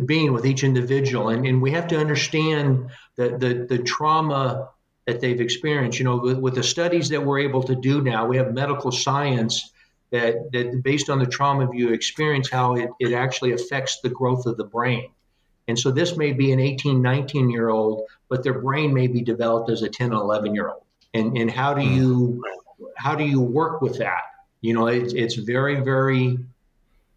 being 0.05 0.33
with 0.33 0.45
each 0.45 0.65
individual, 0.65 1.29
and 1.29 1.47
and 1.47 1.63
we 1.63 1.71
have 1.71 1.87
to 1.87 1.97
understand 1.97 2.91
that 3.15 3.39
the 3.39 3.67
the 3.69 3.79
trauma 3.79 4.71
that 5.07 5.21
they've 5.21 5.41
experienced. 5.41 6.01
You 6.01 6.07
know, 6.07 6.17
with, 6.17 6.39
with 6.39 6.57
the 6.57 6.65
studies 6.65 7.11
that 7.11 7.25
we're 7.25 7.39
able 7.39 7.63
to 7.63 7.77
do 7.77 8.03
now, 8.03 8.27
we 8.27 8.39
have 8.39 8.53
medical 8.53 8.91
science 8.91 9.71
that, 10.13 10.53
that 10.53 10.83
based 10.83 11.11
on 11.11 11.19
the 11.19 11.27
trauma 11.27 11.69
you 11.75 11.93
experience, 11.93 12.49
how 12.49 12.77
it, 12.77 12.91
it 13.01 13.13
actually 13.13 13.53
affects 13.53 14.01
the 14.01 14.11
growth 14.11 14.47
of 14.47 14.57
the 14.57 14.65
brain. 14.65 15.11
And 15.69 15.79
so 15.79 15.91
this 15.91 16.17
may 16.17 16.33
be 16.33 16.53
an 16.53 16.61
18, 16.61 17.01
19 17.01 17.51
year 17.51 17.71
old, 17.71 18.07
but 18.29 18.45
their 18.45 18.61
brain 18.61 18.93
may 18.93 19.07
be 19.07 19.23
developed 19.23 19.71
as 19.71 19.83
a 19.83 19.89
10, 19.89 20.13
11 20.13 20.55
year 20.55 20.69
old. 20.69 20.83
And, 21.15 21.37
and 21.37 21.51
how 21.51 21.75
do 21.75 21.83
you 21.83 22.43
how 22.97 23.15
do 23.15 23.25
you 23.25 23.41
work 23.41 23.81
with 23.81 23.99
that? 23.99 24.23
You 24.61 24.75
know, 24.75 24.87
it's, 24.87 25.13
it's 25.13 25.35
very, 25.35 25.81
very, 25.81 26.39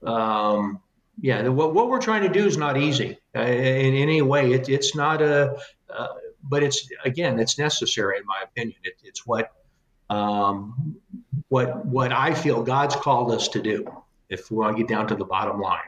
um, 0.06 0.80
yeah, 1.22 1.48
what, 1.48 1.74
what 1.74 1.90
we're 1.90 2.00
trying 2.00 2.24
to 2.24 2.30
do 2.30 2.46
is 2.46 2.58
not 2.58 2.78
easy 2.78 3.18
uh, 3.36 3.42
in 3.42 3.94
any 3.96 4.22
way. 4.22 4.54
It, 4.54 4.70
it's 4.70 4.96
not 4.96 5.22
a, 5.22 5.58
uh, 5.90 6.08
but 6.44 6.64
it's, 6.64 6.90
again, 7.04 7.40
it's 7.40 7.58
necessary 7.58 8.18
in 8.18 8.26
my 8.26 8.42
opinion. 8.44 8.78
It, 8.84 8.96
it's 9.04 9.26
what, 9.26 9.52
um, 10.10 10.96
what, 11.50 11.86
what 11.86 12.12
I 12.12 12.34
feel 12.34 12.64
God's 12.64 12.96
called 12.96 13.32
us 13.32 13.48
to 13.50 13.62
do 13.62 13.86
if 14.30 14.50
we 14.50 14.58
want 14.58 14.76
to 14.76 14.84
get 14.84 14.90
down 14.90 15.08
to 15.08 15.16
the 15.16 15.26
bottom 15.26 15.60
line. 15.60 15.80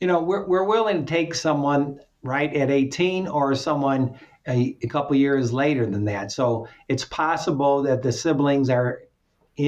You 0.00 0.06
know, 0.06 0.22
we're, 0.22 0.46
we're 0.46 0.64
willing 0.64 1.04
to 1.04 1.12
take 1.12 1.34
someone 1.34 2.00
right 2.22 2.54
at 2.54 2.70
18 2.70 3.28
or 3.28 3.54
someone 3.54 4.18
a, 4.46 4.76
a 4.82 4.88
couple 4.88 5.16
years 5.16 5.52
later 5.52 5.86
than 5.86 6.04
that. 6.06 6.32
So 6.32 6.68
it's 6.88 7.04
possible 7.04 7.82
that 7.82 8.02
the 8.02 8.12
siblings 8.12 8.70
are 8.70 9.02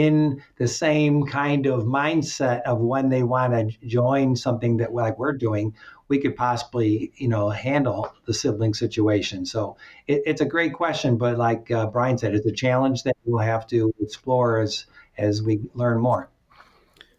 in 0.00 0.42
the 0.56 0.66
same 0.66 1.26
kind 1.26 1.66
of 1.66 1.84
mindset 1.84 2.62
of 2.62 2.78
when 2.78 3.10
they 3.10 3.22
want 3.22 3.52
to 3.52 3.86
join 3.86 4.34
something 4.34 4.78
that 4.78 4.94
like 4.94 5.18
we're 5.18 5.32
doing 5.32 5.74
we 6.08 6.18
could 6.18 6.34
possibly 6.34 7.12
you 7.16 7.28
know 7.28 7.50
handle 7.50 8.12
the 8.26 8.34
sibling 8.34 8.74
situation. 8.74 9.44
So 9.46 9.76
it, 10.06 10.22
it's 10.26 10.40
a 10.40 10.46
great 10.46 10.72
question 10.72 11.18
but 11.18 11.36
like 11.36 11.70
uh, 11.70 11.86
Bryan 11.86 12.16
said 12.18 12.34
it's 12.34 12.46
a 12.46 12.52
challenge 12.52 13.02
that 13.02 13.16
we'll 13.24 13.44
have 13.44 13.66
to 13.68 13.92
explore 14.00 14.60
as 14.60 14.86
as 15.18 15.42
we 15.42 15.60
learn 15.74 16.00
more. 16.00 16.30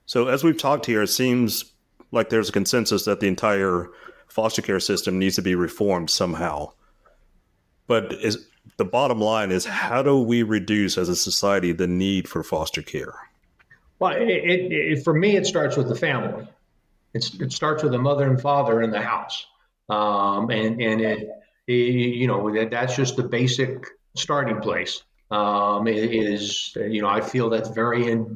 So 0.05 0.27
as 0.27 0.43
we've 0.43 0.57
talked 0.57 0.86
here 0.86 1.03
it 1.03 1.07
seems 1.07 1.73
like 2.12 2.29
there's 2.29 2.49
a 2.49 2.53
consensus 2.53 3.05
that 3.05 3.19
the 3.19 3.27
entire 3.27 3.89
foster 4.27 4.63
care 4.63 4.79
system 4.79 5.19
needs 5.19 5.36
to 5.36 5.41
be 5.43 5.53
reformed 5.53 6.09
somehow. 6.09 6.71
But 7.86 8.13
is 8.13 8.47
the 8.78 8.86
bottom 8.86 9.19
line 9.19 9.52
is 9.52 9.65
how 9.65 10.02
do 10.02 10.19
we 10.19 10.43
reduce 10.43 10.97
as 10.97 11.10
a 11.10 11.15
society 11.15 11.71
the 11.71 11.88
need 11.88 12.28
for 12.28 12.43
foster 12.43 12.82
care? 12.82 13.13
Well, 13.99 14.13
it, 14.13 14.28
it, 14.28 14.71
it, 14.71 15.04
for 15.04 15.13
me, 15.13 15.36
it 15.36 15.45
starts 15.45 15.78
with 15.78 15.88
the 15.88 15.95
family. 15.95 16.47
It 17.13 17.54
starts 17.54 17.84
with 17.84 17.91
the 17.91 17.99
mother 17.99 18.28
and 18.28 18.41
father 18.41 18.82
in 18.82 18.89
the 18.89 19.02
house, 19.02 19.45
um, 19.88 20.49
and 20.49 20.82
and 20.82 20.99
it, 20.99 21.30
you 21.67 22.26
know 22.26 22.52
that, 22.56 22.71
that's 22.71 22.95
just 22.95 23.17
the 23.17 23.23
basic 23.23 23.86
starting 24.15 24.60
place. 24.60 25.04
Um, 25.30 25.88
is 25.88 26.76
you 26.76 27.04
know 27.04 27.08
I 27.08 27.21
feel 27.21 27.52
that's 27.52 27.69
very 27.69 28.10
in, 28.10 28.36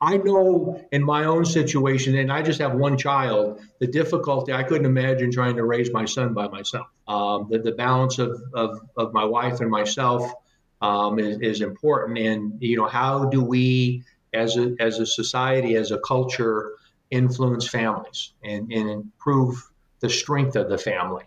I 0.00 0.16
know 0.16 0.82
in 0.92 1.04
my 1.04 1.24
own 1.24 1.44
situation, 1.44 2.16
and 2.16 2.32
I 2.32 2.40
just 2.42 2.60
have 2.60 2.74
one 2.74 2.96
child, 2.96 3.60
the 3.80 3.86
difficulty, 3.86 4.52
I 4.52 4.62
couldn't 4.62 4.86
imagine 4.86 5.30
trying 5.30 5.56
to 5.56 5.64
raise 5.64 5.92
my 5.92 6.06
son 6.06 6.32
by 6.32 6.48
myself. 6.48 6.86
Um, 7.06 7.48
the, 7.50 7.58
the 7.58 7.72
balance 7.72 8.18
of, 8.18 8.42
of, 8.54 8.80
of 8.96 9.12
my 9.12 9.24
wife 9.24 9.60
and 9.60 9.70
myself 9.70 10.32
um, 10.80 11.18
is, 11.18 11.38
is 11.40 11.60
important. 11.60 12.18
And, 12.18 12.54
you 12.62 12.78
know, 12.78 12.86
how 12.86 13.26
do 13.26 13.42
we, 13.44 14.04
as 14.32 14.56
a, 14.56 14.74
as 14.80 15.00
a 15.00 15.06
society, 15.06 15.76
as 15.76 15.90
a 15.90 15.98
culture, 15.98 16.72
influence 17.10 17.68
families 17.68 18.32
and, 18.42 18.72
and 18.72 18.88
improve 18.88 19.70
the 20.00 20.08
strength 20.08 20.56
of 20.56 20.70
the 20.70 20.78
family? 20.78 21.24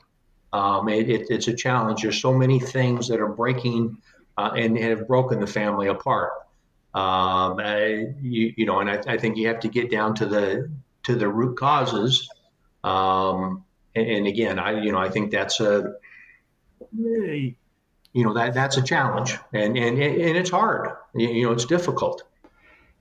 Um, 0.52 0.90
it, 0.90 1.10
it, 1.10 1.28
it's 1.30 1.48
a 1.48 1.54
challenge. 1.54 2.02
There's 2.02 2.20
so 2.20 2.34
many 2.34 2.60
things 2.60 3.08
that 3.10 3.20
are 3.20 3.28
breaking 3.28 3.98
uh, 4.38 4.52
and, 4.56 4.78
and 4.78 4.98
have 4.98 5.08
broken 5.08 5.40
the 5.40 5.48
family 5.48 5.88
apart. 5.88 6.32
Um, 6.94 7.60
I, 7.60 8.14
you, 8.22 8.54
you, 8.56 8.66
know, 8.68 8.80
and 8.80 8.90
I, 8.90 9.02
I, 9.08 9.18
think 9.18 9.38
you 9.38 9.48
have 9.48 9.62
to 9.62 9.68
get 9.68 9.90
down 9.90 10.14
to 10.16 10.28
the 10.28 10.70
to 11.04 11.16
the 11.16 11.28
root 11.28 11.58
causes. 11.58 12.30
Um, 12.84 13.64
and, 13.96 14.08
and, 14.08 14.28
again, 14.28 14.60
I 14.60 14.80
you 14.80 14.92
know 14.92 15.00
I 15.00 15.10
think 15.10 15.32
that's 15.32 15.60
a 15.60 15.96
you 16.96 17.56
know 18.14 18.34
that 18.34 18.54
that's 18.54 18.78
a 18.78 18.84
challenge, 18.84 19.38
and 19.54 19.76
and 19.78 19.98
and 19.98 20.38
it's 20.38 20.52
hard. 20.52 20.90
You 21.16 21.48
know, 21.48 21.52
it's 21.52 21.66
difficult. 21.66 22.24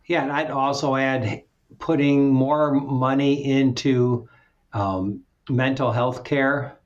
Yeah, 0.06 0.22
and 0.22 0.32
I'd 0.32 0.50
also 0.50 0.96
add 0.96 1.42
putting 1.78 2.32
more 2.32 2.72
money 2.72 3.44
into 3.44 4.28
um, 4.72 5.22
mental 5.48 5.92
health 5.92 6.24
care, 6.24 6.78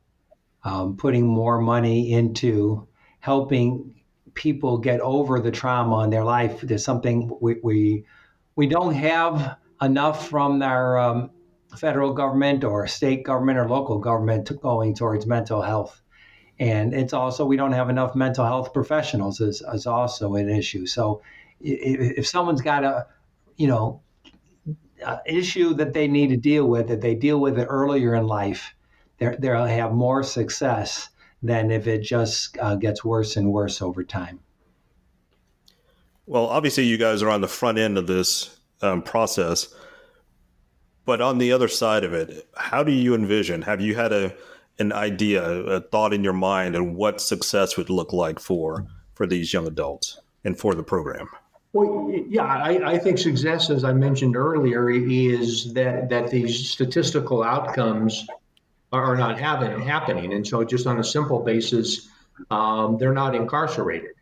um, 0.64 0.96
putting 0.96 1.26
more 1.26 1.60
money 1.60 2.12
into 2.12 2.88
helping 3.20 3.95
people 4.36 4.78
get 4.78 5.00
over 5.00 5.40
the 5.40 5.50
trauma 5.50 6.04
in 6.04 6.10
their 6.10 6.22
life. 6.22 6.60
There's 6.60 6.84
something 6.84 7.36
we 7.40 7.56
we, 7.62 8.04
we 8.54 8.66
don't 8.68 8.94
have 8.94 9.56
enough 9.82 10.28
from 10.28 10.62
our 10.62 10.98
um, 10.98 11.30
federal 11.76 12.12
government 12.12 12.62
or 12.62 12.86
state 12.86 13.24
government 13.24 13.58
or 13.58 13.68
local 13.68 13.98
government 13.98 14.46
to 14.46 14.54
going 14.54 14.94
towards 14.94 15.26
mental 15.26 15.62
health. 15.62 16.00
And 16.58 16.94
it's 16.94 17.12
also 17.12 17.44
we 17.44 17.56
don't 17.56 17.72
have 17.72 17.90
enough 17.90 18.14
mental 18.14 18.44
health 18.44 18.72
professionals 18.72 19.40
is, 19.40 19.62
is 19.74 19.86
also 19.86 20.36
an 20.36 20.48
issue. 20.48 20.86
So 20.86 21.22
if, 21.60 22.18
if 22.18 22.26
someone's 22.26 22.62
got 22.62 22.84
a 22.84 23.06
you 23.56 23.66
know 23.66 24.02
issue 25.26 25.74
that 25.74 25.92
they 25.92 26.08
need 26.08 26.28
to 26.28 26.36
deal 26.36 26.66
with, 26.66 26.88
that 26.88 27.00
they 27.00 27.14
deal 27.14 27.40
with 27.40 27.58
it 27.58 27.64
earlier 27.64 28.14
in 28.14 28.26
life, 28.26 28.74
they'll 29.18 29.66
have 29.66 29.92
more 29.92 30.22
success 30.22 31.10
than 31.42 31.70
if 31.70 31.86
it 31.86 32.02
just 32.02 32.56
uh, 32.58 32.74
gets 32.74 33.04
worse 33.04 33.36
and 33.36 33.52
worse 33.52 33.82
over 33.82 34.02
time. 34.02 34.40
Well, 36.26 36.46
obviously, 36.46 36.84
you 36.84 36.98
guys 36.98 37.22
are 37.22 37.30
on 37.30 37.40
the 37.40 37.48
front 37.48 37.78
end 37.78 37.98
of 37.98 38.06
this 38.06 38.58
um, 38.82 39.02
process, 39.02 39.72
but 41.04 41.20
on 41.20 41.38
the 41.38 41.52
other 41.52 41.68
side 41.68 42.02
of 42.02 42.12
it, 42.12 42.48
how 42.56 42.82
do 42.82 42.90
you 42.90 43.14
envision? 43.14 43.62
Have 43.62 43.80
you 43.80 43.94
had 43.94 44.12
a 44.12 44.34
an 44.78 44.92
idea, 44.92 45.42
a 45.42 45.80
thought 45.80 46.12
in 46.12 46.22
your 46.22 46.34
mind, 46.34 46.76
and 46.76 46.96
what 46.96 47.20
success 47.20 47.76
would 47.76 47.88
look 47.88 48.12
like 48.12 48.38
for 48.38 48.86
for 49.14 49.26
these 49.26 49.52
young 49.52 49.66
adults 49.66 50.20
and 50.44 50.58
for 50.58 50.74
the 50.74 50.82
program? 50.82 51.28
Well, 51.72 52.10
yeah, 52.28 52.44
I, 52.44 52.92
I, 52.92 52.98
think 52.98 53.18
success, 53.18 53.68
as 53.68 53.84
I 53.84 53.92
mentioned 53.92 54.34
earlier, 54.34 54.88
is 54.88 55.74
that 55.74 56.08
that 56.08 56.30
these 56.30 56.70
statistical 56.70 57.42
outcomes 57.42 58.26
are 58.92 59.16
not 59.16 59.38
having 59.38 59.80
happening. 59.80 60.32
And 60.32 60.46
so, 60.46 60.64
just 60.64 60.86
on 60.86 60.98
a 60.98 61.04
simple 61.04 61.40
basis, 61.40 62.08
um, 62.50 62.98
they're 62.98 63.12
not 63.14 63.34
incarcerated. 63.34 64.12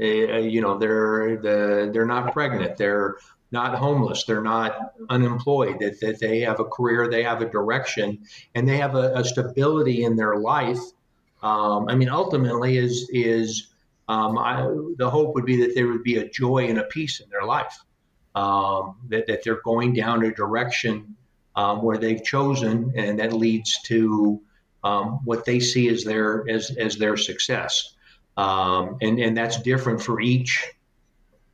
Uh, 0.00 0.04
you 0.04 0.60
know, 0.60 0.78
they're 0.78 1.36
the, 1.36 1.90
they're 1.92 2.06
not 2.06 2.32
pregnant. 2.32 2.76
They're 2.76 3.16
not 3.52 3.76
homeless. 3.76 4.24
They're 4.24 4.42
not 4.42 4.94
unemployed. 5.08 5.78
That, 5.80 6.00
that 6.00 6.18
they 6.18 6.40
have 6.40 6.58
a 6.58 6.64
career, 6.64 7.08
they 7.08 7.22
have 7.22 7.40
a 7.42 7.48
direction, 7.48 8.24
and 8.54 8.68
they 8.68 8.78
have 8.78 8.96
a, 8.96 9.12
a 9.14 9.24
stability 9.24 10.02
in 10.02 10.16
their 10.16 10.36
life. 10.36 10.80
Um, 11.42 11.88
I 11.88 11.94
mean, 11.94 12.08
ultimately, 12.08 12.78
is 12.78 13.08
is 13.12 13.68
um, 14.08 14.38
I, 14.38 14.66
the 14.96 15.08
hope 15.08 15.34
would 15.34 15.46
be 15.46 15.56
that 15.62 15.74
there 15.74 15.86
would 15.86 16.02
be 16.02 16.16
a 16.16 16.28
joy 16.28 16.66
and 16.68 16.78
a 16.78 16.84
peace 16.84 17.20
in 17.20 17.28
their 17.30 17.44
life. 17.44 17.78
Um, 18.34 18.96
that, 19.10 19.28
that 19.28 19.44
they're 19.44 19.60
going 19.62 19.94
down 19.94 20.24
a 20.24 20.34
direction 20.34 21.14
um, 21.56 21.82
where 21.82 21.98
they've 21.98 22.22
chosen, 22.22 22.92
and 22.96 23.18
that 23.18 23.32
leads 23.32 23.80
to 23.82 24.40
um, 24.82 25.20
what 25.24 25.44
they 25.44 25.60
see 25.60 25.88
as 25.88 26.04
their 26.04 26.48
as 26.48 26.76
as 26.76 26.96
their 26.96 27.16
success. 27.16 27.94
Um, 28.36 28.98
and 29.00 29.18
and 29.18 29.36
that's 29.36 29.60
different 29.62 30.02
for 30.02 30.20
each. 30.20 30.70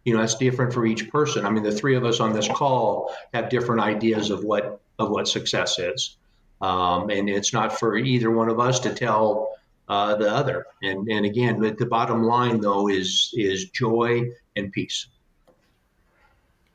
You 0.05 0.15
know, 0.15 0.21
that's 0.21 0.37
different 0.37 0.73
for 0.73 0.87
each 0.87 1.11
person. 1.11 1.45
I 1.45 1.51
mean, 1.51 1.63
the 1.63 1.73
three 1.73 1.95
of 1.95 2.05
us 2.05 2.21
on 2.21 2.33
this 2.33 2.49
call 2.49 3.15
have 3.35 3.51
different 3.51 3.83
ideas 3.83 4.31
of 4.31 4.45
what 4.45 4.81
of 4.99 5.11
what 5.11 5.29
success 5.29 5.79
is, 5.79 6.17
um, 6.61 7.11
and 7.11 7.29
it's 7.29 7.53
not 7.53 7.79
for 7.79 7.97
either 7.97 8.31
one 8.31 8.49
of 8.49 8.59
us 8.59 8.81
to 8.81 8.95
tell 8.95 9.51
uh, 9.89 10.15
the 10.17 10.31
other. 10.31 10.67
And 10.83 11.09
and 11.09 11.27
again, 11.27 11.61
the 11.61 11.87
bottom 11.87 12.23
line 12.23 12.61
though 12.61 12.89
is 12.89 13.33
is 13.37 13.71
joy 13.71 14.31
and 14.57 14.73
peace. 14.73 15.07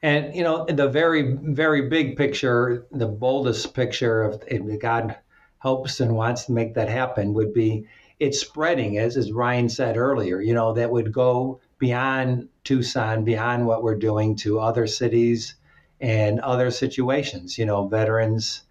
And 0.05 0.35
you 0.35 0.43
know, 0.43 0.65
the 0.65 0.87
very, 0.87 1.35
very 1.41 1.89
big 1.89 2.15
picture, 2.15 2.85
the 2.91 3.07
boldest 3.07 3.73
picture 3.73 4.21
of 4.21 4.43
God 4.79 5.15
helps 5.57 5.99
and 5.99 6.15
wants 6.15 6.45
to 6.45 6.51
make 6.51 6.75
that 6.75 6.89
happen 6.89 7.33
would 7.33 7.55
be 7.55 7.87
it's 8.19 8.39
spreading, 8.39 8.99
as 8.99 9.17
as 9.17 9.31
Bryan 9.31 9.67
said 9.67 9.97
earlier. 9.97 10.39
You 10.39 10.53
know, 10.53 10.73
that 10.73 10.91
would 10.91 11.11
go 11.11 11.59
beyond 11.79 12.49
Tucson, 12.63 13.23
beyond 13.23 13.65
what 13.65 13.81
we're 13.81 13.97
doing 13.97 14.35
to 14.43 14.59
other 14.59 14.85
cities 14.85 15.55
and 15.99 16.39
other 16.39 16.69
situations. 16.69 17.57
You 17.57 17.65
know, 17.65 17.87
veterans, 17.87 18.61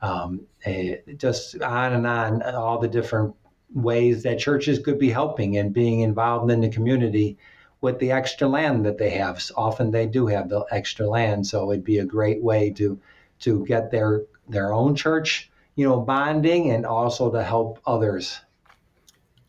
um, 0.00 0.42
uh, 0.64 0.98
just 1.16 1.60
on 1.60 1.92
and 1.94 2.06
on, 2.06 2.40
all 2.42 2.78
the 2.78 2.86
different 2.86 3.34
ways 3.74 4.22
that 4.22 4.38
churches 4.38 4.78
could 4.78 5.00
be 5.00 5.10
helping 5.10 5.56
and 5.56 5.74
being 5.74 6.02
involved 6.02 6.52
in 6.52 6.60
the 6.60 6.68
community 6.68 7.36
with 7.84 7.98
the 7.98 8.10
extra 8.10 8.48
land 8.48 8.86
that 8.86 8.96
they 8.96 9.10
have. 9.10 9.44
Often 9.56 9.90
they 9.90 10.06
do 10.06 10.26
have 10.26 10.48
the 10.48 10.64
extra 10.70 11.06
land, 11.06 11.46
so 11.46 11.70
it'd 11.70 11.84
be 11.84 11.98
a 11.98 12.04
great 12.04 12.42
way 12.42 12.70
to 12.70 12.98
to 13.40 13.64
get 13.66 13.90
their 13.90 14.22
their 14.48 14.72
own 14.72 14.96
church, 14.96 15.50
you 15.76 15.86
know, 15.86 16.00
bonding 16.00 16.70
and 16.70 16.86
also 16.86 17.30
to 17.30 17.44
help 17.44 17.78
others. 17.86 18.40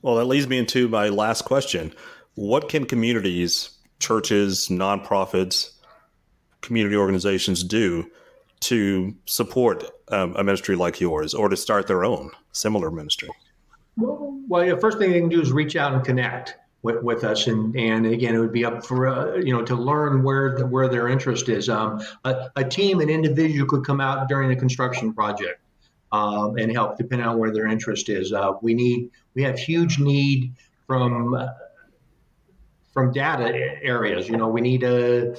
Well, 0.02 0.16
that 0.18 0.26
leads 0.26 0.48
me 0.48 0.58
into 0.58 0.90
my 0.90 1.08
last 1.08 1.46
question. 1.46 1.94
What 2.36 2.68
can 2.68 2.86
communities, 2.86 3.72
churches, 4.00 4.68
nonprofits, 4.68 5.72
community 6.60 6.98
organizations 6.98 7.64
do 7.64 8.12
to 8.60 9.16
support 9.26 9.86
um, 10.10 10.36
a 10.36 10.44
ministry 10.44 10.76
like 10.76 11.00
yours 11.00 11.34
or 11.34 11.48
to 11.48 11.56
start 11.56 11.88
their 11.88 12.04
own 12.04 12.32
similar 12.52 12.92
ministry? 12.92 13.30
Well, 13.96 14.42
the 14.50 14.78
first 14.82 14.98
thing 14.98 15.12
they 15.12 15.22
can 15.22 15.30
do 15.30 15.40
is 15.40 15.54
reach 15.54 15.78
out 15.78 15.94
and 15.94 16.04
connect 16.04 16.56
with, 16.86 17.02
with 17.02 17.24
us, 17.24 17.48
and 17.48 17.76
and 17.76 18.06
again, 18.06 18.36
it 18.36 18.40
would 18.40 18.54
be 18.54 18.64
up 18.64 18.86
for 18.86 19.08
uh, 19.08 19.36
you 19.38 19.52
know 19.52 19.64
to 19.64 19.76
learn 19.76 20.24
where 20.24 20.56
the, 20.56 20.66
where 20.66 20.88
their 20.88 21.08
interest 21.08 21.50
is. 21.50 21.68
Um, 21.68 22.02
a, 22.24 22.52
a, 22.56 22.64
team, 22.64 23.02
an 23.02 23.10
individual 23.10 23.68
could 23.68 23.84
come 23.84 24.00
out 24.00 24.30
during 24.30 24.52
a 24.52 24.56
construction 24.56 25.12
project 25.12 25.60
um, 26.12 26.58
and 26.58 26.72
help, 26.72 26.98
depending 26.98 27.28
on 27.28 27.40
where 27.40 27.52
their 27.52 27.68
interest 27.68 28.08
is. 28.08 28.32
Uh, 28.32 28.54
we 28.62 28.76
need 28.76 29.10
we 29.34 29.42
have 29.42 29.58
huge 29.58 29.98
need 29.98 30.54
from 30.86 31.36
from 32.94 33.12
data 33.12 33.52
areas. 33.84 34.30
You 34.30 34.38
know, 34.38 34.48
we 34.48 34.62
need 34.62 34.84
a 34.84 35.36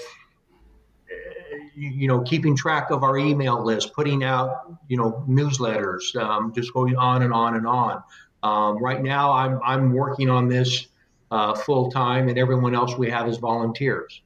you 1.78 2.08
know, 2.08 2.22
keeping 2.22 2.56
track 2.56 2.90
of 2.90 3.02
our 3.04 3.18
email 3.18 3.62
list, 3.62 3.92
putting 3.92 4.24
out, 4.24 4.78
you 4.88 4.96
know, 4.96 5.22
newsletters, 5.28 6.16
um, 6.16 6.50
just 6.54 6.72
going 6.72 6.96
on 6.96 7.22
and 7.22 7.34
on 7.34 7.54
and 7.54 7.66
on. 7.66 8.02
Um, 8.42 8.78
right 8.82 9.02
now, 9.02 9.30
I'm 9.30 9.60
I'm 9.62 9.92
working 9.92 10.30
on 10.30 10.48
this 10.48 10.86
uh, 11.30 11.54
full 11.54 11.90
time, 11.90 12.28
and 12.28 12.38
everyone 12.38 12.74
else 12.74 12.96
we 12.96 13.10
have 13.10 13.28
is 13.28 13.38
volunteers. 13.38 14.22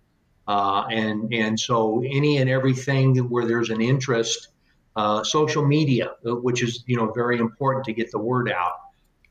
Uh, 0.46 0.84
and 0.90 1.32
and 1.32 1.58
so 1.58 2.02
any 2.04 2.38
and 2.38 2.50
everything 2.50 3.16
where 3.28 3.46
there's 3.46 3.70
an 3.70 3.80
interest, 3.80 4.48
uh, 4.96 5.22
social 5.22 5.64
media, 5.64 6.12
which 6.24 6.62
is 6.62 6.82
you 6.86 6.96
know 6.96 7.10
very 7.12 7.38
important 7.38 7.84
to 7.84 7.92
get 7.92 8.10
the 8.10 8.18
word 8.18 8.50
out. 8.50 8.74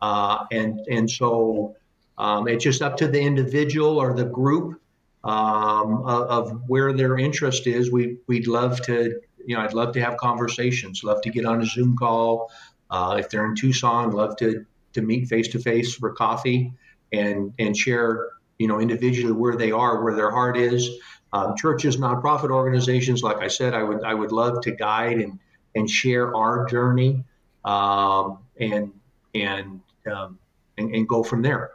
Uh, 0.02 0.46
and 0.52 0.80
and 0.90 1.10
so 1.10 1.76
um, 2.18 2.48
it's 2.48 2.64
just 2.64 2.82
up 2.82 2.96
to 2.98 3.08
the 3.08 3.20
individual 3.20 3.98
or 3.98 4.14
the 4.14 4.26
group 4.26 4.80
um, 5.24 6.04
of, 6.06 6.62
where 6.68 6.94
their 6.94 7.18
interest 7.18 7.68
is. 7.68 7.92
We 7.92 8.18
we'd 8.28 8.48
love 8.48 8.82
to 8.84 9.20
you 9.46 9.56
know 9.56 9.62
I'd 9.62 9.74
love 9.74 9.94
to 9.94 10.02
have 10.02 10.18
conversations. 10.18 11.04
Love 11.04 11.22
to 11.24 11.30
get 11.30 11.46
on 11.46 11.62
a 11.62 11.66
Zoom 11.66 11.98
call. 11.98 12.50
Uh, 12.90 13.18
if 13.20 13.30
they're 13.30 13.46
in 13.46 13.56
Tucson, 13.56 14.12
love 14.12 14.38
to 14.38 14.66
to 14.94 15.02
meet 15.02 15.28
face 15.28 15.50
to 15.50 15.60
face 15.60 15.96
for 15.96 16.14
coffee 16.14 16.74
and 17.12 17.54
and 17.60 17.76
share 17.76 18.28
you 18.58 18.68
know 18.68 18.80
individually 18.80 19.34
where 19.34 19.56
they 19.56 19.72
are, 19.72 20.04
where 20.04 20.16
their 20.16 20.32
heart 20.32 20.58
is. 20.58 20.90
Um, 21.32 21.56
churches, 21.56 21.98
nonprofit 21.98 22.50
organizations, 22.50 23.22
like 23.22 23.38
I 23.38 23.48
said, 23.48 23.76
I 23.76 23.84
would 23.84 24.04
I 24.04 24.14
would 24.14 24.32
love 24.32 24.62
to 24.64 24.72
guide 24.72 25.20
and 25.20 25.40
and 25.76 25.90
share 25.90 26.36
our 26.36 26.66
journey 26.66 27.24
um, 27.66 28.40
and 28.60 28.92
and, 29.36 29.82
um, 30.12 30.40
and 30.78 30.96
and 30.96 31.08
go 31.08 31.24
from 31.24 31.44
there 31.44 31.72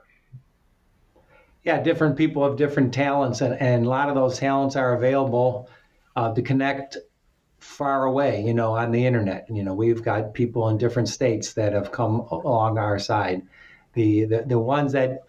yeah, 1.65 1.83
different 1.83 2.17
people 2.17 2.45
have 2.45 2.57
different 2.57 2.93
talents, 2.93 3.41
and, 3.41 3.55
and 3.55 3.87
a 3.87 3.89
lot 3.89 4.11
of 4.11 4.15
those 4.15 4.39
talents 4.39 4.77
are 4.77 4.95
available 4.95 5.71
uh, 6.15 6.33
to 6.35 6.43
connect 6.43 6.99
far 7.59 8.05
away, 8.05 8.45
you 8.45 8.53
know, 8.53 8.75
on 8.75 8.93
the 8.93 9.07
internet. 9.07 9.47
You 9.51 9.65
know, 9.65 9.73
we've 9.73 10.03
got 10.03 10.35
people 10.35 10.69
in 10.69 10.77
different 10.77 11.09
states 11.09 11.55
that 11.55 11.73
have 11.73 11.91
come 11.91 12.21
along 12.21 12.77
our 12.77 12.99
side. 12.99 13.43
The 13.95 14.25
the, 14.25 14.45
the 14.47 14.59
ones 14.59 14.93
that 14.93 15.25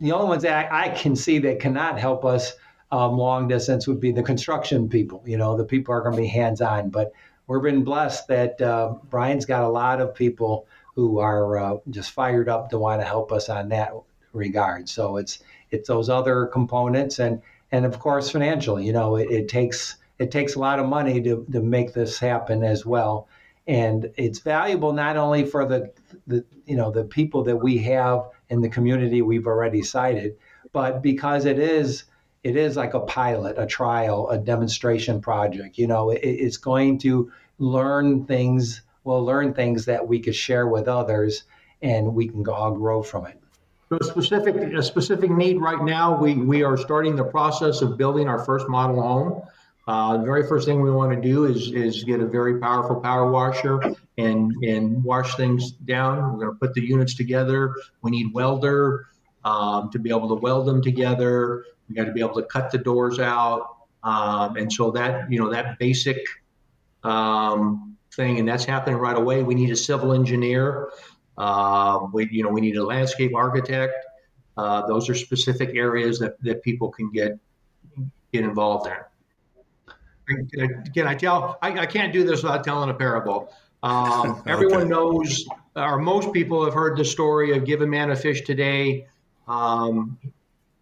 the 0.00 0.12
only 0.12 0.28
ones 0.28 0.42
that 0.42 0.72
I, 0.72 0.86
I 0.86 0.88
can 0.90 1.14
see 1.14 1.38
that 1.40 1.60
cannot 1.60 1.98
help 1.98 2.24
us 2.24 2.54
um, 2.90 3.18
long 3.18 3.48
distance 3.48 3.86
would 3.86 4.00
be 4.00 4.12
the 4.12 4.22
construction 4.22 4.88
people. 4.88 5.22
You 5.26 5.36
know, 5.36 5.56
the 5.56 5.64
people 5.64 5.94
are 5.94 6.00
going 6.00 6.16
to 6.16 6.22
be 6.22 6.28
hands 6.28 6.60
on. 6.60 6.90
But 6.90 7.12
we've 7.46 7.62
been 7.62 7.84
blessed 7.84 8.28
that 8.28 8.60
uh, 8.62 8.94
Bryan's 9.10 9.44
got 9.44 9.64
a 9.64 9.68
lot 9.68 10.00
of 10.00 10.14
people 10.14 10.66
who 10.94 11.18
are 11.18 11.58
uh, 11.58 11.76
just 11.90 12.12
fired 12.12 12.48
up 12.48 12.70
to 12.70 12.78
want 12.78 13.00
to 13.00 13.06
help 13.06 13.32
us 13.32 13.48
on 13.48 13.68
that 13.70 13.92
regard. 14.32 14.88
So 14.88 15.16
it's 15.16 15.42
it's 15.70 15.88
those 15.88 16.08
other 16.08 16.46
components 16.46 17.18
and 17.18 17.42
and 17.72 17.84
of 17.84 17.98
course 17.98 18.30
financially 18.30 18.86
you 18.86 18.92
know 18.92 19.16
it, 19.16 19.30
it 19.30 19.48
takes 19.48 19.96
it 20.18 20.30
takes 20.30 20.54
a 20.54 20.60
lot 20.60 20.78
of 20.78 20.86
money 20.86 21.20
to, 21.20 21.44
to 21.50 21.60
make 21.60 21.92
this 21.92 22.18
happen 22.18 22.62
as 22.62 22.86
well 22.86 23.28
and 23.66 24.10
it's 24.16 24.40
valuable 24.40 24.92
not 24.92 25.16
only 25.16 25.44
for 25.44 25.64
the, 25.64 25.90
the 26.26 26.44
you 26.66 26.76
know 26.76 26.90
the 26.90 27.04
people 27.04 27.42
that 27.44 27.56
we 27.56 27.78
have 27.78 28.28
in 28.50 28.60
the 28.60 28.68
community 28.68 29.22
we've 29.22 29.46
already 29.46 29.82
cited 29.82 30.36
but 30.72 31.02
because 31.02 31.44
it 31.44 31.58
is 31.58 32.04
it 32.42 32.56
is 32.56 32.76
like 32.76 32.94
a 32.94 33.00
pilot 33.00 33.56
a 33.58 33.66
trial 33.66 34.28
a 34.30 34.38
demonstration 34.38 35.20
project 35.20 35.78
you 35.78 35.86
know 35.86 36.10
it, 36.10 36.20
it's 36.22 36.58
going 36.58 36.98
to 36.98 37.30
learn 37.58 38.24
things 38.26 38.82
we'll 39.04 39.24
learn 39.24 39.54
things 39.54 39.86
that 39.86 40.06
we 40.06 40.20
could 40.20 40.34
share 40.34 40.68
with 40.68 40.88
others 40.88 41.44
and 41.80 42.14
we 42.14 42.28
can 42.28 42.46
all 42.48 42.72
grow 42.72 43.02
from 43.02 43.26
it 43.26 43.40
so 43.90 43.98
a 44.00 44.04
specific, 44.04 44.56
a 44.56 44.82
specific 44.82 45.30
need 45.30 45.60
right 45.60 45.82
now, 45.82 46.18
we, 46.18 46.34
we 46.34 46.62
are 46.62 46.78
starting 46.78 47.16
the 47.16 47.24
process 47.24 47.82
of 47.82 47.98
building 47.98 48.28
our 48.28 48.42
first 48.42 48.66
model 48.66 49.02
home. 49.02 49.42
Uh, 49.86 50.16
the 50.16 50.24
very 50.24 50.46
first 50.46 50.66
thing 50.66 50.80
we 50.80 50.90
want 50.90 51.12
to 51.12 51.20
do 51.20 51.44
is, 51.44 51.70
is 51.72 52.04
get 52.04 52.20
a 52.20 52.26
very 52.26 52.58
powerful 52.58 52.96
power 52.96 53.30
washer 53.30 53.82
and, 54.16 54.52
and 54.62 55.04
wash 55.04 55.36
things 55.36 55.72
down. 55.72 56.32
We're 56.32 56.38
going 56.38 56.52
to 56.52 56.58
put 56.58 56.72
the 56.72 56.80
units 56.80 57.14
together. 57.14 57.74
We 58.00 58.10
need 58.10 58.32
welder 58.32 59.08
um, 59.44 59.90
to 59.90 59.98
be 59.98 60.08
able 60.08 60.28
to 60.28 60.36
weld 60.36 60.66
them 60.66 60.80
together. 60.80 61.64
We 61.88 61.94
got 61.94 62.04
to 62.04 62.12
be 62.12 62.20
able 62.20 62.34
to 62.36 62.44
cut 62.44 62.70
the 62.70 62.78
doors 62.78 63.18
out. 63.18 63.76
Um, 64.02 64.56
and 64.56 64.72
so 64.72 64.90
that, 64.92 65.30
you 65.30 65.38
know, 65.38 65.50
that 65.50 65.78
basic 65.78 66.18
um, 67.02 67.96
thing, 68.14 68.38
and 68.38 68.48
that's 68.48 68.64
happening 68.64 68.98
right 68.98 69.16
away. 69.16 69.42
We 69.42 69.54
need 69.54 69.70
a 69.70 69.76
civil 69.76 70.12
engineer. 70.12 70.90
Uh, 71.36 72.06
we, 72.12 72.28
you 72.30 72.42
know, 72.42 72.48
we 72.48 72.60
need 72.60 72.76
a 72.76 72.84
landscape 72.84 73.34
architect. 73.34 73.94
Uh, 74.56 74.86
those 74.86 75.10
are 75.10 75.14
specific 75.14 75.74
areas 75.74 76.18
that, 76.20 76.40
that 76.42 76.62
people 76.62 76.90
can 76.90 77.10
get 77.10 77.38
get 78.32 78.44
involved 78.44 78.86
in. 78.86 78.94
Can 80.26 80.48
I, 80.58 80.88
can 80.88 81.06
I 81.06 81.14
tell? 81.14 81.58
I, 81.60 81.80
I, 81.80 81.86
can't 81.86 82.12
do 82.12 82.24
this 82.24 82.42
without 82.42 82.64
telling 82.64 82.90
a 82.90 82.94
parable. 82.94 83.52
Um, 83.82 84.30
okay. 84.40 84.50
Everyone 84.50 84.88
knows, 84.88 85.44
or 85.76 85.98
most 85.98 86.32
people 86.32 86.64
have 86.64 86.74
heard 86.74 86.96
the 86.96 87.04
story 87.04 87.56
of 87.56 87.64
give 87.64 87.82
a 87.82 87.86
man 87.86 88.10
a 88.10 88.16
fish 88.16 88.42
today. 88.42 89.06
Um, 89.46 90.18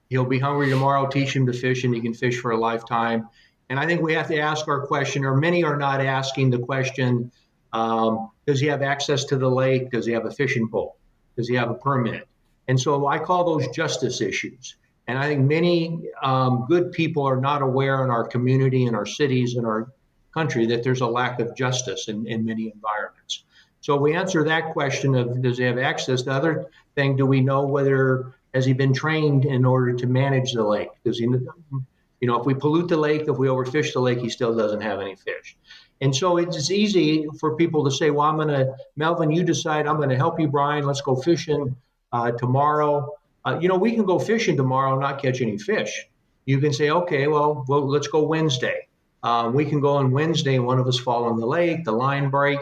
he'll 0.09 0.25
be 0.25 0.39
hungry 0.39 0.71
tomorrow. 0.71 1.07
Teach 1.09 1.35
him 1.35 1.47
to 1.47 1.53
fish, 1.53 1.85
and 1.85 1.95
he 1.95 2.01
can 2.01 2.15
fish 2.15 2.39
for 2.39 2.53
a 2.53 2.57
lifetime. 2.57 3.29
And 3.69 3.81
I 3.81 3.87
think 3.87 4.03
we 4.03 4.15
have 4.15 4.29
to 4.29 4.39
ask 4.39 4.69
our 4.69 4.87
question, 4.87 5.25
or 5.25 5.37
many 5.37 5.65
are 5.65 5.77
not 5.77 6.01
asking 6.01 6.51
the 6.51 6.59
question 6.59 7.33
um, 7.73 8.31
does 8.47 8.61
he 8.61 8.67
have 8.67 8.83
access 8.83 9.25
to 9.25 9.37
the 9.37 9.49
lake? 9.49 9.91
Does 9.91 10.07
he 10.07 10.13
have 10.13 10.27
a 10.27 10.31
fishing 10.31 10.69
pole? 10.69 10.97
Does 11.37 11.49
he 11.49 11.55
have 11.55 11.71
a 11.71 11.75
permit? 11.75 12.29
And 12.69 12.79
so 12.79 13.07
I 13.07 13.19
call 13.19 13.45
those 13.45 13.69
justice 13.69 14.21
issues. 14.21 14.77
And 15.09 15.19
I 15.19 15.27
think 15.27 15.43
many 15.43 16.09
um, 16.23 16.67
good 16.69 16.93
people 16.93 17.25
are 17.25 17.41
not 17.41 17.63
aware 17.63 18.05
in 18.05 18.11
our 18.11 18.25
community, 18.25 18.87
in 18.87 18.95
our 18.95 19.07
cities, 19.07 19.57
in 19.57 19.65
our 19.65 19.93
country 20.33 20.67
that 20.67 20.83
there's 20.83 21.01
a 21.01 21.07
lack 21.07 21.41
of 21.41 21.55
justice 21.57 22.09
in, 22.09 22.27
in 22.27 22.45
many 22.45 22.73
environments. 22.73 23.45
So 23.81 23.97
we 23.97 24.15
answer 24.15 24.45
that 24.45 24.73
question 24.73 25.15
of 25.15 25.43
does 25.43 25.59
he 25.59 25.65
have 25.65 25.79
access? 25.79 26.23
The 26.23 26.33
other 26.33 26.67
thing, 26.95 27.17
do 27.17 27.27
we 27.27 27.41
know 27.41 27.67
whether 27.67 28.33
has 28.55 28.65
he 28.65 28.73
been 28.73 28.95
trained 28.95 29.45
in 29.45 29.65
order 29.65 29.93
to 29.95 30.07
manage 30.07 30.53
the 30.53 30.63
lake? 30.63 30.91
Does 31.05 31.19
he, 31.19 31.25
you 31.25 32.29
know, 32.29 32.39
if 32.39 32.47
we 32.47 32.55
pollute 32.55 32.89
the 32.89 32.97
lake, 32.97 33.23
if 33.23 33.37
we 33.37 33.49
overfish 33.49 33.93
the 33.93 34.01
lake, 34.01 34.21
he 34.21 34.31
still 34.31 34.57
doesn't 34.57 34.81
have 34.81 35.01
any 35.01 35.17
fish. 35.17 35.57
And 36.01 36.15
so 36.15 36.37
it's 36.37 36.71
easy 36.71 37.27
for 37.41 37.57
people 37.57 37.85
to 37.85 37.91
say, 37.91 38.11
well, 38.11 38.27
I'm 38.29 38.37
going 38.37 38.49
to, 38.49 38.75
Melvin, 38.97 39.31
you 39.31 39.43
decide, 39.43 39.87
I'm 39.87 39.97
going 39.97 40.09
to 40.11 40.17
help 40.17 40.39
you, 40.39 40.49
Bryan. 40.49 40.85
Let's 40.85 41.01
go 41.01 41.17
fishing 41.17 41.75
uh, 42.13 42.31
tomorrow. 42.33 43.13
Uh, 43.45 43.59
you 43.61 43.69
know, 43.69 43.77
we 43.77 43.93
can 43.93 44.05
go 44.05 44.19
fishing 44.19 44.57
tomorrow 44.57 44.93
and 44.93 45.01
not 45.01 45.21
catch 45.21 45.41
any 45.41 45.59
fish. 45.59 46.07
You 46.45 46.59
can 46.59 46.73
say, 46.73 46.91
okay, 46.91 47.27
well, 47.27 47.65
well 47.69 47.89
let's 47.89 48.09
go 48.09 48.23
Wednesday. 48.23 48.89
Um, 49.23 49.55
we 49.55 49.65
can 49.65 49.81
go 49.81 49.95
on 49.95 50.11
Wednesday 50.11 50.59
one 50.59 50.79
of 50.79 50.87
us 50.87 50.99
fall 50.99 51.31
in 51.31 51.37
the 51.39 51.47
lake, 51.47 51.85
the 51.85 51.93
line 51.93 52.31
break. 52.31 52.61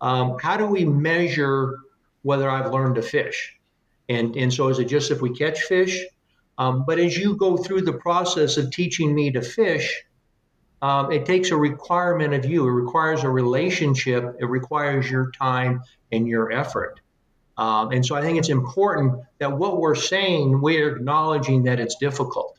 Um, 0.00 0.36
how 0.40 0.56
do 0.56 0.66
we 0.66 0.84
measure 0.84 1.78
whether 2.22 2.48
I've 2.48 2.72
learned 2.72 2.96
to 2.96 3.02
fish? 3.02 3.56
And, 4.08 4.36
and 4.36 4.52
so 4.52 4.68
is 4.68 4.78
it 4.78 4.84
just 4.84 5.10
if 5.10 5.20
we 5.20 5.34
catch 5.34 5.60
fish? 5.62 6.04
Um, 6.56 6.84
but 6.86 6.98
as 6.98 7.16
you 7.16 7.36
go 7.36 7.56
through 7.56 7.82
the 7.82 7.92
process 7.92 8.56
of 8.56 8.70
teaching 8.70 9.14
me 9.14 9.30
to 9.32 9.42
fish, 9.42 10.02
um, 10.82 11.10
it 11.10 11.26
takes 11.26 11.50
a 11.50 11.56
requirement 11.56 12.34
of 12.34 12.44
you. 12.44 12.66
It 12.66 12.70
requires 12.70 13.24
a 13.24 13.30
relationship. 13.30 14.36
It 14.38 14.46
requires 14.46 15.10
your 15.10 15.30
time 15.32 15.82
and 16.12 16.26
your 16.26 16.52
effort. 16.52 17.00
Um, 17.58 17.90
and 17.90 18.06
so 18.06 18.14
I 18.14 18.22
think 18.22 18.38
it's 18.38 18.48
important 18.48 19.20
that 19.38 19.50
what 19.50 19.80
we're 19.80 19.96
saying, 19.96 20.60
we're 20.60 20.96
acknowledging 20.96 21.64
that 21.64 21.80
it's 21.80 21.96
difficult. 21.96 22.56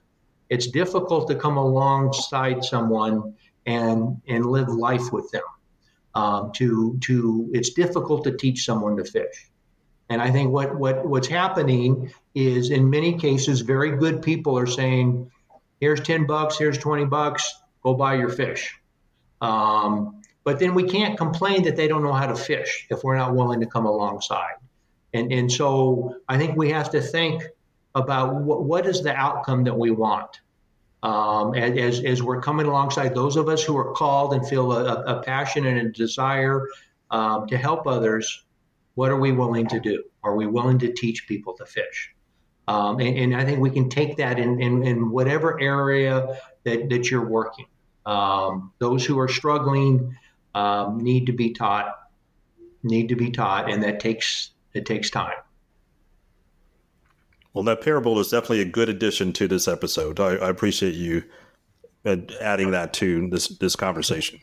It's 0.50 0.68
difficult 0.68 1.30
to 1.30 1.36
come 1.36 1.58
alongside 1.58 2.64
someone 2.64 3.34
and 3.66 4.22
and 4.28 4.46
live 4.46 4.68
life 4.68 5.12
with 5.12 5.32
them. 5.32 5.44
Um, 6.16 6.52
to 6.54 6.98
to 7.02 7.50
it's 7.54 7.70
difficult 7.70 8.24
to 8.26 8.36
teach 8.36 8.66
someone 8.66 8.98
to 8.98 9.06
fish. 9.06 9.50
And 10.10 10.22
I 10.22 10.32
think 10.32 10.52
what 10.52 10.76
what 10.76 11.08
what's 11.08 11.28
happening 11.28 12.12
is 12.36 12.72
in 12.72 12.90
many 12.90 13.18
cases, 13.18 13.62
very 13.62 13.96
good 13.96 14.22
people 14.22 14.58
are 14.58 14.68
saying, 14.68 15.32
"Here's 15.80 16.02
ten 16.02 16.26
bucks. 16.26 16.58
Here's 16.58 16.78
twenty 16.78 17.06
bucks 17.06 17.50
go 17.84 17.94
buy 17.94 18.16
your 18.16 18.30
fish. 18.30 18.78
Um, 19.42 20.22
but 20.44 20.60
then 20.60 20.74
we 20.74 20.84
can't 20.84 21.18
complain 21.18 21.64
that 21.64 21.76
they 21.76 21.88
don't 21.88 22.04
know 22.04 22.14
how 22.14 22.28
to 22.28 22.36
fish 22.36 22.88
if 22.90 23.04
we're 23.04 23.16
not 23.16 23.36
willing 23.36 23.60
to 23.62 23.66
come 23.66 23.86
alongside. 23.86 24.56
And, 25.14 25.32
and 25.32 25.52
so 25.52 26.16
I 26.28 26.38
think 26.38 26.58
we 26.58 26.70
have 26.72 26.90
to 26.92 27.02
think 27.02 27.44
about 27.96 28.36
what, 28.36 28.64
what 28.64 28.86
is 28.86 29.02
the 29.02 29.16
outcome 29.16 29.64
that 29.64 29.78
we 29.78 29.92
want. 29.92 30.42
Um, 31.02 31.54
as, 31.56 32.04
as 32.04 32.22
we're 32.22 32.42
coming 32.42 32.66
alongside 32.66 33.16
those 33.16 33.38
of 33.38 33.48
us 33.48 33.64
who 33.64 33.78
are 33.78 33.94
called 33.94 34.34
and 34.34 34.46
feel 34.46 34.74
a, 34.74 35.04
a 35.04 35.24
passion 35.24 35.66
and 35.66 35.80
a 35.80 35.92
desire 35.92 36.68
um, 37.10 37.48
to 37.48 37.58
help 37.58 37.88
others, 37.88 38.44
what 38.96 39.10
are 39.10 39.20
we 39.20 39.32
willing 39.32 39.66
to 39.68 39.80
do? 39.80 40.04
Are 40.24 40.36
we 40.36 40.46
willing 40.46 40.78
to 40.80 40.92
teach 40.92 41.26
people 41.28 41.54
to 41.54 41.66
fish? 41.66 42.14
Um, 42.68 43.00
and, 43.00 43.18
and, 43.18 43.36
I 43.36 43.46
think 43.46 43.60
we 43.60 43.72
can 43.72 43.90
take 43.90 44.18
that 44.18 44.38
in, 44.38 44.62
in, 44.62 44.84
in 44.84 45.10
whatever 45.10 45.60
area 45.60 46.40
that, 46.66 46.90
that 46.90 47.10
you're 47.10 47.26
working. 47.26 47.66
Um, 48.06 48.72
those 48.78 49.04
who 49.04 49.18
are 49.18 49.28
struggling 49.28 50.16
um, 50.54 51.00
need 51.00 51.26
to 51.28 51.32
be 51.32 51.52
taught, 51.52 51.96
need 52.84 53.10
to 53.10 53.16
be 53.16 53.32
taught, 53.32 53.72
and 53.72 53.82
that 53.82 54.00
takes 54.00 54.52
it 54.74 54.86
takes 54.86 55.10
time. 55.10 55.38
Well, 57.54 57.64
that 57.64 57.82
parable 57.82 58.20
is 58.20 58.30
definitely 58.30 58.62
a 58.62 58.66
good 58.66 58.90
addition 58.90 59.34
to 59.34 59.48
this 59.48 59.68
episode. 59.68 60.20
I, 60.20 60.36
I 60.36 60.50
appreciate 60.50 60.94
you 60.94 61.24
adding 62.06 62.72
that 62.72 62.94
to 62.94 63.28
this 63.30 63.50
this 63.58 63.76
conversation. 63.76 64.40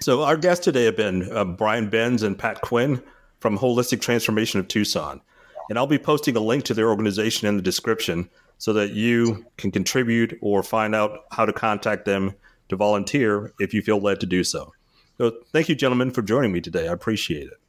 So, 0.00 0.22
our 0.22 0.36
guests 0.36 0.64
today 0.64 0.84
have 0.86 0.96
been 0.96 1.30
uh, 1.30 1.44
Bryan 1.44 1.90
Benz 1.90 2.22
and 2.22 2.38
Pat 2.38 2.62
Quinn 2.62 3.02
from 3.38 3.58
Wholistic 3.58 4.00
Transformation 4.00 4.58
of 4.58 4.68
Tucson. 4.68 5.20
And 5.68 5.78
I'll 5.78 5.86
be 5.86 5.98
posting 5.98 6.36
a 6.36 6.40
link 6.40 6.64
to 6.64 6.74
their 6.74 6.88
organization 6.88 7.46
in 7.46 7.56
the 7.56 7.62
description 7.62 8.28
so 8.58 8.72
that 8.72 8.90
you 8.90 9.44
can 9.56 9.70
contribute 9.70 10.36
or 10.42 10.62
find 10.62 10.94
out 10.94 11.20
how 11.30 11.46
to 11.46 11.52
contact 11.52 12.06
them 12.06 12.34
to 12.70 12.76
volunteer 12.76 13.52
if 13.60 13.72
you 13.72 13.82
feel 13.82 14.00
led 14.00 14.20
to 14.20 14.26
do 14.26 14.42
so. 14.42 14.72
So, 15.18 15.32
thank 15.52 15.68
you, 15.68 15.74
gentlemen, 15.74 16.10
for 16.10 16.22
joining 16.22 16.50
me 16.50 16.60
today. 16.60 16.88
I 16.88 16.92
appreciate 16.92 17.48
it. 17.48 17.60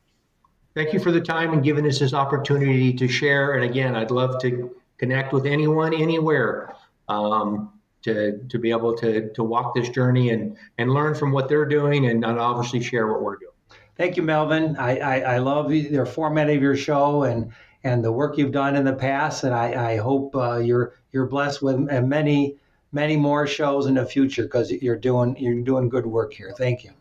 Thank 0.73 0.93
you 0.93 0.99
for 0.99 1.11
the 1.11 1.21
time 1.21 1.51
and 1.51 1.63
giving 1.63 1.85
us 1.85 1.99
this 1.99 2.13
opportunity 2.13 2.93
to 2.93 3.07
share. 3.07 3.53
And 3.53 3.65
again, 3.65 3.95
I'd 3.95 4.11
love 4.11 4.41
to 4.41 4.73
connect 4.97 5.33
with 5.33 5.45
anyone, 5.45 5.93
anywhere, 5.93 6.75
um, 7.09 7.73
to, 8.03 8.39
to 8.47 8.57
be 8.57 8.71
able 8.71 8.95
to, 8.97 9.31
to 9.33 9.43
walk 9.43 9.75
this 9.75 9.89
journey 9.89 10.29
and, 10.29 10.57
and 10.77 10.91
learn 10.91 11.13
from 11.13 11.31
what 11.31 11.49
they're 11.49 11.65
doing 11.65 12.05
and, 12.07 12.23
and 12.23 12.39
obviously 12.39 12.81
share 12.81 13.07
what 13.07 13.21
we're 13.21 13.35
doing. 13.35 13.51
Thank 13.97 14.15
you, 14.15 14.23
Melvin. 14.23 14.77
I, 14.77 14.97
I, 14.97 15.19
I 15.35 15.37
love 15.39 15.69
the 15.69 16.05
format 16.05 16.49
of 16.49 16.61
your 16.61 16.77
show 16.77 17.23
and, 17.23 17.51
and 17.83 18.03
the 18.03 18.11
work 18.11 18.37
you've 18.37 18.53
done 18.53 18.75
in 18.75 18.85
the 18.85 18.93
past. 18.93 19.43
And 19.43 19.53
I, 19.53 19.91
I 19.91 19.97
hope 19.97 20.35
uh, 20.35 20.57
you're, 20.57 20.95
you're 21.11 21.27
blessed 21.27 21.61
with 21.61 21.77
many, 21.79 22.57
many 22.93 23.17
more 23.17 23.45
shows 23.45 23.87
in 23.87 23.95
the 23.95 24.05
future 24.05 24.43
because 24.43 24.71
you're 24.71 24.95
doing, 24.95 25.35
you're 25.37 25.61
doing 25.61 25.89
good 25.89 26.05
work 26.05 26.33
here. 26.33 26.53
Thank 26.57 26.83
you. 26.85 26.91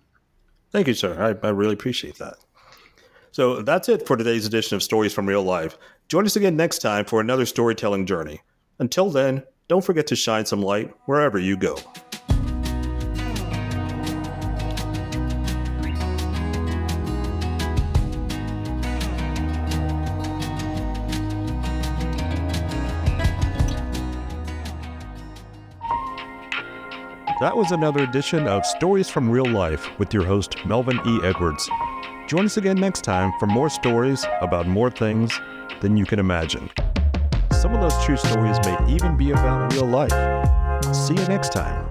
Thank 0.72 0.88
you, 0.88 0.94
sir. 0.94 1.38
I, 1.42 1.46
I 1.46 1.50
really 1.50 1.74
appreciate 1.74 2.18
that. 2.18 2.36
So 3.33 3.62
that's 3.62 3.89
it 3.89 4.07
for 4.07 4.16
today's 4.16 4.45
edition 4.45 4.74
of 4.74 4.83
Stories 4.83 5.14
from 5.14 5.26
Real 5.26 5.45
Life. 5.45 5.78
Join 6.09 6.26
us 6.26 6.35
again 6.35 6.57
next 6.57 6.78
time 6.81 7.05
for 7.05 7.20
another 7.20 7.47
storytelling 7.47 8.05
journey. 8.05 8.41
Until 8.81 9.09
then, 9.09 9.45
don't 9.68 9.85
forget 9.85 10.09
to 10.09 10.16
shine 10.16 10.47
some 10.47 10.62
light 10.62 10.93
wherever 11.07 11.39
you 11.39 11.57
go. 11.57 11.76
That 27.39 27.57
was 27.57 27.70
another 27.70 28.03
edition 28.03 28.49
of 28.49 28.66
Stories 28.66 29.09
from 29.09 29.31
Real 29.31 29.47
Life 29.47 29.89
with 29.99 30.12
your 30.12 30.24
host, 30.24 30.57
Melvin 30.66 31.01
E. 31.07 31.20
Edwards. 31.22 31.70
Join 32.31 32.45
us 32.45 32.57
again 32.59 32.76
next 32.76 33.03
time 33.03 33.33
for 33.41 33.47
more 33.47 33.68
stories 33.68 34.24
about 34.41 34.68
more 34.68 34.89
things 34.89 35.33
than 35.81 35.97
you 35.97 36.07
can 36.07 36.20
imagine. 36.20 36.70
Some 37.51 37.74
of 37.74 37.81
those 37.81 38.05
true 38.05 38.16
stories 38.16 38.57
may 38.64 38.78
even 38.95 39.16
be 39.16 39.33
about 39.33 39.72
real 39.72 39.85
life. 39.85 40.12
See 40.95 41.14
you 41.14 41.26
next 41.26 41.53
time. 41.53 41.89